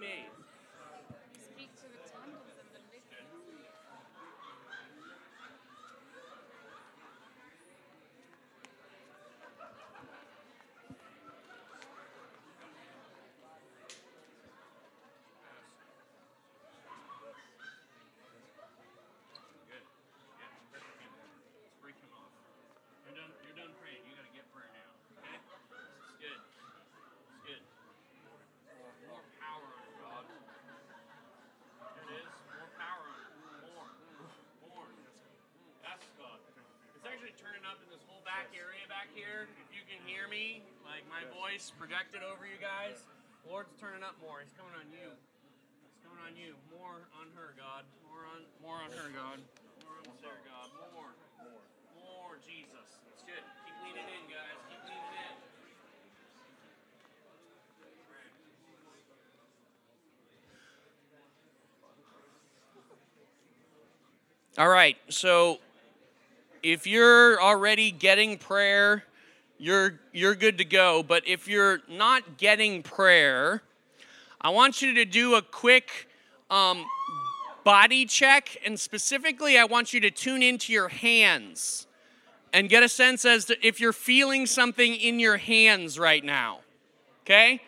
[0.00, 0.37] Me.
[40.28, 43.00] Hear me, like my voice projected over you guys,
[43.48, 44.44] Lord's turning up more.
[44.44, 45.08] He's coming on you.
[45.08, 46.52] He's coming on you.
[46.76, 47.84] More on her, God.
[48.04, 49.40] More on more on her, God.
[49.84, 50.68] More on Sarah, God.
[50.92, 51.12] More.
[51.40, 51.64] More.
[51.96, 53.00] More Jesus.
[53.12, 53.40] It's good.
[53.64, 54.58] Keep leaning in, guys.
[54.68, 55.36] Keep leaning in.
[64.58, 65.58] All right, so
[66.64, 69.04] if you're already getting prayer,
[69.58, 71.02] you're you're good to go.
[71.02, 73.62] But if you're not getting prayer,
[74.40, 76.08] I want you to do a quick
[76.50, 76.86] um,
[77.64, 81.86] body check, and specifically, I want you to tune into your hands
[82.52, 86.60] and get a sense as to if you're feeling something in your hands right now.
[87.24, 87.60] Okay?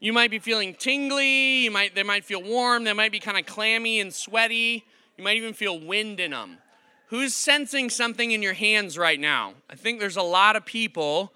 [0.00, 3.38] You might be feeling tingly, you might they might feel warm, they might be kind
[3.38, 4.84] of clammy and sweaty.
[5.16, 6.56] You might even feel wind in them.
[7.10, 9.54] Who's sensing something in your hands right now?
[9.68, 11.32] I think there's a lot of people.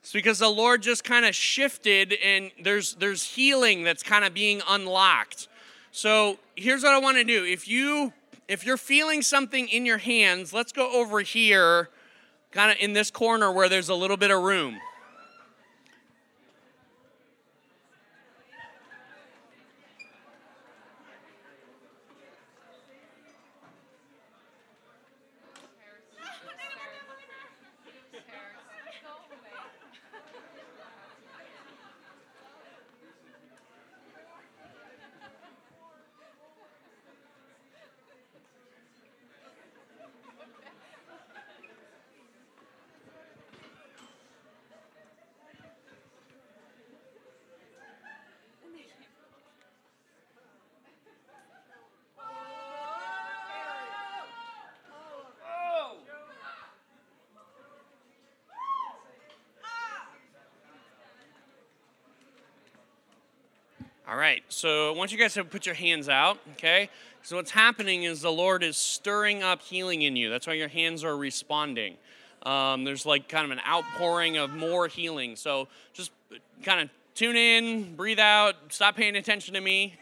[0.00, 4.34] It's because the Lord just kind of shifted and there's there's healing that's kind of
[4.34, 5.48] being unlocked.
[5.92, 7.42] So, here's what I want to do.
[7.46, 8.12] If you
[8.48, 11.88] if you're feeling something in your hands, let's go over here
[12.50, 14.78] kind of in this corner where there's a little bit of room.
[64.10, 66.88] All right, so I want you guys to put your hands out, okay?
[67.22, 70.30] So what's happening is the Lord is stirring up healing in you.
[70.30, 71.98] That's why your hands are responding.
[72.42, 75.36] Um, there's like kind of an outpouring of more healing.
[75.36, 76.10] So just
[76.62, 79.98] kind of tune in, breathe out, stop paying attention to me.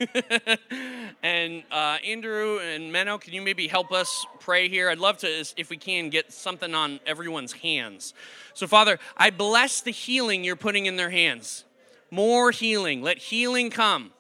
[1.25, 4.89] and uh, Andrew and Menno, can you maybe help us pray here?
[4.89, 8.15] I'd love to, if we can, get something on everyone's hands.
[8.55, 11.65] So, Father, I bless the healing you're putting in their hands
[12.11, 13.03] more healing.
[13.03, 14.13] Let healing come.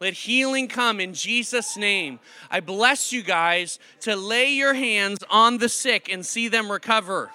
[0.00, 2.20] Let healing come in Jesus' name.
[2.50, 7.30] I bless you guys to lay your hands on the sick and see them recover.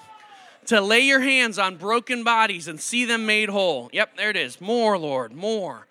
[0.67, 3.89] To lay your hands on broken bodies and see them made whole.
[3.93, 4.59] Yep, there it is.
[4.59, 5.85] More, Lord, more.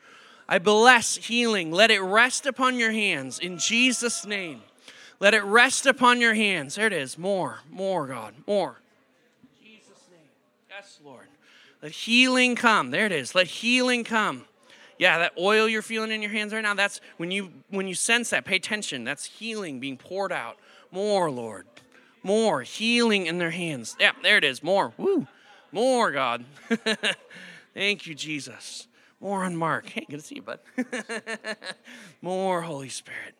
[0.48, 1.70] I bless healing.
[1.70, 4.62] Let it rest upon your hands in Jesus' name.
[5.20, 6.74] Let it rest upon your hands.
[6.74, 7.16] There it is.
[7.16, 8.80] More, more, God, more.
[9.62, 10.28] Jesus' name.
[10.68, 11.23] Yes, Lord.
[11.84, 12.92] Let healing come.
[12.92, 13.34] There it is.
[13.34, 14.46] Let healing come.
[14.98, 17.94] Yeah, that oil you're feeling in your hands right now, that's when you when you
[17.94, 19.04] sense that, pay attention.
[19.04, 20.56] That's healing being poured out.
[20.90, 21.66] More, Lord.
[22.22, 23.96] More healing in their hands.
[24.00, 24.62] Yeah, there it is.
[24.62, 24.94] More.
[24.96, 25.26] Woo.
[25.72, 26.46] More, God.
[27.74, 28.88] Thank you, Jesus.
[29.20, 29.86] More on Mark.
[29.86, 30.60] Hey, good to see you, bud.
[32.22, 33.34] More, Holy Spirit.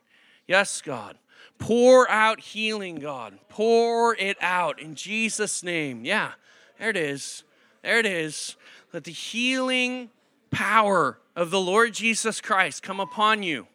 [0.46, 1.16] Yes, God.
[1.58, 3.38] Pour out healing, God.
[3.48, 6.04] Pour it out in Jesus' name.
[6.04, 6.32] Yeah,
[6.78, 7.42] there it is.
[7.84, 8.56] There it is.
[8.94, 10.08] Let the healing
[10.50, 13.66] power of the Lord Jesus Christ come upon you.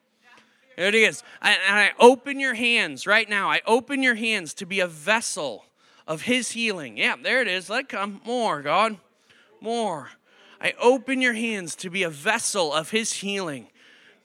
[0.76, 1.22] There it is.
[1.44, 3.52] And I open your hands right now.
[3.52, 5.65] I open your hands to be a vessel
[6.07, 6.98] of His healing.
[6.98, 7.69] Yeah, there it is.
[7.69, 8.19] Let it come.
[8.26, 8.98] More, God.
[9.61, 10.10] More.
[10.60, 13.68] I open your hands to be a vessel of His healing.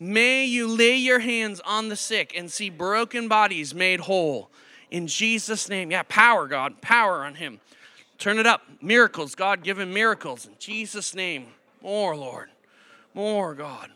[0.01, 4.51] May you lay your hands on the sick and see broken bodies made whole.
[4.90, 5.90] In Jesus' name.
[5.90, 6.81] Yeah, power, God.
[6.81, 7.61] Power on Him.
[8.19, 8.62] Turn it up.
[8.81, 9.35] Miracles.
[9.35, 10.47] God, give him miracles.
[10.47, 11.47] In Jesus' name.
[11.82, 12.51] More, Lord.
[13.12, 13.91] More, God.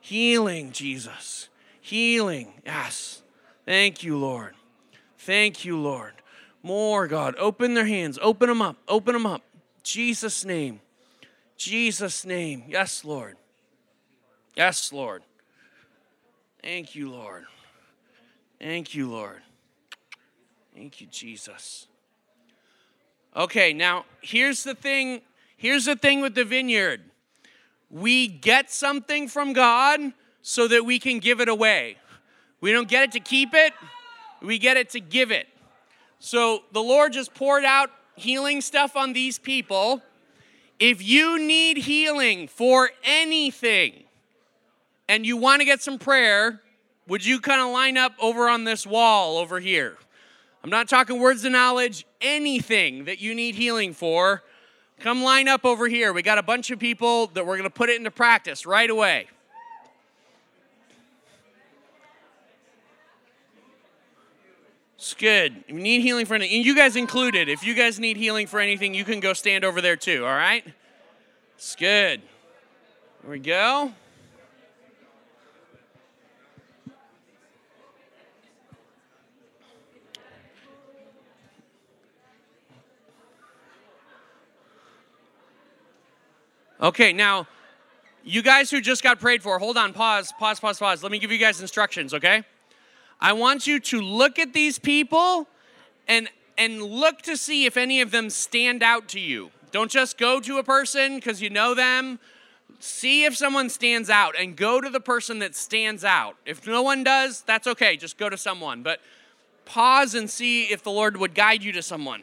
[0.00, 1.48] Healing, Jesus.
[1.80, 2.54] Healing.
[2.64, 3.22] Yes.
[3.64, 4.54] Thank you, Lord.
[5.18, 6.12] Thank you, Lord.
[6.62, 7.34] More, God.
[7.38, 8.18] Open their hands.
[8.22, 8.76] Open them up.
[8.88, 9.42] Open them up.
[9.82, 10.80] Jesus' name.
[11.56, 12.64] Jesus' name.
[12.68, 13.36] Yes, Lord.
[14.56, 15.22] Yes, Lord.
[16.62, 17.44] Thank you, Lord.
[18.58, 19.42] Thank you, Lord.
[20.74, 21.86] Thank you, Jesus.
[23.36, 25.20] Okay, now here's the thing.
[25.58, 27.02] Here's the thing with the vineyard.
[27.90, 30.00] We get something from God
[30.40, 31.98] so that we can give it away.
[32.60, 33.74] We don't get it to keep it,
[34.40, 35.46] we get it to give it.
[36.18, 40.02] So the Lord just poured out healing stuff on these people.
[40.78, 44.04] If you need healing for anything
[45.08, 46.60] and you want to get some prayer,
[47.06, 49.98] would you kind of line up over on this wall over here?
[50.66, 54.42] I'm not talking words of knowledge, anything that you need healing for,
[54.98, 56.12] come line up over here.
[56.12, 58.90] We got a bunch of people that we're going to put it into practice right
[58.90, 59.28] away.
[64.96, 65.62] It's good.
[65.68, 67.48] You need healing for anything, you guys included.
[67.48, 70.34] If you guys need healing for anything, you can go stand over there too, all
[70.34, 70.64] right?
[71.54, 72.22] It's good.
[73.22, 73.92] Here we go.
[86.80, 87.46] Okay, now,
[88.22, 91.02] you guys who just got prayed for, hold on, pause, pause, pause, pause.
[91.02, 92.42] Let me give you guys instructions, okay?
[93.20, 95.48] I want you to look at these people
[96.06, 96.28] and
[96.58, 99.50] and look to see if any of them stand out to you.
[99.72, 102.18] Don't just go to a person because you know them.
[102.78, 106.36] See if someone stands out and go to the person that stands out.
[106.46, 107.96] If no one does, that's okay.
[107.96, 108.82] Just go to someone.
[108.82, 109.00] But
[109.66, 112.22] pause and see if the Lord would guide you to someone.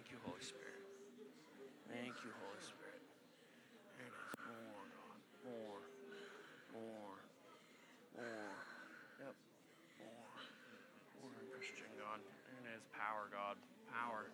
[0.00, 0.80] Thank you, Holy Spirit.
[1.86, 3.04] Thank you, Holy Spirit.
[3.94, 4.40] There it is.
[4.42, 5.20] More, God.
[5.44, 5.82] More.
[6.74, 7.20] More.
[8.16, 8.40] More.
[9.20, 9.36] Yep.
[10.00, 10.34] More.
[11.20, 12.18] More Christian, God.
[12.24, 12.84] There it is.
[12.96, 13.60] Power, God.
[13.92, 14.24] Power.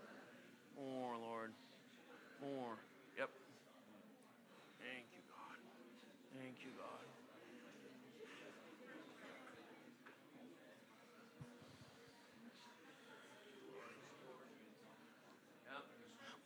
[0.79, 1.51] More, Lord.
[2.41, 2.79] More.
[3.19, 3.31] Yep.
[4.79, 5.59] Thank you, God.
[6.39, 7.05] Thank you, God.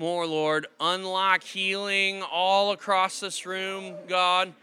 [0.01, 0.67] More, Lord.
[0.81, 4.55] Unlock healing all across this room, God.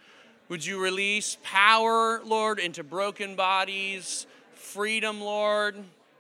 [0.49, 5.75] Would you release power, Lord, into broken bodies, freedom, Lord,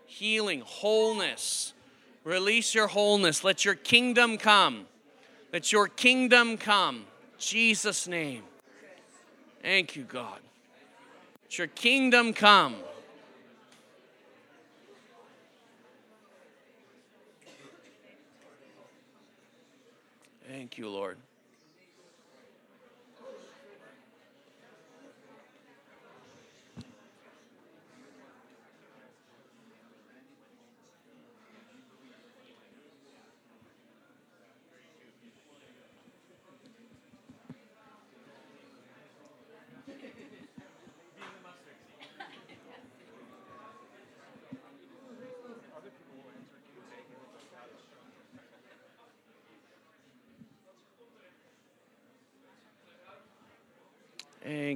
[0.05, 1.73] healing, wholeness.
[2.23, 3.43] Release your wholeness.
[3.43, 4.85] Let your kingdom come.
[5.51, 7.05] Let your kingdom come.
[7.39, 8.43] Jesus' name.
[9.63, 10.39] Thank you, God.
[11.45, 12.75] Let your kingdom come.
[20.57, 21.19] Thank you, Lord.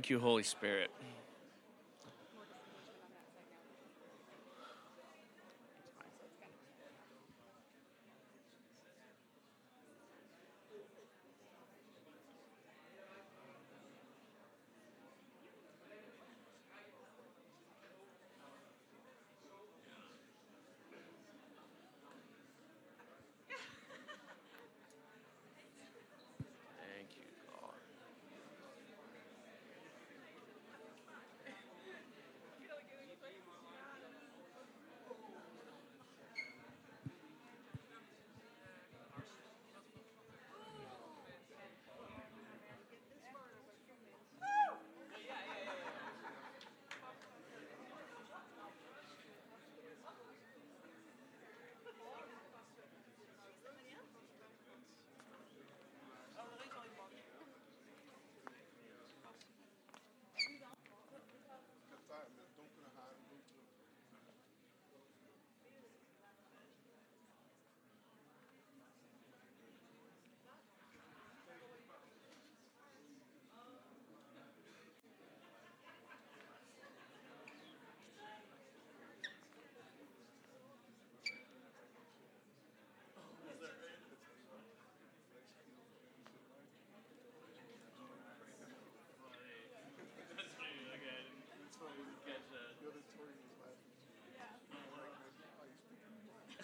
[0.01, 0.89] Thank you, Holy Spirit.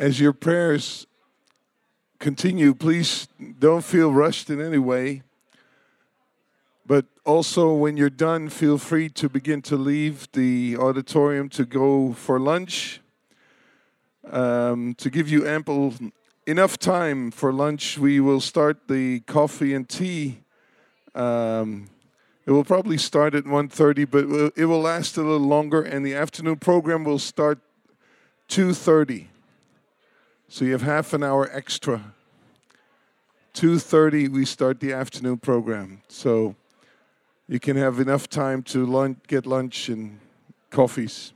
[0.00, 1.06] as your prayers
[2.18, 3.28] continue, please
[3.58, 5.22] don't feel rushed in any way.
[6.86, 12.14] But also, when you're done, feel free to begin to leave the auditorium to go
[12.14, 13.02] for lunch.
[14.30, 15.92] Um, to give you ample
[16.46, 20.40] enough time for lunch, we will start the coffee and tea.
[21.14, 21.90] Um,
[22.46, 26.14] it will probably start at 1.30, but it will last a little longer, and the
[26.14, 27.58] afternoon program will start
[28.48, 29.26] 2.30.
[30.52, 32.12] So you have half an hour extra.
[33.54, 36.02] 2.30, we start the afternoon program.
[36.08, 36.56] So
[37.46, 40.18] you can have enough time to lunch, get lunch and
[40.70, 41.32] coffees.